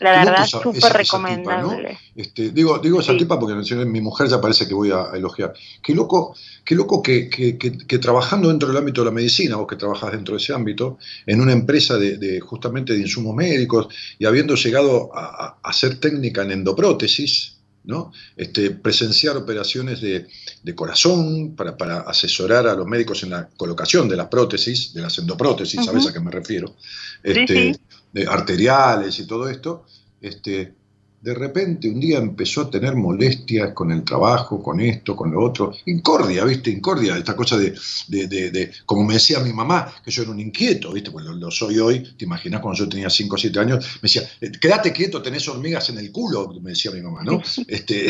[0.00, 1.98] La verdad, súper esa- recomendable.
[2.14, 3.18] Este, digo, digo esa Sí.
[3.18, 5.52] tipa porque mencioné mi mujer ya parece que voy a, elogiar.
[5.82, 9.56] Qué loco, qué loco que, que- que- que trabajando dentro del ámbito de la medicina,
[9.56, 13.34] vos que trabajas dentro de ese ámbito, en una empresa de, de, justamente de insumos
[13.34, 13.88] médicos
[14.20, 18.12] y habiendo llegado a, a- ser técnica en endoprótesis, ¿no?
[18.36, 20.26] Este, presenciar operaciones de,
[20.62, 25.00] de corazón para, para asesorar a los médicos en la colocación de las prótesis, de
[25.02, 26.76] las endoprótesis, ¿sabes a qué me refiero?
[27.24, 27.80] Sí, Este, sí.
[28.12, 29.84] de arteriales y todo esto,
[30.20, 30.74] este,
[31.20, 35.42] de repente un día empezó a tener molestias con el trabajo, con esto, con lo
[35.42, 35.72] otro.
[35.86, 36.70] Incordia, ¿viste?
[36.70, 37.74] Incordia, esta cosa de,
[38.06, 41.10] de- de- de- como me decía mi mamá, que yo era un inquieto, ¿viste?
[41.10, 44.00] Pues lo, lo soy hoy, te imaginas cuando yo tenía 5 o 7 años, me
[44.02, 47.42] decía, "Eh, quédate quieto, tenés hormigas en el culo, me decía mi mamá, ¿no?
[47.66, 48.06] Este,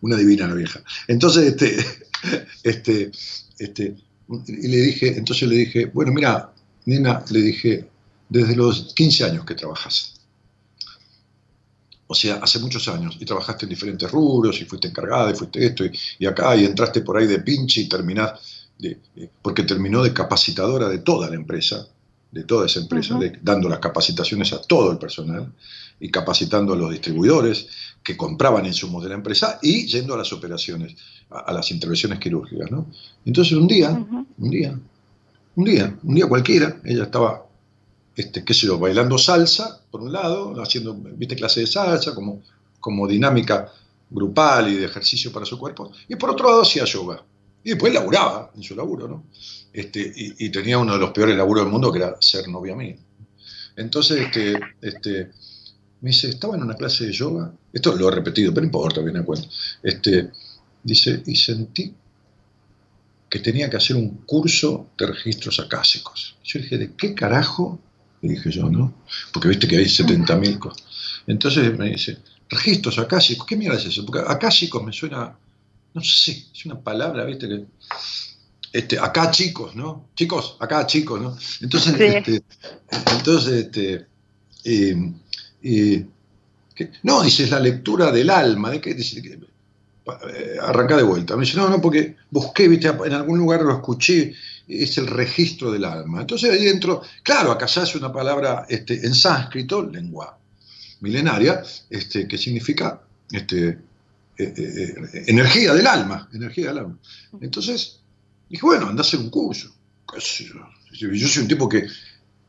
[0.00, 0.80] una divina la vieja.
[1.08, 1.76] Entonces, este,
[2.62, 3.10] este,
[3.58, 3.94] este,
[4.48, 6.52] y le dije, entonces le dije, bueno, mira,
[6.86, 7.84] nena, le dije,
[8.28, 10.14] desde los 15 años que trabajas.
[12.08, 15.64] O sea, hace muchos años, y trabajaste en diferentes rubros, y fuiste encargada, y fuiste
[15.66, 18.32] esto, y, y acá, y entraste por ahí de pinche y terminás,
[18.78, 18.98] de-
[19.42, 21.88] porque terminó de capacitadora de toda la empresa,
[22.30, 25.52] de toda esa empresa, de- dando las capacitaciones a todo el personal,
[25.98, 27.66] y capacitando a los distribuidores
[28.04, 30.94] que compraban insumos de la empresa, y yendo a las operaciones,
[31.30, 32.86] a, a las intervenciones quirúrgicas, ¿no?
[33.24, 34.78] Entonces un día, un día,
[35.56, 37.46] un día, un día cualquiera, ella estaba,
[38.14, 42.42] este, qué sé yo, bailando salsa, por un lado, haciendo, viste, clase de salsa, como,
[42.80, 43.72] como dinámica
[44.10, 47.24] grupal y de ejercicio para su cuerpo, y por otro lado hacía yoga.
[47.64, 49.24] Y después laburaba en su laburo, ¿no?
[49.72, 52.96] Este, y, tenía uno de los peores laburos del mundo, que era ser novia mía.
[53.74, 55.30] Entonces, este, este,
[56.02, 59.00] me dice, estaba en una clase de yoga, esto lo he repetido, pero no importa,
[59.00, 59.48] viene a cuento.
[59.82, 60.30] Este,
[60.82, 61.94] dice, y sentí
[63.30, 66.36] que tenía que hacer un curso de registros acásicos.
[66.44, 67.80] Yo dije, ¿de qué carajo?
[68.26, 68.92] Le dije yo, ¿no?
[69.32, 70.82] Porque viste que hay 70.000 cosas.
[71.26, 74.04] Entonces me dice, registros acásicos, ¿qué mierda es eso?
[74.04, 75.36] Porque acásicos me suena,
[75.94, 77.64] no sé, es una palabra, viste, que...
[78.72, 80.08] Este, acá chicos, ¿no?
[80.14, 81.36] Chicos, acá chicos, ¿no?
[81.62, 82.02] Entonces, Sí.
[82.04, 82.42] este,
[83.16, 84.06] entonces, este,
[84.64, 85.12] eh,
[85.62, 86.06] eh,
[86.74, 86.90] ¿qué?
[87.04, 88.92] no, dice, es la lectura del alma, ¿de qué?
[88.94, 89.38] Dice, que-
[90.06, 91.36] eh, arranca de vuelta.
[91.36, 94.34] Me dice, no, no, porque busqué, viste, en algún lugar lo escuché,
[94.68, 96.20] es el registro del alma.
[96.20, 100.38] Entonces ahí dentro, claro, ya es una palabra este, en sánscrito, lengua
[101.00, 103.78] milenaria, este, que significa este, eh,
[104.38, 106.98] eh, eh, energía del alma, energía del alma.
[107.40, 108.00] Entonces,
[108.48, 109.72] dije, bueno, anda a hacer un curso.
[110.92, 111.86] Yo soy un tipo que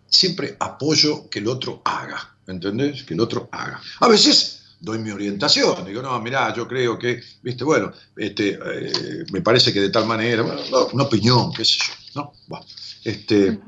[0.07, 3.03] siempre apoyo que el otro haga, ¿entendés?
[3.03, 3.81] Que el otro haga.
[3.99, 9.25] A veces doy mi orientación, digo, no, mirá, yo creo que, viste, bueno, este, eh,
[9.31, 12.33] me parece que de tal manera, bueno, no, una opinión, qué sé yo, ¿no?
[12.47, 12.65] Bueno,
[13.03, 13.59] este,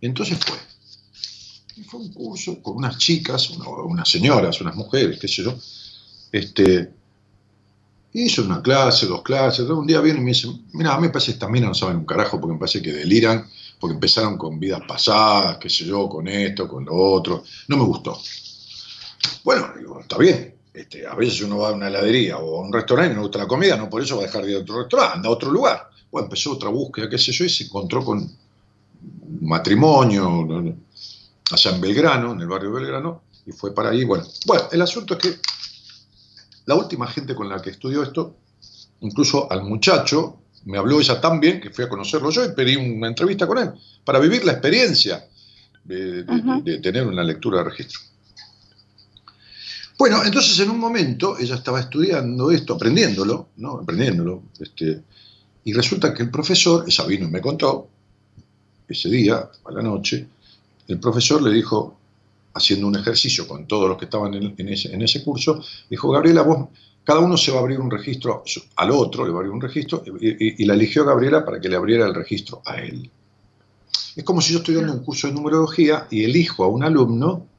[0.00, 0.58] entonces fue.
[1.76, 5.54] Y fue un curso con unas chicas, una- unas señoras, unas mujeres, qué sé yo.
[6.32, 6.92] Este,
[8.12, 9.68] hizo una clase, dos clases.
[9.68, 11.74] Un día viene y me dice, mira, a mí me parece que estas minas no
[11.74, 13.48] saben un carajo porque me parece que deliran,
[13.80, 17.44] porque empezaron con vidas pasadas, qué sé yo, con esto, con lo otro.
[17.68, 18.18] No me gustó.
[19.44, 20.54] Bueno, digo, está bien.
[20.72, 23.38] Este, a veces uno va a una heladería o a un restaurante y no gusta
[23.38, 25.32] la comida, no por eso va a dejar de ir a otro restaurante, anda a
[25.32, 25.90] otro lugar.
[26.10, 30.76] Bueno, empezó otra búsqueda, qué sé yo, y se encontró con un matrimonio
[31.50, 34.04] allá en Belgrano, en el barrio de Belgrano, y fue para ahí.
[34.04, 35.36] Bueno, bueno, el asunto es que
[36.66, 38.36] la última gente con la que estudió esto,
[39.00, 42.76] incluso al muchacho, me habló ella tan bien que fui a conocerlo yo y pedí
[42.76, 43.72] una entrevista con él
[44.04, 45.26] para vivir la experiencia
[45.84, 48.00] de, de tener una lectura de registro.
[50.02, 53.78] Bueno, entonces en un momento ella estaba estudiando esto, aprendiéndolo, ¿no?
[53.78, 54.42] Aprendiéndolo.
[54.58, 55.00] Este,
[55.62, 57.86] y resulta que el profesor, ella vino y me contó,
[58.88, 60.26] ese día, a la noche,
[60.88, 61.96] el profesor le dijo,
[62.52, 66.10] haciendo un ejercicio con todos los que estaban en, en ese, en ese curso, dijo,
[66.10, 66.66] Gabriela, vos,
[67.04, 68.42] cada uno se va a abrir un registro
[68.74, 71.60] al otro, le va a abrir un registro, y, y- y la eligió Gabriela para
[71.60, 73.08] que le abriera el registro a él.
[74.16, 77.51] Es como si yo estoy dando un curso de numerología y elijo a un alumno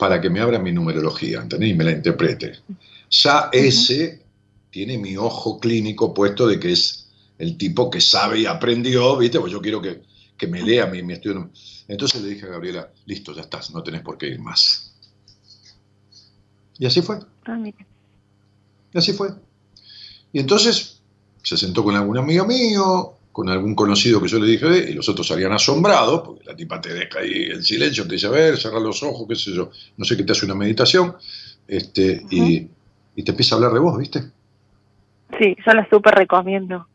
[0.00, 1.70] para que me abra mi numerología, ¿entendés?
[1.70, 2.58] Y me la interprete.
[3.10, 4.22] Ya ese
[4.70, 7.08] tiene mi ojo clínico puesto de que es
[7.38, 9.38] el tipo que sabe y aprendió, ¿viste?
[9.38, 10.02] Pues yo quiero que,
[10.38, 11.50] que me lea mi, mi estudio.
[11.86, 14.94] Entonces le dije a Gabriela, listo, ya estás, no tenés por qué ir más.
[16.78, 17.86] Y así fue, Ah, mira.
[18.94, 19.28] y así fue.
[20.32, 21.00] Y entonces
[21.42, 25.08] se sentó con algún amigo mío, con algún conocido que yo le dije, y los
[25.08, 28.56] otros salían asombrados, porque la tipa te deja ahí en silencio, te dice, a ver,
[28.56, 31.14] cerrar los ojos, qué sé yo, no sé qué te hace una meditación,
[31.68, 32.68] este, y,
[33.14, 34.20] y te empieza a hablar de vos, ¿viste?
[35.38, 36.86] Sí, yo la súper recomiendo.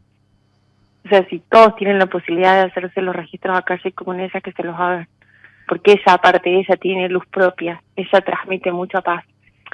[1.06, 4.52] O sea, si todos tienen la posibilidad de hacerse los registros acá con ella, que
[4.52, 5.08] se los hagan.
[5.68, 9.24] porque ella, aparte, ella tiene luz propia, ella transmite mucha paz.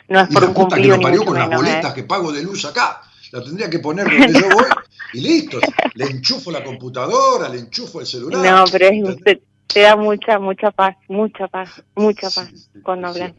[0.10, 1.56] No es Y por la un puta que lo parió con las ¿eh?
[1.56, 3.02] boletas que pago de luz acá.
[3.32, 4.66] La tendría que poner donde yo voy
[5.14, 5.60] y listo.
[5.95, 8.41] Le enchufo la computadora, le enchufo el celular.
[8.44, 9.40] No, pero es, ¿entendés?
[9.68, 13.34] te, da mucha, mucha paz, mucha paz, mucha paz Sí, sí, cuando hablas.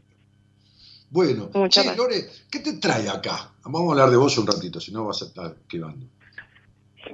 [1.11, 1.97] Bueno, Mucha che, paz.
[1.97, 3.51] Lore, ¿qué te trae acá?
[3.65, 6.07] Vamos a hablar de vos un ratito, si no vas a estar esquivando.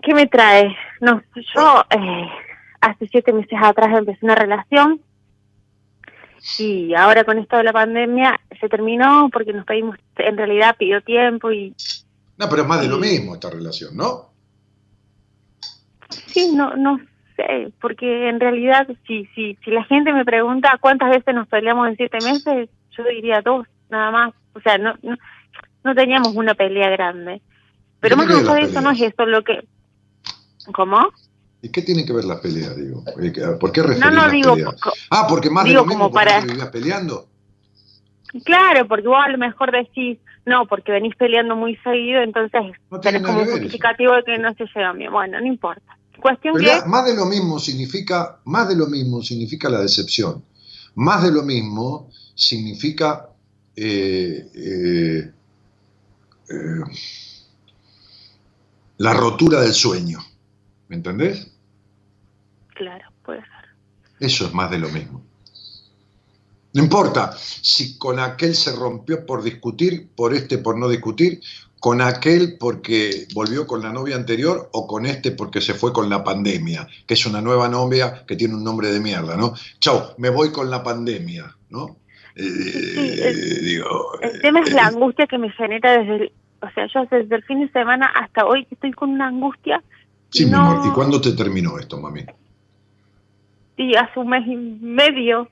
[0.02, 0.76] ¿Qué me trae?
[1.00, 2.28] No, yo eh,
[2.80, 5.00] hace siete meses atrás empecé una relación
[6.58, 11.02] y ahora con esto de la pandemia se terminó porque nos pedimos, en realidad pidió
[11.02, 11.74] tiempo y
[12.38, 14.28] No, pero es más de lo mismo esta relación, ¿no?
[16.26, 16.98] sí, no, no
[17.36, 21.88] sé, porque en realidad si, si, si la gente me pregunta cuántas veces nos peleamos
[21.88, 24.34] en siete meses, yo diría dos, nada más.
[24.54, 25.16] O sea, no, no,
[25.84, 27.42] no teníamos una pelea grande.
[28.00, 29.66] Pero ¿Qué más allá de eso no es eso lo que...
[30.72, 31.08] ¿Cómo?
[31.62, 33.02] ¿Y qué tiene que ver las peleas, digo?
[33.20, 34.76] Eh, ¿Por qué referís No, no, las digo, peleas?
[35.10, 37.28] Ah, porque más digo de lo mismo como para- vivías peleando.
[38.44, 40.18] Claro, porque vos a lo mejor decís,
[40.48, 44.52] no, porque venís peleando muy seguido, entonces No tenés como un justificativo de que no
[44.54, 45.12] se llevan bien.
[45.12, 45.96] Bueno, no importa.
[46.20, 50.42] Cuestión Pelea- que, más de lo mismo significa, más de lo mismo significa la decepción.
[50.96, 53.28] Más de lo mismo significa
[53.76, 55.32] eh, eh,
[56.50, 56.84] eh,
[58.96, 60.18] la rotura del sueño.
[60.88, 61.54] ¿Me entendés?
[62.74, 63.48] claro, puede ser.
[64.20, 65.24] Eso es más de lo mismo.
[66.78, 71.40] No importa si con aquel se rompió por discutir, por este por no discutir,
[71.80, 76.08] con aquel porque volvió con la novia anterior o con este porque se fue con
[76.08, 79.54] la pandemia, que es una nueva novia que tiene un nombre de mierda, ¿no?
[79.80, 81.96] Chau, me voy con la pandemia, ¿no?
[82.36, 86.32] Eh, el- digo, El tema es eh, la angustia que me genera desde el,
[86.62, 89.82] o sea, yo desde el fin de semana hasta hoy que estoy con una angustia
[90.30, 92.20] Sí, mi amor, ¿y cuándo te terminó esto, mami?
[93.76, 95.48] y hace un mes y medio.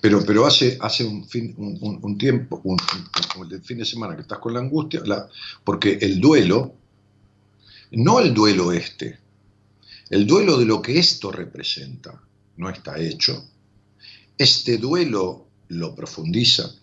[0.00, 2.78] Pero, pero hace, hace un, fin, un, tiempo, un,
[3.62, 5.02] fin de semana que estás con la angustia,
[5.64, 6.74] porque el duelo,
[7.92, 9.18] no el duelo este,
[10.10, 12.20] el duelo de lo que esto representa,
[12.56, 13.44] no está hecho.
[14.36, 16.74] Este duelo lo profundiza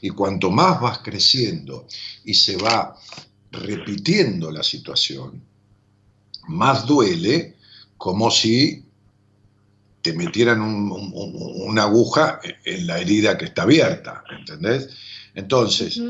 [0.00, 1.86] y cuanto más vas creciendo
[2.24, 2.96] y se va
[3.50, 5.42] repitiendo la situación,
[6.48, 7.56] más duele
[7.98, 8.84] como si
[10.02, 14.88] te metieran un- un- un- una aguja en la herida que está abierta, ¿entendés?
[15.34, 16.00] Entonces,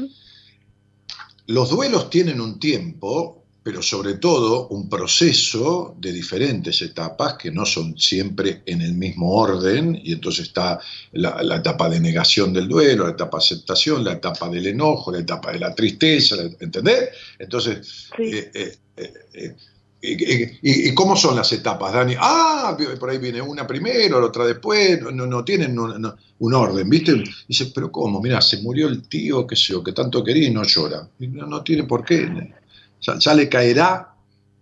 [1.47, 7.65] los duelos tienen un tiempo, pero sobre todo un proceso de diferentes etapas que no
[7.65, 10.81] son siempre en el mismo orden, y entonces está
[11.13, 15.13] la, la etapa de negación del duelo, la etapa de aceptación, la etapa del enojo,
[15.13, 17.11] la etapa de la tristeza, ¿entendés?
[17.39, 18.23] Entonces, Sí.
[18.33, 18.51] eh,
[18.97, 19.57] eh, eh,
[20.05, 22.17] ¿Y, cómo son las etapas, Dani?
[22.19, 27.23] Ah, por ahí viene una primero, la otra después, no, no- tienen un, orden, ¿viste?
[27.47, 28.21] Dice, pero ¿cómo?
[28.21, 31.09] Mirá, se murió el tío, qué sé que tanto quería y no llora.
[31.21, 32.29] No, no tiene por qué.
[33.01, 34.13] Ya, ya le caerá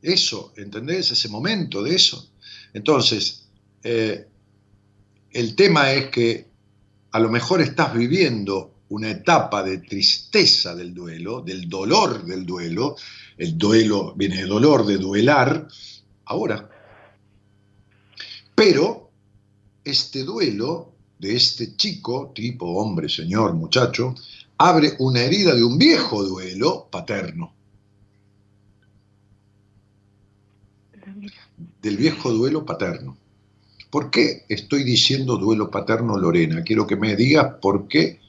[0.03, 1.11] eso, ¿entendés?
[1.11, 2.29] Ese momento de eso.
[2.75, 3.47] Entonces,
[3.83, 4.27] eh,
[5.31, 6.47] el tema es que
[7.13, 12.97] a lo mejor estás viviendo una etapa de tristeza del duelo, del dolor del duelo,
[13.41, 15.67] el duelo viene de dolor, de duelar,
[16.27, 16.69] ahora.
[18.55, 19.11] Pero
[19.83, 24.15] este duelo de este chico, tipo, hombre, señor, muchacho,
[24.59, 27.55] abre una herida de un viejo duelo paterno,
[31.81, 33.17] del viejo duelo paterno.
[33.89, 36.63] ¿Por qué estoy diciendo duelo paterno, Lorena?
[36.63, 38.21] Quiero que me digas por qué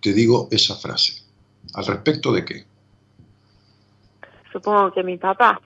[0.00, 1.24] te digo esa frase.
[1.72, 2.73] ¿Al respecto de qué?
[4.54, 5.60] Supongo que mi papá,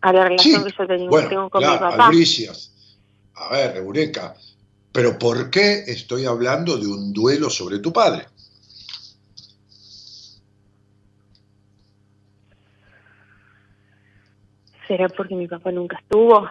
[0.00, 2.06] a la relación Sí, que yo tengo, Bueno, tengo con mi claro, papá.
[2.06, 2.72] Albricias.
[3.34, 4.34] A ver, Eureka,
[4.92, 8.26] pero ¿por qué estoy hablando de un duelo sobre tu padre?
[14.88, 16.46] ¿Será porque mi papá nunca estuvo?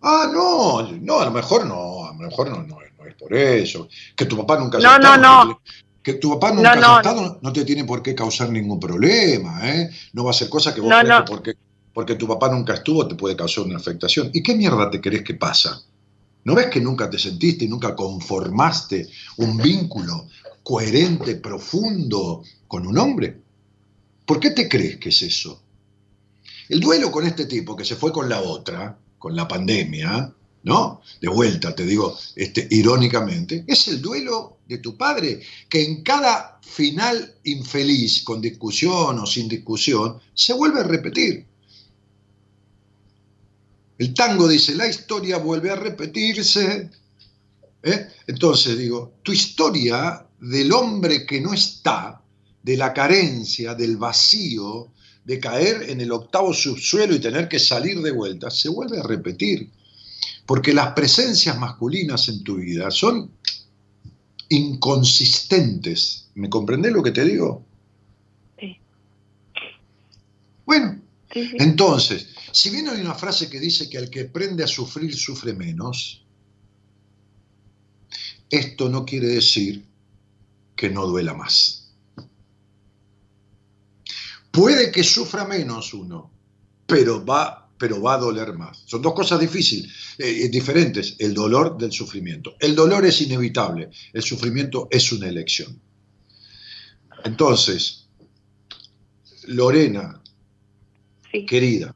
[0.00, 3.32] Ah, no, no, a lo mejor no, a lo mejor no, no, no es por
[3.34, 3.88] eso.
[4.16, 5.60] Que tu papá nunca No, no, no.
[6.04, 6.96] Que tu papá nunca No, no.
[6.98, 9.90] estado no te tiene por qué causar ningún problema, ¿eh?
[10.12, 11.54] No va a ser cosa que vos No, crees que porque,
[11.94, 14.30] porque tu papá nunca estuvo te puede causar una afectación.
[14.32, 15.82] ¿Y qué mierda te crees que pasa?
[16.44, 19.08] ¿No ves que nunca te sentiste y nunca conformaste
[19.38, 20.28] un vínculo
[20.62, 23.40] coherente, profundo con un hombre?
[24.26, 25.62] ¿Por qué te crees que es eso?
[26.68, 30.30] El duelo con este tipo que se fue con la otra, con la pandemia,
[30.64, 31.00] ¿no?
[31.18, 36.58] De vuelta, te digo, este, irónicamente, es el duelo de tu padre, que en cada
[36.62, 41.46] final infeliz, con discusión o sin discusión, se vuelve a repetir.
[43.98, 46.90] El tango dice, la historia vuelve a repetirse
[47.84, 48.08] ¿Eh?
[48.26, 52.20] Entonces digo, tu historia del hombre que no está,
[52.62, 54.88] de la carencia, del vacío,
[55.22, 59.02] de caer en el octavo subsuelo y tener que salir de vuelta, se vuelve a
[59.02, 59.70] repetir.
[60.46, 63.30] Porque las presencias masculinas en tu vida son
[64.48, 66.28] inconsistentes.
[66.34, 67.64] ¿Me comprendés lo que te digo?
[68.58, 68.76] Sí.
[70.66, 71.00] Bueno,
[71.32, 71.56] Sí, sí.
[71.58, 75.52] entonces, si bien hay una frase que dice que al que aprende a sufrir sufre
[75.52, 76.24] menos,
[78.50, 79.84] esto no quiere decir
[80.76, 81.92] que no duela más.
[84.52, 86.30] Puede que sufra menos uno,
[86.86, 88.82] pero va, pero va a doler más.
[88.86, 92.54] Son dos cosas difíciles, eh, diferentes, el dolor del sufrimiento.
[92.58, 95.78] El dolor es inevitable, el sufrimiento es una elección.
[97.24, 98.08] Entonces,
[99.48, 100.18] Lorena,
[101.30, 101.94] Sí, querida,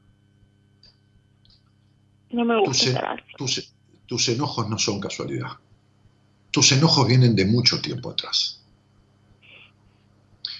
[2.32, 3.72] no me gusta tus-
[4.06, 5.52] tus enojos no son casualidad.
[6.50, 8.60] Tus enojos vienen de mucho tiempo atrás.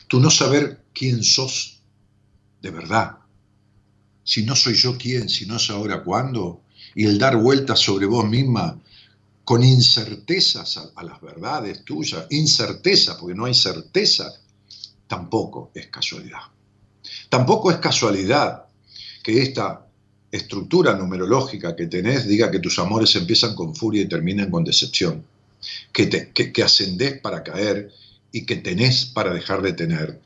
[0.06, 1.80] Tu no saber quién sos
[2.62, 3.18] de verdad.
[4.28, 6.60] Si no soy yo quién, si no es ahora cuándo.
[6.94, 8.78] Y el dar vueltas sobre vos misma
[9.42, 12.26] con incertezas a, las verdades tuyas.
[12.28, 14.30] Incerteza, porque no hay certeza,
[15.06, 16.42] tampoco es casualidad.
[17.30, 18.66] Tampoco es casualidad
[19.22, 19.86] que esta
[20.30, 25.24] estructura numerológica que tenés diga que tus amores empiezan con furia y terminan con decepción,
[25.90, 27.90] que, te, que, que ascendés para caer
[28.30, 30.20] y que tenés para dejar de tener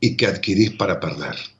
[0.00, 1.53] y que adquirís para perder.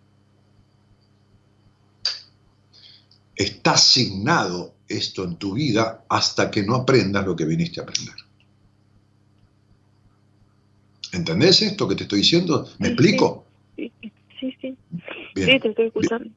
[3.37, 8.15] Está asignado esto en tu vida hasta que no aprendas lo que viniste a aprender.
[11.13, 12.69] ¿Entendés esto que te estoy diciendo?
[12.79, 13.47] ¿Me Sí, explico?
[13.77, 13.93] Sí,
[14.41, 14.77] sí, sí.
[15.35, 15.49] Bien.
[15.51, 16.31] Sí, te estoy escuchando.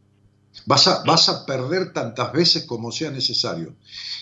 [0.65, 3.75] Vas a, vas a perder tantas veces como sea necesario.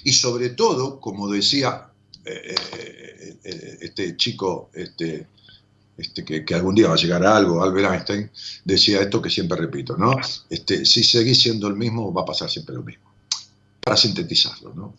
[0.03, 1.87] Y sobre todo, como decía
[2.25, 5.27] eh, eh, eh, este chico este,
[5.97, 8.31] este, que, que algún día va a llegar a algo, Albert Einstein,
[8.63, 10.15] decía esto que siempre repito, ¿no?
[10.49, 13.13] Este, si seguís siendo el mismo, va a pasar siempre lo mismo.
[13.79, 14.93] Para sintetizarlo, ¿no?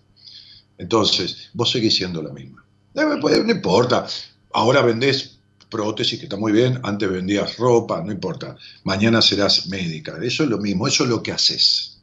[0.78, 2.64] Entonces, vos seguís siendo la misma.
[2.94, 4.06] Eh, pues, No importa.
[4.52, 5.36] Ahora vendés
[5.70, 8.56] prótesis, que está muy bien, antes vendías ropa, no importa.
[8.85, 10.16] Mañana serás médica.
[10.23, 11.98] Eso es lo mismo, eso es lo que haces.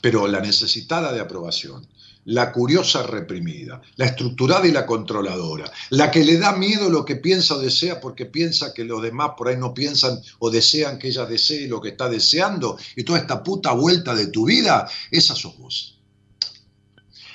[0.00, 1.86] Pero la necesitada de aprobación,
[2.26, 7.16] la curiosa reprimida, la estructurada y la controladora, la que le da miedo lo que
[7.16, 11.08] piensa o desea porque piensa que los demás por ahí no piensan o desean que
[11.08, 15.34] ella desee lo que está deseando, y toda esta puta vuelta de tu vida, esa
[15.34, 15.98] sos vos.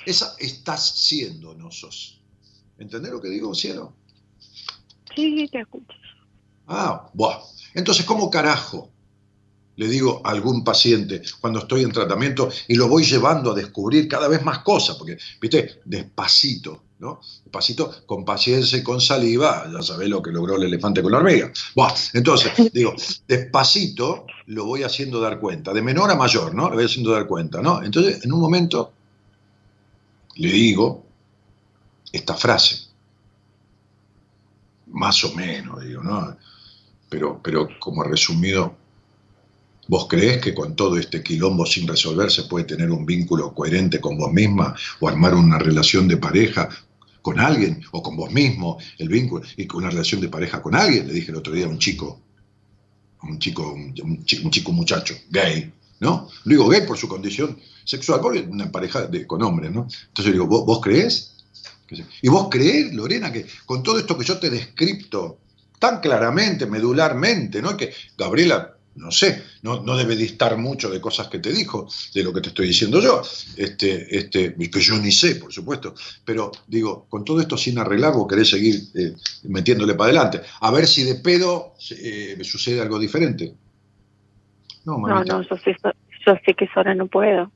[0.04, 2.20] Esa estás siendo, no sos.
[2.78, 3.94] ¿Entendés lo que digo, cielo?
[5.14, 5.94] Sí, te escucho.
[6.66, 7.40] Ah, buah.
[7.74, 8.92] Entonces, ¿cómo carajo?
[9.76, 14.08] Le digo a algún paciente cuando estoy en tratamiento y lo voy llevando a descubrir
[14.08, 17.20] cada vez más cosas, porque, viste, despacito, ¿no?
[17.44, 21.18] Despacito, con paciencia y con saliva, ya sabés lo que logró el elefante con la
[21.18, 21.52] hormiga.
[21.74, 21.92] Buah.
[22.14, 22.94] Entonces, digo,
[23.28, 26.68] despacito lo voy haciendo dar cuenta, de menor a mayor, ¿no?
[26.70, 27.82] Lo voy haciendo dar cuenta, ¿no?
[27.82, 28.92] Entonces, en un momento,
[30.36, 31.04] le digo
[32.12, 32.86] esta frase
[34.86, 36.36] más o menos, digo, ¿no?
[37.08, 38.74] Pero, pero como resumido,
[39.88, 44.00] ¿vos creés que con todo este quilombo sin resolver se puede tener un vínculo coherente
[44.00, 46.68] con vos misma o armar una relación de pareja
[47.22, 51.08] con alguien o con vos mismo, el vínculo, y una relación de pareja con alguien?
[51.08, 52.20] Le dije el otro día a un chico,
[53.22, 56.28] un chico, un, chico, un muchacho, gay, ¿no?
[56.44, 59.88] Lo digo gay por su condición sexual, porque una pareja de, con hombres, ¿no?
[60.08, 61.34] Entonces digo, ¿vos, vos creés?
[62.22, 65.38] ¿Y vos creés, Lorena, que con todo esto que yo te descripto
[65.78, 67.76] tan claramente, medularmente, ¿no?
[67.76, 72.22] Que Gabriela, no sé, no, no debe distar mucho de cosas que te dijo, de
[72.22, 73.22] lo que te estoy diciendo yo,
[73.56, 75.94] este, este, que yo ni sé, por supuesto,
[76.24, 79.14] pero digo, con todo esto sin arreglar, vos querés seguir eh,
[79.44, 83.54] metiéndole para adelante, a ver si de pedo eh, sucede algo diferente.
[84.84, 85.34] No, No, mamita.
[85.34, 85.76] no, yo sé,
[86.26, 87.50] yo sé que sola no puedo.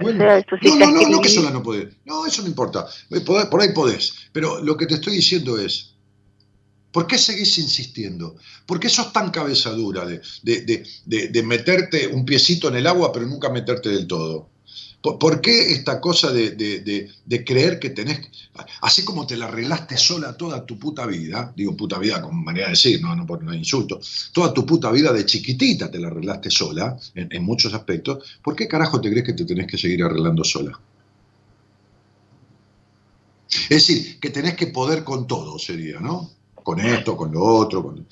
[0.00, 0.18] Bueno,
[0.62, 1.88] no, no, no, no que sola no podés.
[2.04, 2.86] No, eso no importa.
[3.10, 4.14] Eh, por ahí podés.
[4.32, 5.91] Pero lo que te estoy diciendo es,
[6.92, 8.36] ¿por qué seguís insistiendo?
[8.66, 10.60] ¿Por qué sos tan cabeza dura de, de-
[11.06, 14.48] de- de- meterte un piecito en el agua pero nunca meterte del todo?
[15.02, 18.20] ¿Por, qué esta cosa de creer que tenés,
[18.82, 22.66] así como te la arreglaste sola toda tu puta vida, digo puta vida como manera
[22.66, 24.00] de decir, no, no por no insulto,
[24.32, 28.54] toda tu puta vida de chiquitita te la arreglaste sola, en, en muchos aspectos, ¿por
[28.54, 30.78] qué carajo te crees que te tenés que seguir arreglando sola?
[33.48, 36.30] Es decir, que tenés que poder con todo, sería, ¿no?
[36.62, 38.06] Con esto, con lo otro, con-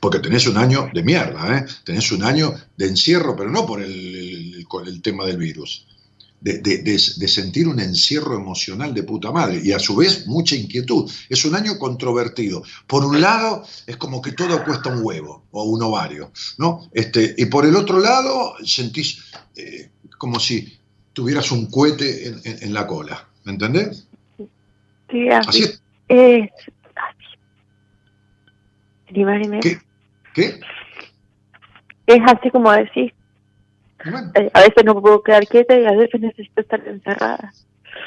[0.00, 1.64] porque tenés un año de mierda, ¿eh?
[1.84, 3.90] Tenés un año de encierro, pero no por el,
[4.56, 5.86] el- con el tema del virus.
[6.40, 10.26] de, de- de- de sentir un encierro emocional de puta madre y a su vez
[10.26, 11.10] mucha inquietud.
[11.30, 12.62] Es un año controvertido.
[12.86, 16.86] Por un lado, es como que todo cuesta un huevo o un ovario, ¿no?
[16.92, 19.22] Este, y por el otro lado, sentís
[19.56, 20.70] eh, como si
[21.14, 23.26] tuvieras un cohete en, en- en la cola.
[23.44, 24.06] ¿Me entendés?
[25.10, 25.48] Sí, así.
[25.48, 25.80] Así es.
[29.60, 29.78] ¿Qué?
[30.34, 30.60] ¿Qué?
[32.06, 32.70] Es así como
[34.04, 37.52] bueno, Eh, A veces no puedo quedar quieta y a veces necesito estar encerrada.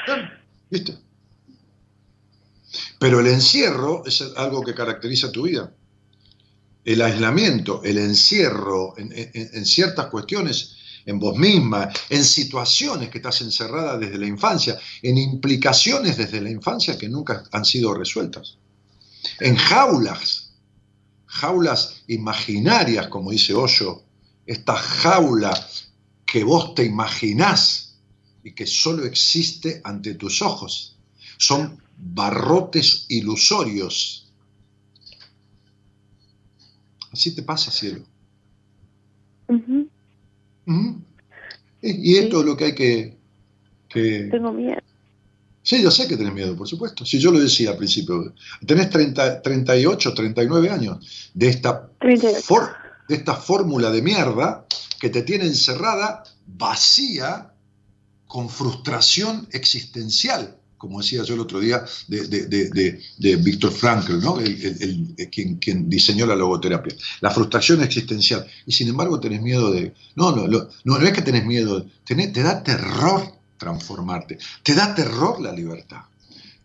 [0.05, 0.29] claro,
[0.69, 0.93] ¿viste?
[2.99, 5.71] Pero el encierro es algo que caracteriza tu vida.
[6.83, 13.17] El aislamiento, el encierro en, en- en ciertas cuestiones, en vos misma, en situaciones que
[13.19, 18.57] estás encerrada desde la infancia, en implicaciones desde la infancia que nunca han sido resueltas.
[19.39, 20.46] En jaulas,
[21.39, 24.03] jaulas imaginarias, como dice Hoyo,
[24.45, 25.53] esta jaula
[26.25, 27.97] que vos te imaginás
[28.43, 30.97] y que solo existe ante tus ojos.
[31.37, 34.31] Son barrotes ilusorios.
[37.11, 38.03] Así te pasa, cielo.
[41.81, 43.17] Y esto es lo que hay que,
[43.89, 44.81] que- Tengo miedo.
[45.67, 47.05] Sí, yo sé que tenés miedo, por supuesto.
[47.05, 48.33] Si yo lo decía al principio.
[48.65, 52.41] Tenés 30, 38, 39 años de esta, 38.
[52.41, 52.73] for-
[53.09, 54.65] de esta fórmula de mierda
[54.97, 57.51] que te tiene encerrada, vacía,
[58.27, 64.19] con frustración existencial, como decía yo el otro día de, de, de, de, Víctor Frankl,
[64.21, 64.39] ¿no?
[64.39, 64.63] El-
[65.17, 66.95] el- quien, quien diseñó la logoterapia.
[67.19, 68.45] La frustración existencial.
[68.65, 69.93] Y sin embargo tenés miedo de...
[70.15, 74.75] No, no, no, no, no es que tenés miedo, tenés- te da terror transformarte, te
[74.75, 76.01] da terror la libertad,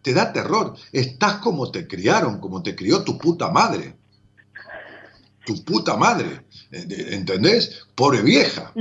[0.03, 0.75] te da terror.
[0.93, 3.97] Estás como te criaron, como te crió tu puta madre.
[5.45, 7.87] Tu puta madre, ¿entendés?
[7.97, 8.73] Pobre vieja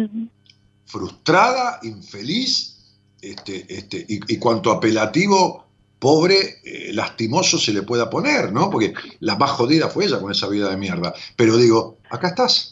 [0.92, 2.76] frustrada, infeliz,
[3.22, 5.66] este, este, y, y cuanto apelativo,
[6.00, 8.70] pobre, eh, lastimoso se le pueda poner, ¿no?
[8.70, 11.14] Porque la más jodida fue ella con esa vida de mierda.
[11.38, 12.71] Pero digo, acá estás.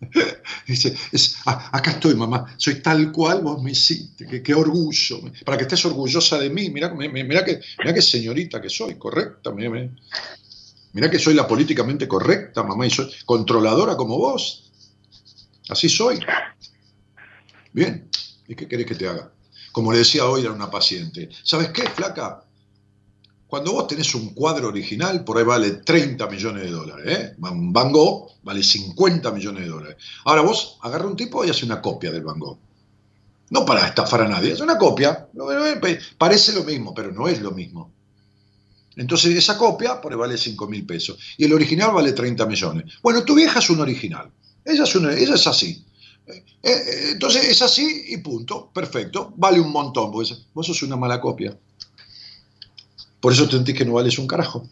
[0.66, 5.56] Dice, es, "Ah, acá estoy, mamá, soy tal cual vos me hiciste, qué, orgullo, para
[5.56, 7.60] que estés orgullosa de mí, mira, mira, que,
[8.02, 9.90] señorita que soy, correcta, mira, mira.
[10.92, 14.72] Mirá que soy la políticamente correcta, mamá, y soy controladora como vos.
[15.68, 16.18] Así soy.
[17.72, 18.08] Bien,
[18.48, 19.32] ¿y qué querés que te haga?
[19.70, 22.44] Como le decía hoy a una paciente, ¿sabes qué, flaca?
[23.50, 27.18] Cuando vos tenés un cuadro original, por ahí vale 30 millones de dólares.
[27.18, 27.34] ¿eh?
[27.40, 29.96] Un Van Gogh vale 50 millones de dólares.
[30.24, 32.58] Ahora vos agarra un tipo y hace una copia del Van Gogh.
[33.50, 35.28] No para estafar a nadie, es una copia.
[36.16, 37.92] Parece lo mismo, pero no es lo mismo.
[38.94, 41.18] Entonces esa copia por ahí vale 5 mil pesos.
[41.36, 42.84] Y el original vale 30 millones.
[43.02, 44.30] Bueno, tu vieja es un original.
[44.64, 45.84] Ella es, una, ella es así.
[46.28, 48.70] Eh, eh, entonces es así y punto.
[48.72, 49.34] Perfecto.
[49.36, 50.12] Vale un montón.
[50.12, 51.58] Vos sos una mala copia.
[53.20, 54.66] Por eso sentís que no vales un carajo.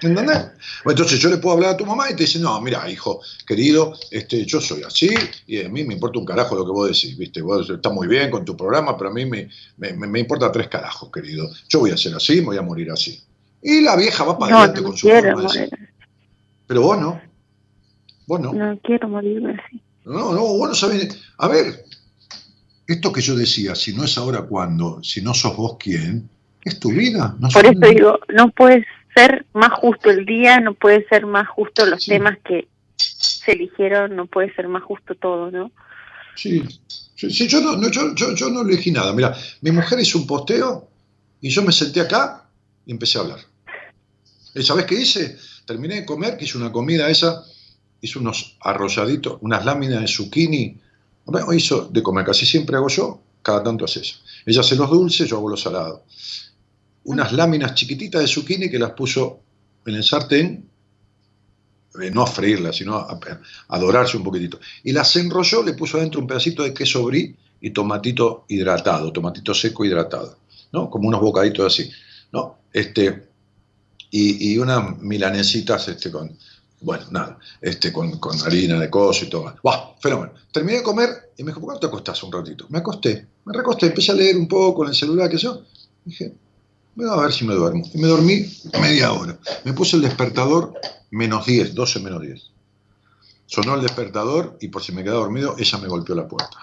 [0.00, 0.50] ¿Entendés?
[0.84, 3.94] Entonces yo le puedo hablar a tu mamá y te dice, no, mira, hijo, querido,
[4.10, 5.14] este, yo soy así
[5.46, 7.40] y a mí me importa un carajo lo que vos decís, ¿viste?
[7.40, 9.48] Vos estás muy bien con tu programa, pero a mí me,
[9.78, 11.48] me, me importa tres carajos, querido.
[11.68, 13.18] Yo voy a ser así, me voy a morir así.
[13.62, 15.70] Y la vieja va para No, adelante no con su forma de decir.
[16.66, 17.20] Pero vos no.
[18.26, 18.52] Vos no.
[18.52, 19.80] No quiero morirme así.
[20.04, 21.18] No, no, vos no sabés.
[21.38, 21.84] A ver,
[22.86, 26.28] esto que yo decía, si no es ahora cuando, si no sos vos quién,
[26.64, 27.36] es tu vida.
[27.38, 31.48] No Por eso digo, no puede ser más justo el día, no puede ser más
[31.48, 32.10] justo los Sí.
[32.12, 35.70] temas que se eligieron, no puede ser más justo todo, ¿no?
[36.36, 36.62] Sí,
[37.14, 39.12] sí, sí, yo, no, no, yo, yo, yo no elegí nada.
[39.12, 40.88] Mira, mi mujer hizo un posteo
[41.40, 42.46] y yo me senté acá
[42.86, 43.40] y empecé a hablar.
[44.54, 45.36] ¿Y sabés qué hice?
[45.66, 47.44] Terminé de comer, que hice una comida esa,
[48.00, 50.80] hice unos arrolladitos, unas láminas de zucchini.
[51.26, 54.16] Bueno, hizo de comer, casi siempre hago yo, cada tanto hace eso.
[54.44, 56.00] Ella hace los dulces, yo hago los salados.
[57.04, 59.40] Unas láminas chiquititas de zucchini que las puso
[59.86, 60.68] en el sartén,
[62.00, 63.18] eh, no a freírlas, sino a,
[63.68, 64.58] a dorarse un poquitito.
[64.82, 69.54] Y las enrolló, le puso adentro un pedacito de queso brie y tomatito hidratado, tomatito
[69.54, 70.38] seco hidratado,
[70.72, 70.90] ¿no?
[70.90, 71.90] Como unos bocaditos así,
[72.32, 72.58] ¿no?
[72.72, 73.28] Este,
[74.10, 76.36] y, y unas milanesitas este, con,
[76.80, 79.54] bueno, nada, este, con, con harina de coso y todo.
[79.62, 79.94] ¡Buah!
[80.00, 80.32] Fenómeno.
[80.52, 82.66] Terminé de comer y me dijo, ¿por qué te acostás un ratito?
[82.68, 85.62] Me acosté, me recosté, empecé a leer un poco en el celular, qué sé yo.
[86.04, 86.34] Dije,
[86.94, 87.84] voy a ver si me duermo.
[87.92, 88.46] Y me dormí
[88.80, 89.38] media hora.
[89.64, 90.74] Me puse el despertador
[91.10, 92.50] menos 10, 12 menos 10.
[93.46, 96.58] Sonó el despertador y por si me quedaba dormido, ella me golpeó la puerta.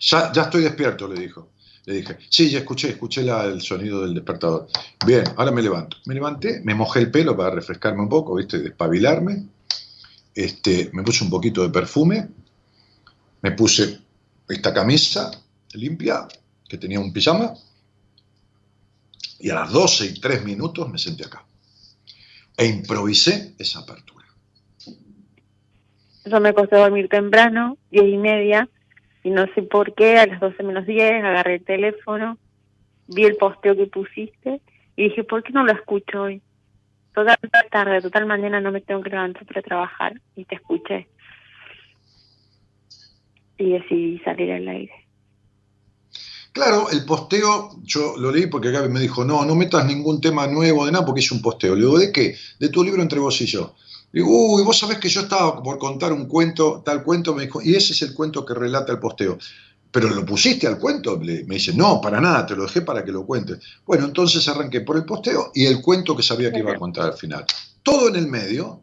[0.00, 1.48] Ya, ya estoy despierto, le dijo.
[1.88, 4.68] Le dije, sí, ya escuché, escuché el sonido del despertador.
[5.06, 5.96] Bien, ahora me levanto.
[6.04, 8.58] Me levanté, me mojé el pelo para refrescarme un poco, ¿viste?
[8.58, 9.46] Despabilarme.
[10.34, 12.28] Este, me puse un poquito de perfume.
[13.40, 14.00] Me puse
[14.50, 15.30] esta camisa
[15.72, 16.28] limpia,
[16.68, 17.54] que tenía un pijama,
[19.38, 21.42] y a las 12 y 3 minutos me senté acá.
[22.54, 24.26] E improvisé esa apertura.
[26.22, 28.68] Eso me costó dormir temprano, diez y media,
[29.28, 32.38] y no sé por qué, a las 12 menos 10 agarré el teléfono,
[33.08, 34.62] vi el posteo que pusiste
[34.96, 36.40] y dije, ¿por qué no lo escucho hoy?
[37.14, 37.36] Total
[37.70, 41.08] tarde, total mañana no me tengo que levantar para trabajar y te escuché.
[43.58, 44.94] Y decidí salir al aire.
[46.52, 50.46] Claro, el posteo, yo lo leí porque Gaby me dijo, no, no metas ningún tema
[50.46, 51.74] nuevo de nada porque hice un posteo.
[51.74, 52.34] Le digo, ¿de qué?
[52.58, 53.74] De tu libro entre vos y yo.
[54.12, 57.60] Digo, uy, vos sabés que yo estaba por contar un cuento, tal cuento, me dijo,
[57.62, 59.38] y ese es el cuento que relata el posteo.
[59.90, 61.18] ¿Pero lo pusiste al cuento?
[61.18, 63.58] Me dice, no, para nada, te lo dejé para que lo cuentes.
[63.86, 67.06] Bueno, entonces arranqué por el posteo y el cuento que sabía que iba a contar
[67.06, 67.44] al final.
[67.82, 68.82] Todo en el medio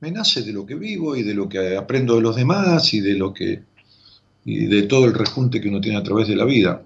[0.00, 3.00] me nace de lo que vivo y de lo que aprendo de los demás y
[3.00, 3.62] de lo que
[4.44, 6.82] y de todo el rejunte que uno tiene a través de la vida.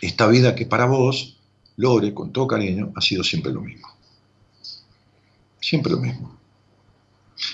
[0.00, 1.38] Esta vida que para vos,
[1.76, 3.88] Lore, con todo cariño, ha sido siempre lo mismo.
[5.60, 6.38] Siempre lo mismo.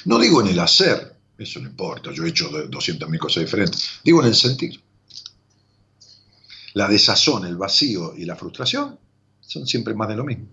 [0.05, 4.01] No digo en el hacer, eso no importa, yo he hecho 200.000 cosas diferentes.
[4.05, 4.81] Digo en el sentir.
[6.75, 8.99] La desazón, el vacío y la frustración
[9.41, 10.47] son siempre más de lo mismo.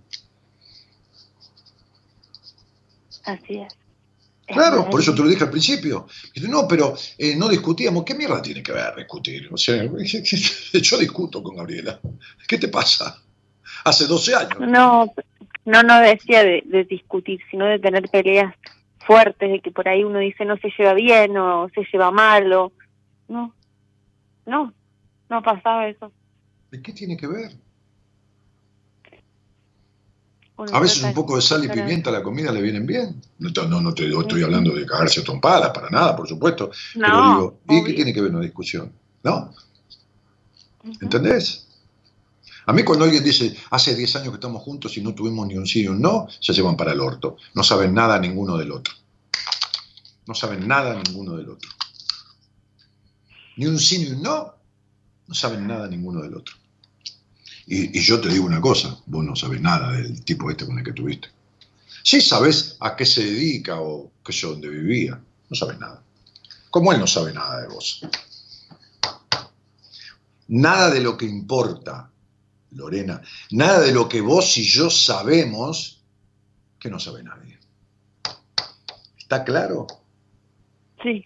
[3.26, 3.74] Así es.
[4.48, 6.08] Claro, por eso te lo dije al principio.
[6.44, 8.06] No, pero eh, no discutíamos.
[8.06, 9.50] ¿Qué mierda tiene que ver discutir?
[9.52, 9.84] O sea,
[10.74, 12.00] yo discuto con Gabriela.
[12.48, 13.22] ¿Qué te pasa?
[13.84, 14.60] Hace 12 años.
[14.62, 15.14] No,
[15.66, 18.56] no, no decía de, de discutir, sino de tener peleas
[19.08, 22.52] fuertes, de que por ahí uno dice no se lleva bien o se lleva mal
[22.54, 22.72] o...
[23.28, 23.54] No,
[24.46, 24.74] no,
[25.30, 26.12] no pasaba eso.
[26.70, 27.52] ¿De qué tiene que ver?
[30.58, 33.22] Uno A veces un poco de sal y pimienta a la comida le vienen bien.
[33.40, 36.72] No, no, no te estoy hablando de cagarse a trompadas, para nada, por supuesto.
[36.94, 38.92] Pero No, digo, ¿y qué tiene que ver una discusión?
[39.24, 39.54] ¿No?
[41.02, 41.67] ¿Entendés?
[42.68, 45.56] A mí cuando alguien dice, hace 10 años que estamos juntos y no tuvimos ni
[45.56, 47.38] un sí ni un no, se llevan para el orto.
[47.54, 48.94] No saben nada ninguno del otro.
[50.26, 51.70] No saben nada ninguno del otro.
[53.56, 54.54] Ni un sí ni un no,
[55.28, 56.56] no saben nada ninguno del otro.
[57.68, 60.84] Y, yo te digo una cosa, vos no sabés nada del tipo este con el
[60.84, 61.30] que tuviste.
[62.04, 65.18] Sí sabés a qué se dedica o qué yo, dónde vivía,
[65.50, 66.04] no sabes nada.
[66.70, 68.02] Como él no sabe nada de vos.
[70.50, 72.12] Nada de lo que importa,
[72.72, 73.22] Lorena,
[73.52, 76.02] nada de lo que vos y yo sabemos,
[76.80, 77.58] que no sabe nadie.
[79.18, 79.88] ¿Está claro?
[81.02, 81.26] Sí,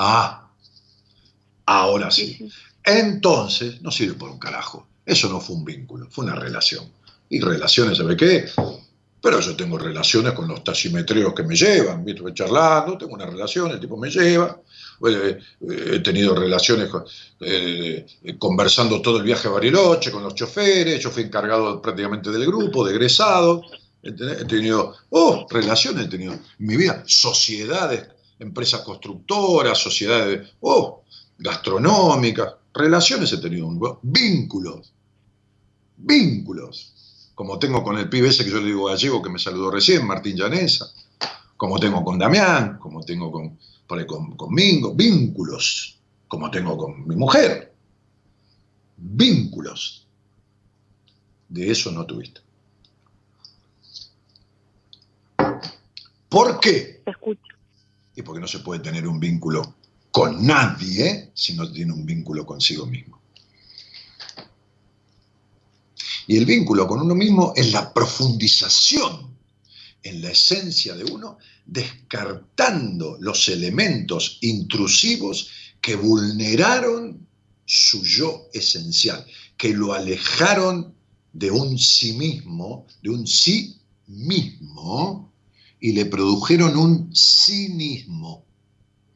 [0.00, 0.48] Ah,
[1.66, 2.48] ahora sí.
[2.84, 4.86] Entonces, no sirve por un carajo.
[5.04, 6.84] Eso no fue un vínculo, fue una relación.
[7.28, 8.48] Y relaciones, ¿sabe qué?
[9.20, 12.22] Pero yo tengo relaciones con los taximetreos que me llevan, ¿viste?
[12.32, 14.60] Charlando, tengo una relación, el tipo me lleva.
[15.06, 16.90] Eh, eh, he tenido relaciones
[17.40, 18.06] eh,
[18.38, 22.84] conversando todo el viaje a Bariloche con los choferes, yo fui encargado prácticamente del grupo,
[22.84, 22.94] de.
[24.02, 24.40] ¿entendés?
[24.40, 28.08] He tenido, oh, relaciones he tenido en mi vida, sociedades,
[28.38, 31.04] empresas constructoras, sociedades, oh,
[31.38, 33.68] gastronómicas, relaciones he tenido,
[34.02, 34.92] vínculos,
[35.96, 36.92] vínculos,
[37.34, 40.04] como tengo con el pibe ese que yo le digo gallego que me saludó recién,
[40.06, 40.92] Martín Llanesa,
[41.58, 45.98] como tengo con Damián, como tengo con, por ahí con, con Mingo, vínculos,
[46.28, 47.74] como tengo con mi mujer,
[48.96, 50.06] vínculos.
[51.48, 52.40] De eso no tuviste.
[56.28, 57.02] ¿Por qué?
[57.04, 57.56] te escucho.
[58.14, 59.74] Y porque no se puede tener un vínculo
[60.12, 63.18] con nadie si no tiene un vínculo consigo mismo.
[66.28, 69.37] Y el vínculo con uno mismo es la profundización
[70.02, 75.50] en la esencia de uno, descartando los elementos intrusivos
[75.80, 77.26] que vulneraron
[77.64, 79.26] su yo esencial,
[79.56, 80.94] que lo alejaron
[81.32, 83.76] de un sí mismo, de un sí
[84.06, 85.32] mismo,
[85.80, 88.44] y le produjeron un cinismo.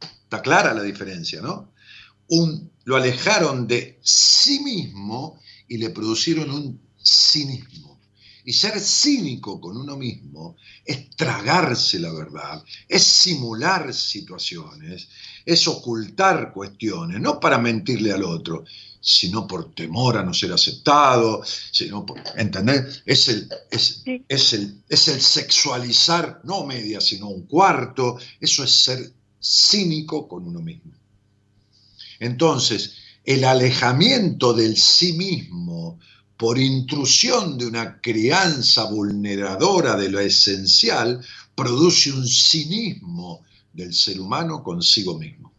[0.01, 1.73] Está clara la diferencia, ¿no?
[2.29, 5.39] Un, lo alejaron de sí mismo
[5.69, 7.92] y le produjeron un cinismo.
[8.45, 15.09] Y ser cínico con uno mismo es tragarse la verdad, es simular situaciones,
[15.45, 18.65] es ocultar cuestiones, no para mentirle al otro,
[19.01, 23.03] sino por temor a no ser aceptado, sino por, ¿entendés?
[23.05, 24.25] Es el, es, Sí.
[24.29, 30.47] es el, es el sexualizar, no media, sino un cuarto, eso es ser cínico con
[30.47, 30.93] uno mismo.
[32.21, 32.95] Entonces,
[33.25, 35.99] el alejamiento del sí mismo
[36.43, 41.25] por intrusión de una crianza vulneradora de lo esencial
[41.55, 45.53] produce un cinismo del ser humano consigo mismo.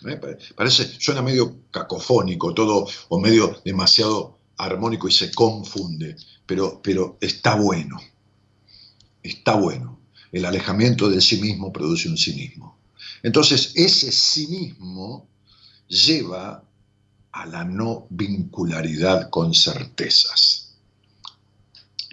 [0.00, 6.14] Pa- Parece, suena medio cacofónico todo, o medio demasiado armónico y se confunde,
[6.46, 8.00] pero, pero está bueno,
[9.20, 9.98] está bueno.
[10.30, 12.78] El alejamiento del sí mismo produce un cinismo.
[13.24, 15.26] Entonces, ese cinismo
[15.88, 16.62] lleva
[17.34, 20.76] a la no vincularidad con certezas,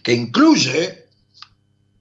[0.03, 1.05] que incluye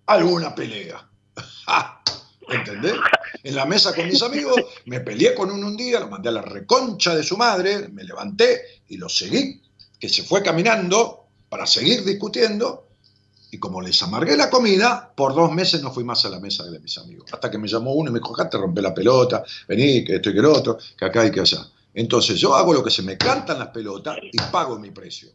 [0.06, 1.06] alguna pelea.
[2.48, 2.94] ¿Entendés?
[3.42, 4.56] En la mesa con mis amigos
[4.86, 8.04] me peleé con uno un día, lo mandé a la reconcha de su madre, me
[8.04, 9.60] levanté y lo seguí,
[9.98, 12.88] que se fue caminando para seguir discutiendo.
[13.52, 16.64] Y como les amargué la comida, por dos meses no fui más a la mesa
[16.64, 17.28] de mis amigos.
[17.32, 20.16] Hasta que me llamó uno y me dijo, acá te rompe la pelota, vení, que
[20.16, 21.66] esto y que lo otro, que acá y que allá.
[21.94, 25.30] Entonces yo hago lo que se me cantan las pelotas y pago mi precio.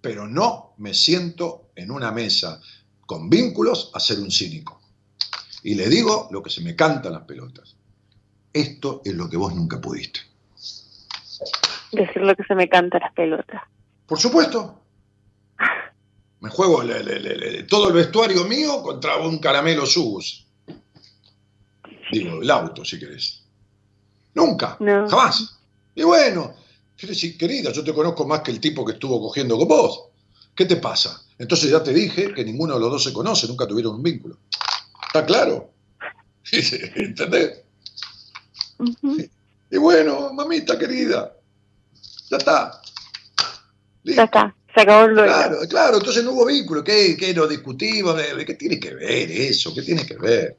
[0.00, 2.60] Pero no me siento en una mesa
[3.06, 4.80] con vínculos a ser un cínico.
[5.62, 7.76] Y le digo lo que se me cantan las pelotas.
[8.52, 10.20] Esto es lo que vos nunca pudiste.
[11.92, 13.62] Decir lo que se me canta las pelotas.
[14.06, 14.82] Por supuesto.
[16.40, 20.46] Me juego le- le- le- le- todo el vestuario mío contra un caramelo sus.
[22.12, 23.42] Digo, el auto, si querés.
[24.34, 25.08] Nunca, No.
[25.08, 25.58] jamás.
[25.96, 26.54] Y bueno,
[26.96, 30.04] querida, yo te conozco más que el tipo que estuvo cogiendo con vos.
[30.54, 31.20] ¿Qué te pasa?
[31.38, 34.38] Entonces ya te dije que ninguno de los dos se conoce, nunca tuvieron un vínculo.
[35.06, 35.72] ¿Está claro?
[36.52, 37.58] ¿Entendés?
[39.70, 41.34] Y bueno, mamita querida,
[42.30, 42.80] ya está.
[44.04, 44.20] Listo.
[44.20, 45.32] Ya está, se acabó el duelo.
[45.32, 46.84] Claro, claro, entonces no hubo vínculo.
[46.84, 48.16] ¿Qué, qué lo discutimos?
[48.16, 49.74] ¿De- de ¿Qué tiene que ver eso?
[49.74, 50.56] ¿Qué tiene que ver?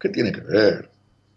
[0.00, 0.90] ¿Qué tiene que ver?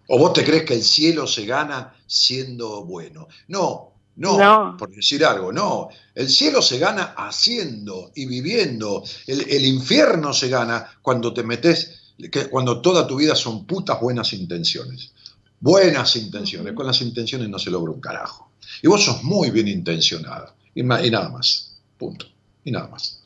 [0.08, 3.28] ¿O vos te crees que el cielo se gana siendo bueno?
[3.48, 4.78] No, no, No.
[4.78, 5.90] por decir algo, no.
[6.14, 9.04] El cielo se gana haciendo y viviendo.
[9.28, 14.00] El, el infierno se gana cuando te metes, que, cuando toda tu vida son putas
[14.02, 15.14] buenas intenciones.
[15.60, 16.74] Buenas intenciones.
[16.74, 18.52] Con las intenciones no se logra un carajo.
[18.82, 20.54] Y vos sos muy bien intencionada.
[20.76, 21.78] Y, y nada más.
[21.98, 22.26] Punto.
[22.64, 23.22] Y nada más.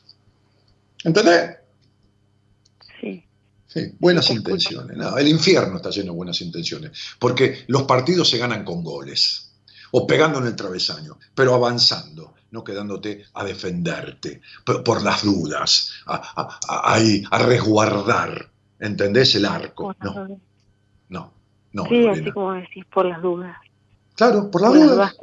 [1.04, 1.56] ¿Entendés?
[3.76, 3.92] Sí.
[3.98, 4.96] Buenas intenciones.
[4.96, 6.92] No, el infierno está lleno de buenas intenciones.
[7.18, 9.52] Porque los partidos se ganan con goles.
[9.92, 11.18] O pegando en el travesaño.
[11.34, 12.34] Pero avanzando.
[12.50, 14.40] No quedándote a defenderte.
[14.64, 15.92] Por, las dudas.
[16.06, 18.50] A, a- a- ahí, a resguardar.
[18.80, 19.34] ¿Entendés?
[19.34, 19.94] El arco.
[20.02, 20.28] No,
[21.08, 21.32] no.
[21.72, 23.56] No, sí, así como decís, por las dudas.
[24.16, 25.14] Claro, por las dudas.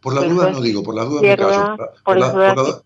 [0.00, 1.76] Por las dudas no digo, por las dudas me callo.
[2.04, 2.82] por las la- dudas-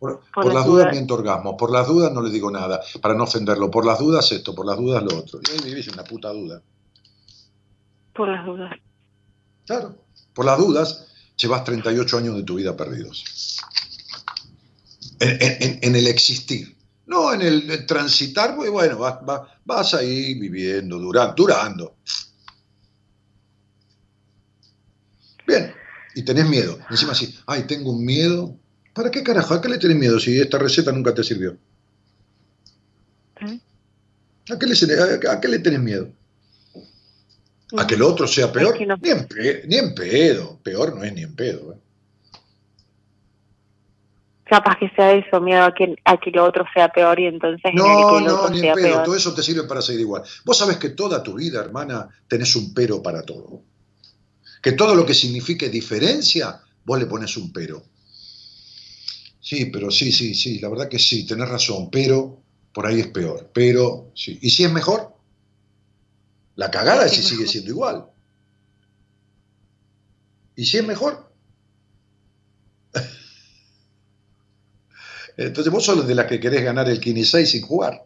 [0.54, 1.56] la- dudas- miento orgasmo.
[1.56, 3.70] Por las dudas no le digo nada, para no ofenderlo.
[3.70, 5.40] Por las dudas esto, por las dudas lo otro.
[5.46, 6.60] Y ahí vivís una puta duda.
[8.14, 8.72] Por las dudas.
[9.66, 9.94] Claro.
[10.34, 13.24] Por las dudas llevas 38 años de tu vida perdidos.
[15.20, 16.76] En, en- en- en el existir.
[17.06, 21.94] No en el, el transitar, pues bueno, vas, vas- vas ahí viviendo, durando, durando.
[25.50, 25.74] Bien.
[26.14, 26.78] Y tenés miedo.
[26.90, 28.54] Encima así, ay, tengo un miedo.
[28.94, 29.54] ¿Para qué carajo?
[29.54, 31.56] ¿A qué le tenés miedo si esta receta nunca te sirvió?
[33.40, 33.58] ¿Eh?
[34.52, 34.74] ¿A qué le,
[35.28, 36.08] a- a qué le tenés miedo?
[37.76, 38.72] ¿A que lo otro sea peor?
[38.74, 40.58] Es que no- Ni, en pe- ni en pedo.
[40.62, 41.72] Peor no es ni en pedo.
[41.72, 41.76] ¿eh?
[44.44, 47.60] Capaz que sea eso, miedo a que, a que lo otro sea peor y entonces
[47.64, 48.74] en el No, que el no, ni en pedo.
[48.74, 49.02] peor.
[49.04, 50.22] Todo eso te sirve para seguir igual.
[50.44, 53.62] Vos sabés que toda tu vida, hermana, tenés un pero para todo.
[54.60, 57.82] Que todo lo que signifique diferencia, vos le pones un pero.
[59.40, 62.42] Sí, pero sí, sí, sí, la verdad que sí, tenés razón, pero
[62.72, 63.50] por ahí es peor.
[63.52, 64.38] Pero, sí.
[64.42, 65.14] ¿Y si es mejor?
[66.56, 68.06] La cagada es si sigue siendo igual.
[70.56, 71.32] ¿Y si es mejor?
[75.38, 78.04] Entonces vos sos de las que querés ganar el 15 sin jugar.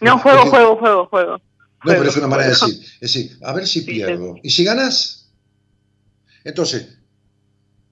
[0.00, 1.40] No, juego, juego, juego, juego.
[1.84, 2.82] No, pero Juego, es una manera de decir.
[2.94, 4.36] Es decir, a ver si pierdo.
[4.42, 5.28] ¿Y si ganas?
[6.42, 6.86] Entonces,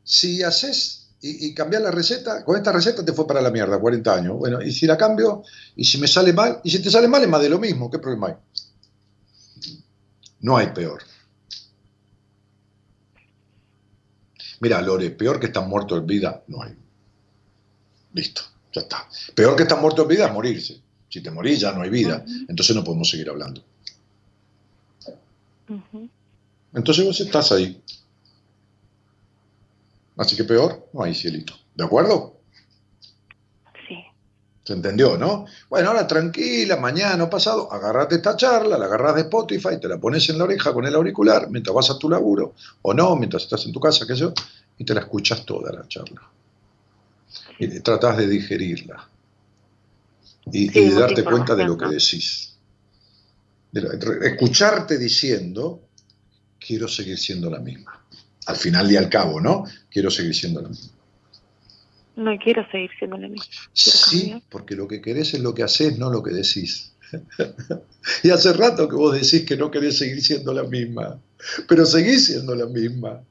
[0.03, 3.79] si haces y, y cambias la receta, con esta receta te fue para la mierda,
[3.79, 4.39] 40 años.
[4.39, 5.43] Bueno, y si la cambio,
[5.77, 7.91] y si me sale mal, y si te sale mal es más de lo mismo,
[7.91, 8.35] ¿qué problema hay?
[10.41, 11.03] No hay peor.
[14.61, 16.75] Mira, Lore, peor que estar muerto en vida, no hay.
[18.15, 18.43] Listo,
[18.73, 19.09] ya está.
[19.35, 20.81] Peor que estar muerto en vida es morirse.
[21.09, 23.63] Si te morís ya no hay vida, entonces no podemos seguir hablando.
[26.75, 27.83] Entonces vos estás ahí.
[30.17, 31.55] Así que peor, no hay cielito.
[31.75, 32.37] ¿De acuerdo?
[33.89, 33.97] Sí.
[34.65, 35.47] ¿Se entendió, no?
[35.69, 39.99] Bueno, ahora tranquila, mañana o pasado, agarrate esta charla, la agarras de Spotify, te la
[39.99, 43.45] pones en la oreja con el auricular mientras vas a tu laburo, o no, mientras
[43.45, 44.35] estás en tu casa, qué sé yo,
[44.79, 46.23] y te la escuchas toda la charla.
[47.59, 49.09] Y tratas de digerirla.
[50.47, 52.52] Y, Sí, y de darte cuenta de lo que decís.
[53.73, 55.83] De la- re- escucharte diciendo
[56.65, 58.05] quiero seguir siendo la misma.
[58.47, 59.65] Al final y al cabo, ¿no?
[59.91, 60.91] Quiero seguir siendo la misma.
[62.17, 63.45] No quiero seguir siendo la misma.
[63.47, 64.43] Quiero Sí, cambiar.
[64.51, 66.93] porque lo que querés es lo que haces, no lo que decís.
[68.23, 71.19] y hace rato que vos decís que no querés seguir siendo la misma,
[71.69, 73.23] pero seguís siendo la misma,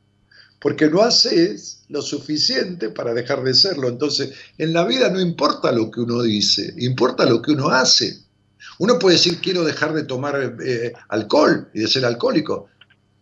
[0.60, 3.88] porque no haces lo suficiente para dejar de serlo.
[3.90, 8.18] Entonces, en la vida no importa lo que uno dice, importa lo que uno hace.
[8.82, 12.68] Uno puede decir quiero dejar de tomar eh, alcohol y de ser alcohólico,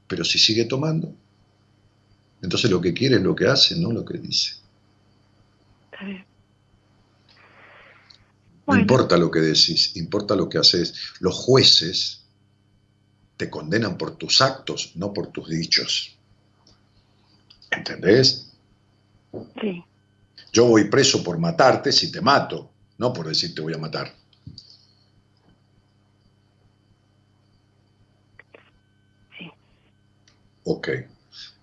[0.08, 1.14] pero si sigue tomando,
[2.42, 4.54] entonces lo que quiere es lo que hace, no lo que dice.
[5.92, 6.26] Está bien.
[8.68, 10.94] No importa lo que decís, importa lo que haces.
[11.20, 12.24] Los jueces
[13.36, 16.16] te condenan por tus actos, no por tus dichos.
[17.70, 18.54] ¿Entendés?
[19.60, 19.84] Sí,
[20.54, 24.18] Yo voy preso por matarte si te mato, no por decir te voy a matar.
[29.38, 29.52] sí.
[30.64, 30.90] Ok.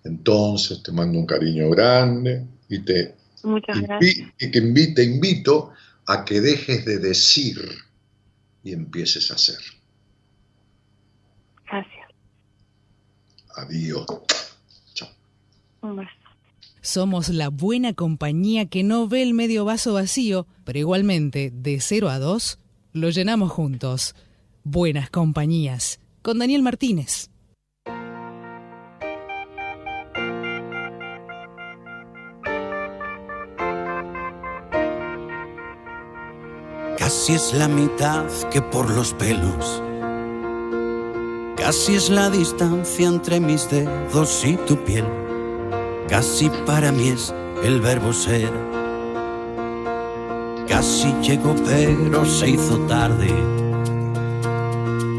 [0.03, 4.29] Entonces te mando un cariño grande y te, Muchas invi- gracias.
[4.39, 5.71] y que invi- te invito
[6.05, 7.59] a que dejes de decir
[8.63, 9.57] y empieces a hacer.
[11.69, 12.07] Gracias.
[13.55, 14.05] Adiós.
[14.93, 15.09] Chao.
[15.81, 16.09] Un beso.
[16.81, 22.09] Somos la buena compañía que no ve el medio vaso vacío, pero igualmente, de 0
[22.09, 22.59] a 2,
[22.93, 24.15] lo llenamos juntos.
[24.63, 25.99] Buenas compañías.
[26.21, 27.29] Con Daniel Martínez.
[37.07, 39.81] Casi es la mitad que por los pelos.
[41.55, 45.05] Casi es la distancia entre mis dedos y tu piel.
[46.09, 48.51] Casi para mí es el verbo ser.
[50.67, 53.33] Casi llegó pero se hizo tarde.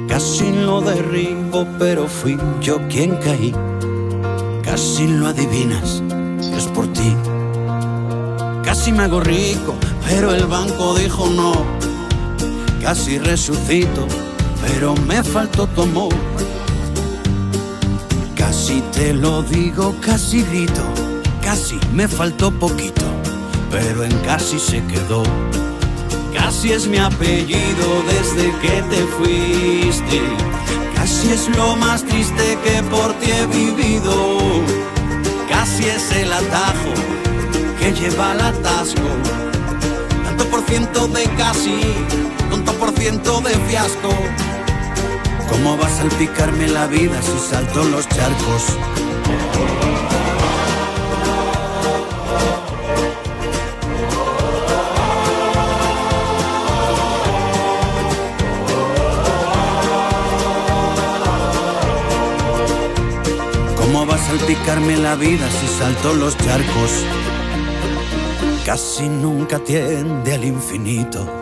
[0.08, 3.54] Casi lo derribo pero fui yo quien caí.
[4.62, 6.02] Casi lo adivinas,
[6.54, 7.16] es por ti.
[8.62, 9.74] Casi me hago rico,
[10.06, 11.77] pero el banco dijo no.
[12.82, 14.06] Casi resucito,
[14.66, 16.14] pero me faltó tu amor.
[18.36, 20.82] Casi te lo digo, casi grito,
[21.42, 23.04] casi me faltó poquito,
[23.70, 25.22] pero en casi se quedó.
[26.32, 30.20] Casi es mi apellido desde que te fuiste.
[30.94, 34.38] Casi es lo más triste que por ti he vivido.
[35.48, 36.94] Casi es el atajo
[37.78, 39.08] que lleva al atasco.
[40.24, 41.80] Tanto por ciento de casi,
[42.98, 44.10] ciento de fiasco.
[45.48, 48.62] ¿Cómo va a salpicarme la vida si salto los charcos?
[63.76, 67.04] ¿Cómo va a salpicarme la vida si salto los charcos?
[68.66, 71.37] Casi nunca tiende al infinito.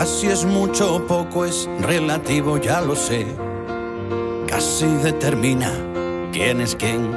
[0.00, 3.26] Casi es mucho o poco, es relativo, ya lo sé.
[4.48, 5.70] Casi determina
[6.32, 7.12] quién es quién.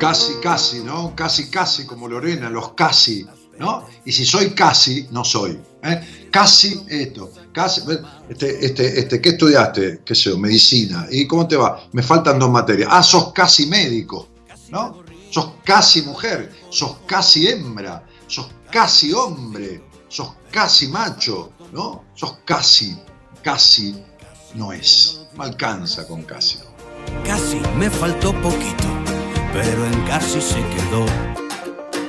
[0.00, 1.14] Casi, casi, ¿no?
[1.14, 3.26] Casi, casi, como Lorena, los casi,
[3.58, 3.86] ¿no?
[4.06, 5.60] Y si soy casi, no soy.
[5.82, 6.28] ¿eh?
[6.30, 7.82] Casi esto, casi,
[8.30, 10.00] este, este, este, ¿qué estudiaste?
[10.02, 10.34] ¿Qué sé?
[10.34, 11.06] Medicina.
[11.10, 11.86] ¿Y cómo te va?
[11.92, 12.88] Me faltan dos materias.
[12.90, 14.28] Ah, sos casi médico,
[14.70, 15.04] ¿no?
[15.30, 22.04] Sos casi mujer, sos casi hembra, sos casi hombre, sos casi macho, ¿no?
[22.14, 22.96] Sos casi,
[23.42, 24.00] casi
[24.54, 25.26] no es.
[25.34, 26.58] No alcanza con casi.
[27.26, 28.84] Casi me faltó poquito,
[29.52, 31.04] pero en casi se quedó.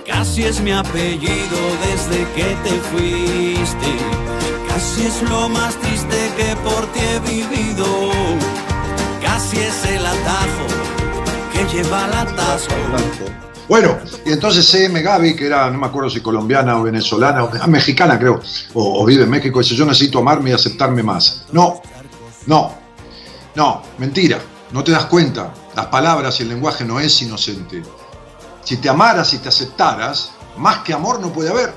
[0.06, 3.92] Casi es mi apellido desde que te fuiste.
[4.70, 8.12] Casi es lo más triste que por ti he vivido.
[9.22, 10.68] Casi es el atajo
[11.52, 12.76] que lleva al atasco.
[13.68, 17.68] Bueno, y entonces CM Gaby, que era, no me acuerdo si colombiana o venezolana, o
[17.68, 18.42] mexicana creo,
[18.74, 21.46] o, o vive en México, dice, yo necesito amarme y aceptarme más.
[21.52, 21.82] No,
[22.46, 22.74] no,
[23.56, 24.40] no, mentira,
[24.72, 25.54] no te das cuenta.
[25.76, 27.82] Las palabras y el lenguaje no es inocente.
[28.64, 31.74] Si te amaras y te aceptaras, más que amor no puede haber.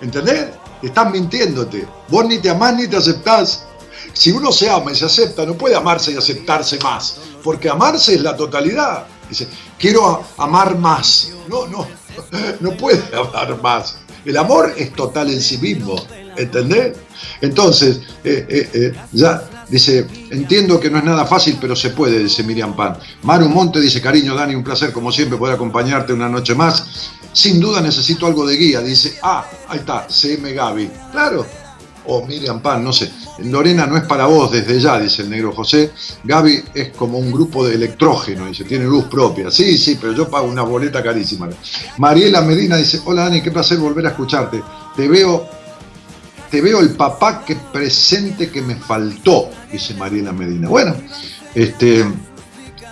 [0.00, 0.46] ¿Entendés?
[0.82, 1.86] Estás mintiéndote.
[2.08, 3.64] Vos ni te amás ni te aceptás.
[4.12, 7.16] Si uno se ama y se acepta, no puede amarse y aceptarse más.
[7.42, 9.06] Porque amarse es la totalidad.
[9.28, 9.48] Dice,
[9.78, 11.32] quiero amar más.
[11.48, 11.86] No, no,
[12.60, 13.96] no puede amar más.
[14.24, 15.96] El amor es total en sí mismo.
[16.36, 16.96] ¿Entendés?
[17.40, 22.18] Entonces, eh, eh, eh, ya dice, entiendo que no es nada fácil, pero se puede,
[22.18, 22.98] dice Miriam Pan.
[23.22, 27.10] Maru Monte dice, cariño, Dani, un placer como siempre poder acompañarte una noche más.
[27.32, 30.90] Sin duda necesito algo de guía, dice, ah, ahí está, CM Gaby.
[31.10, 31.46] Claro,
[32.06, 33.10] o Miriam Pan, no sé.
[33.38, 35.90] Lorena no es para vos desde ya, dice el negro José.
[36.22, 39.50] Gaby es como un grupo de electrógeno, dice, tiene luz propia.
[39.50, 41.48] Sí, sí, pero yo pago una boleta carísima.
[41.98, 44.62] Mariela Medina dice, hola Dani, qué placer volver a escucharte.
[44.96, 45.48] Te veo,
[46.50, 50.68] te veo el papá que presente que me faltó, dice Mariela Medina.
[50.68, 50.94] Bueno,
[51.54, 52.04] este,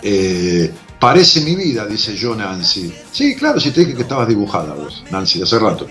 [0.03, 2.93] eh, parece mi vida, dice yo Nancy.
[3.11, 5.87] Sí, claro, si te dije que estabas dibujada vos, Nancy, hace rato.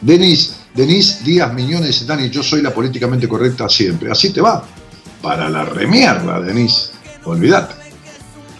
[0.00, 4.10] Denis, Denis Díaz Miñones dice, Dani, yo soy la políticamente correcta siempre.
[4.10, 4.64] Así te va.
[5.20, 6.92] Para la remierda, Denis.
[7.24, 7.74] Olvídate.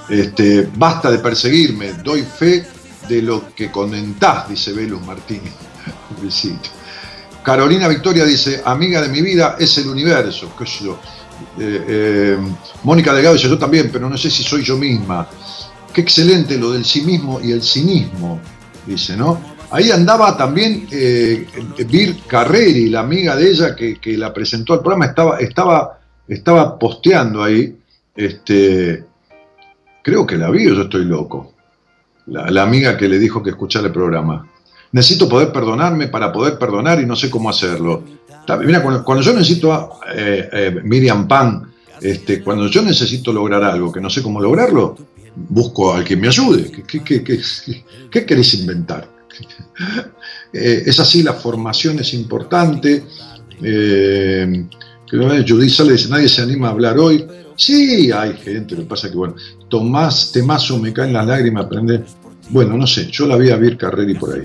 [0.09, 2.67] Este, basta de perseguirme, doy fe
[3.09, 5.53] de lo que comentás, dice Velus Martínez.
[7.43, 10.53] Carolina Victoria dice, amiga de mi vida es el universo.
[11.59, 12.39] Eh, eh,
[12.85, 15.29] Mónica Delgado dice, yo también, pero no sé si soy yo misma.
[15.93, 18.41] Qué excelente lo del sí mismo y el cinismo,
[18.87, 19.52] dice, ¿no?
[19.73, 21.47] Ahí andaba también eh,
[22.27, 27.43] Carreri, la amiga de ella que, que, la presentó al programa, estaba, estaba, estaba posteando
[27.43, 27.75] ahí,
[28.15, 29.03] este,
[30.03, 31.55] creo que la vi yo estoy loco,
[32.27, 34.47] la, amiga que le dijo que escuchara el programa.
[34.93, 38.05] Necesito poder perdonarme para poder perdonar y no sé cómo hacerlo.
[38.63, 43.91] Mira, cuando, yo necesito a eh, eh, Miriam Pan, este, cuando yo necesito lograr algo
[43.91, 44.99] que no sé cómo lograrlo,
[45.35, 46.71] busco a quien me ayude.
[46.71, 47.41] ¿Qué, qué, qué,
[48.11, 49.12] qué querés inventar?
[50.53, 53.05] eh, es así, la formación es importante.
[53.63, 54.67] Eh,
[55.11, 57.27] Judith Sale dice, nadie se anima a hablar hoy.
[57.57, 59.35] Sí, hay gente, lo que pasa que, bueno,
[59.69, 62.05] Tomás Temazo me caen las lágrimas, aprende.
[62.51, 64.45] Bueno, no sé, yo la vi a Vir Carreri por ahí.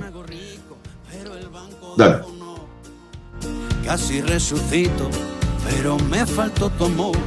[1.97, 2.19] Dale.
[3.83, 5.09] Casi resucito,
[5.69, 7.17] pero me faltó tu amor.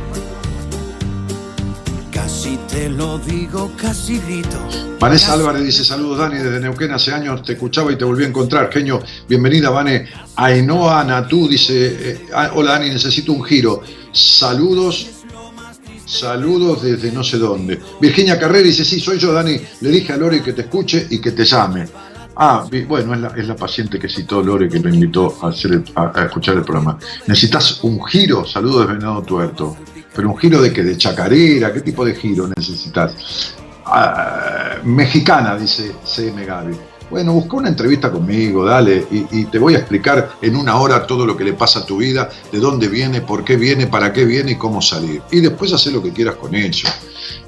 [2.23, 4.59] Casi te lo digo, casi grito.
[5.01, 8.29] Vanessa Álvarez dice, saludos Dani, desde Neuquén hace años te escuchaba y te volví a
[8.29, 8.71] encontrar.
[8.71, 10.07] Genio, bienvenida Vane.
[10.37, 13.83] Ainhoa Natú dice, eh, hola Dani, necesito un giro.
[14.13, 15.07] Saludos,
[16.05, 17.81] saludos desde no sé dónde.
[17.99, 21.23] Virginia Carrera dice, sí, soy yo Dani, le dije a Lore que te escuche y
[21.23, 21.89] que te llame.
[22.37, 26.65] Ah, bueno, es la, paciente que citó Lore que me invitó a, a, escuchar el
[26.65, 26.99] programa.
[27.27, 28.45] ¿Necesitas un giro?
[28.45, 29.79] Saludos Venado Tuerto.
[30.21, 30.83] ¿Pero un giro de qué?
[30.83, 31.73] ¿De chacarera?
[31.73, 33.55] ¿Qué tipo de giro necesitas?
[33.87, 36.77] Ah, mexicana, dice CM Gaby.
[37.09, 41.25] Bueno, busca una entrevista conmigo, dale, y, te voy a explicar en una hora todo
[41.25, 44.27] lo que le pasa a tu vida, de dónde viene, por qué viene, para qué
[44.27, 45.23] viene y cómo salir.
[45.31, 46.91] Y después hacer lo que quieras con ello.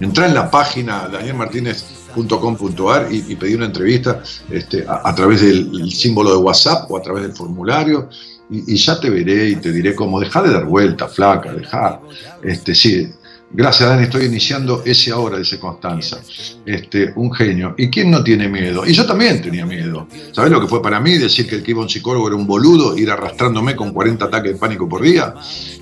[0.01, 6.31] Entra en la página danielmartinez.com.ar y, y pedí una entrevista este, a, través del símbolo
[6.31, 8.09] de WhatsApp o a través del formulario
[8.53, 12.01] y, ya te veré y te diré cómo, deja de dar vuelta, flaca, deja.
[12.43, 13.09] Este, sí,
[13.51, 16.21] gracias Dani, estoy iniciando ese ahora, dice Constanza.
[16.67, 17.75] Este, un genio.
[17.79, 18.87] ¿Y quién no tiene miedo?
[18.87, 20.07] Y yo también tenía miedo.
[20.33, 22.47] ¿Sabes lo que fue para mí decir que el que iba un psicólogo era un
[22.47, 25.35] boludo, ir arrastrándome con 40 ataques de pánico por día?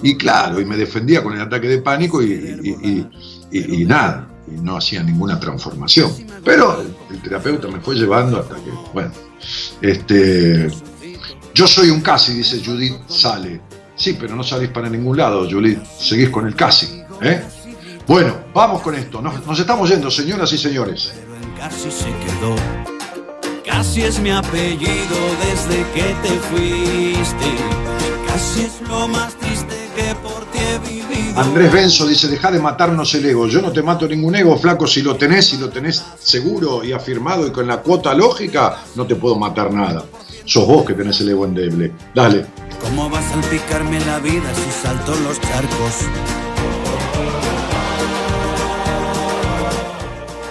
[0.03, 3.07] Y claro, y me defendía con el ataque de pánico y,
[3.51, 6.13] y, y nada, y no hacía ninguna transformación.
[6.45, 9.11] Pero el terapeuta me fue llevando hasta que, bueno,
[9.81, 10.69] este
[11.55, 13.61] yo soy un casi, dice Judith Sale.
[13.97, 15.83] Sí, pero no salís para ningún lado, Judith.
[15.99, 17.03] Seguís con el casi.
[17.21, 17.43] ¿eh?
[18.07, 19.21] Bueno, vamos con esto.
[19.21, 21.13] Nos, nos, estamos yendo, señoras y señores.
[21.15, 22.57] Pero en casi se quedó.
[23.65, 27.55] Casi es mi apellido desde que te fuiste.
[28.27, 29.35] Casi es lo más
[31.37, 33.47] Andrés Benzo dice, deja de matarnos el ego.
[33.47, 34.87] Yo no te mato ningún ego, flaco.
[34.87, 39.07] Si lo tenés, si lo tenés seguro y afirmado y con la cuota lógica, no
[39.07, 40.05] te puedo matar nada
[40.51, 41.93] sos vos que tenés el ego endeble.
[42.13, 42.45] Dale.
[42.81, 45.95] ¿Cómo vas a salpicarme la vida si salto los charcos?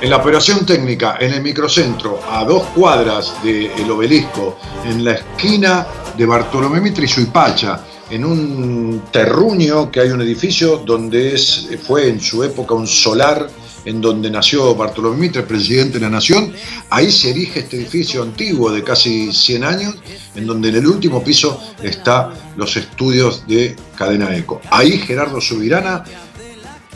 [0.02, 5.86] En la operación técnica, en el microcentro, a dos cuadras del obelisco, en la esquina
[6.16, 12.10] de Bartolomé Mitre y Suipacha, en un terruño que hay un edificio donde es, fue
[12.10, 13.50] en su época un solar
[13.86, 16.54] en donde nació Bartolomé Mitre, presidente de la Nación,
[16.90, 19.96] ahí se erige este edificio antiguo de casi 100 años,
[20.36, 24.62] en donde en el último piso está los estudios de Cadena Eco.
[24.70, 26.04] Ahí Gerardo Subirana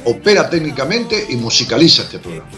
[0.06, 2.50] opera técnicamente y musicaliza este programa.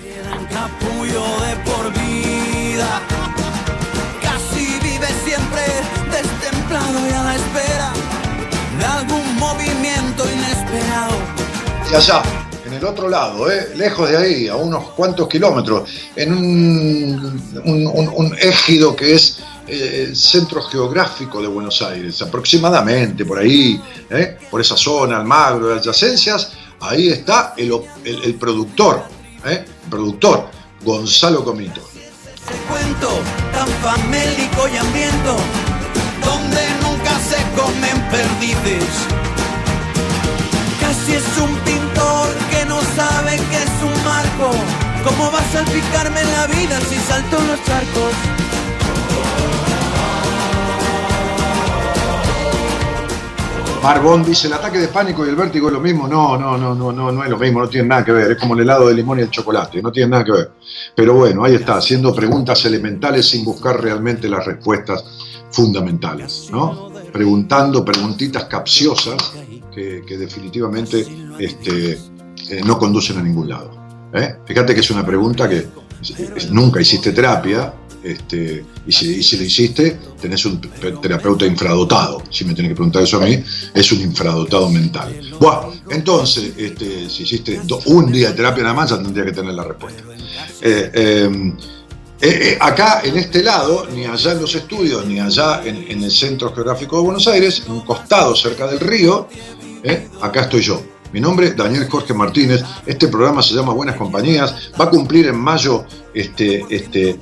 [11.95, 12.21] Allá,
[12.65, 13.69] en el otro lado, ¿eh?
[13.77, 20.13] lejos de ahí, a unos cuantos kilómetros, en un, un, égido que es eh, el
[20.13, 24.37] centro geográfico de Buenos Aires, aproximadamente por ahí, ¿eh?
[24.51, 26.51] por esa zona, Almagro, de adyacencias,
[26.81, 29.03] ahí está el, productor,
[29.45, 29.63] ¿eh?
[29.89, 30.49] productor,
[30.83, 31.79] Gonzalo Comito.
[41.15, 44.51] Es un pintor que no sabe que es un marco.
[45.05, 48.11] ¿Cómo va a salpicarme la vida si salto los charcos?
[53.81, 56.05] Marbón dice, el ataque de pánico y el vértigo es lo mismo.
[56.05, 58.31] No, no, no, no, no, no es lo mismo, no tiene nada que ver.
[58.31, 60.51] Es como el helado de limón y el chocolate, no tiene nada que ver.
[60.95, 65.05] Pero bueno, ahí está, haciendo preguntas elementales sin buscar realmente las respuestas
[65.49, 66.94] fundamentales, ¿no?
[67.15, 69.31] Preguntando preguntitas capciosas
[69.73, 71.07] que, definitivamente
[71.39, 73.71] este, eh, no conducen a ningún lado.
[74.13, 74.35] ¿eh?
[74.45, 75.65] Fíjate que es una pregunta que
[76.35, 77.73] es- nunca hiciste terapia,
[78.03, 82.21] este, y, si, y si lo hiciste, tenés un pe- terapeuta infradotado.
[82.29, 83.41] Si me tenés que preguntar eso a mí,
[83.73, 85.17] es un infradotado mental.
[85.39, 89.53] Bueno, entonces, este, si hiciste un día de terapia nada más, ya tendría que tener
[89.53, 90.03] la respuesta.
[90.61, 91.53] Eh, eh,
[92.21, 96.11] eh, eh, acá, en este lado, ni allá en los estudios, ni allá en, el
[96.11, 99.27] Centro Geográfico de Buenos Aires, en un costado cerca del río,
[99.83, 100.81] eh, acá estoy yo.
[101.11, 102.63] Mi nombre es Daniel Jorge Martínez.
[102.85, 104.71] Este programa se llama Buenas Compañías.
[104.79, 107.19] Va a cumplir en mayo este, este,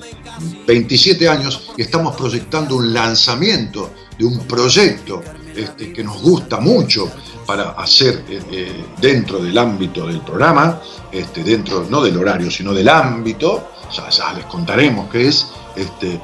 [0.65, 5.21] 27 años y estamos proyectando un lanzamiento de un proyecto
[5.55, 7.11] este, que nos gusta mucho
[7.45, 12.73] para hacer eh, eh, dentro del ámbito del programa, este, dentro no del horario, sino
[12.73, 16.19] del ámbito, ya, les contaremos qué es, este,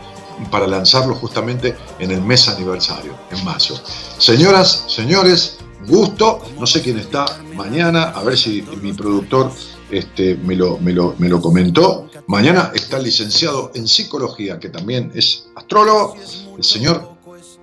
[0.49, 3.75] para lanzarlo justamente en el mes aniversario, en mayo.
[4.17, 7.25] Señoras, señores, gusto, no sé quién está
[7.55, 9.51] mañana, a ver si mi productor
[9.91, 12.07] este, me, lo, me, lo, me lo comentó.
[12.27, 16.15] Mañana está el licenciado en psicología, que también es astrólogo,
[16.57, 17.08] el señor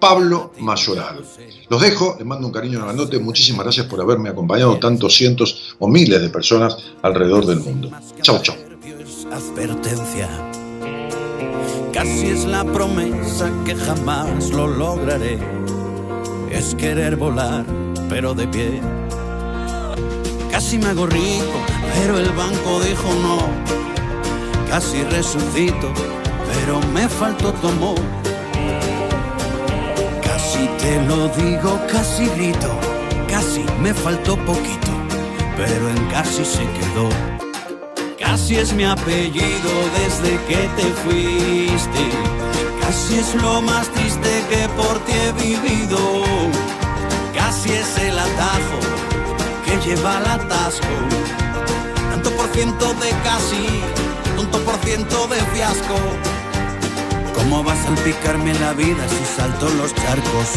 [0.01, 1.25] Pablo Mayoral.
[1.69, 5.89] Los dejo, les mando un cariño grandote, muchísimas gracias por haberme acompañado tantos cientos o
[5.89, 7.91] miles de personas alrededor del mundo.
[8.21, 8.41] Chau.
[9.33, 10.29] advertencia.
[11.93, 15.39] Casi es la promesa que jamás lo lograré.
[16.51, 17.65] Es querer volar,
[18.09, 18.81] pero de pie.
[20.51, 21.59] Casi me hago rico,
[21.95, 23.39] pero el banco dijo no.
[24.69, 25.93] Casi resucito,
[26.47, 28.26] pero me faltó tu amor.
[30.57, 32.71] Casi te lo digo, casi grito,
[33.29, 34.91] casi me faltó poquito,
[35.55, 37.11] pero en casi se quedó.
[38.19, 42.05] Casi es mi apellido desde que te fuiste.
[42.81, 46.25] Casi es lo más triste que por ti he vivido.
[47.35, 48.81] Casi es el atajo
[49.67, 50.97] que lleva al atasco.
[52.13, 53.83] Tanto por ciento de casi,
[54.39, 55.97] tanto por ciento de fiasco.
[57.49, 60.49] ¿Cómo vas a salpicarme la vida si salto los charcos?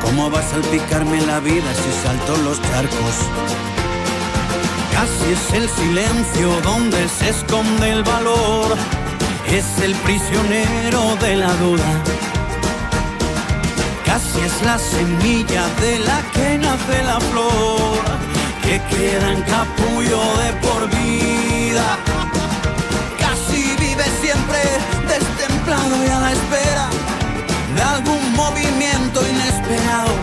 [0.00, 3.14] ¿Cómo va a salpicarme la vida si salto los charcos?
[4.90, 9.03] Casi es el silencio donde se esconde el valor.
[9.54, 11.84] Es el prisionero de la duda.
[14.04, 18.02] Casi es la semilla de la que nace la flor.
[18.64, 21.86] Que queda en capullo de por vida.
[23.20, 24.60] Casi vive siempre
[25.06, 26.88] destemplado y a la espera
[27.76, 30.14] de algún movimiento inesperado.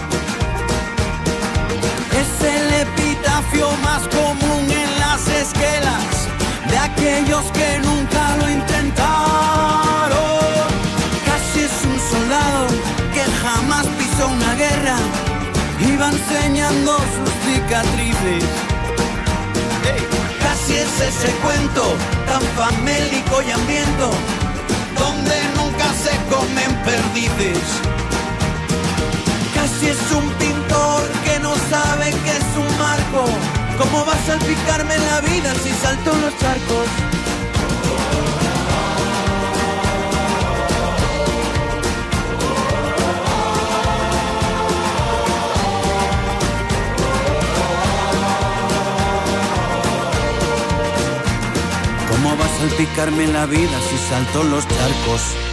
[2.22, 6.28] Es el epitafio más común en las esquelas
[6.70, 8.71] de aquellos que nunca lo intentaron.
[16.12, 18.44] Enseñando sus cicatrices.
[20.42, 21.96] Casi es ese cuento
[22.28, 24.12] tan famélico y hambriento
[25.00, 27.64] donde nunca se comen perdices.
[29.56, 33.26] Casi es un pintor que no sabe que es un marco.
[33.78, 37.21] ¿Cómo va a salpicarme la vida si salto los charcos?
[52.62, 55.51] ¿Cómo va a salpicarme la vida si salto los charcos?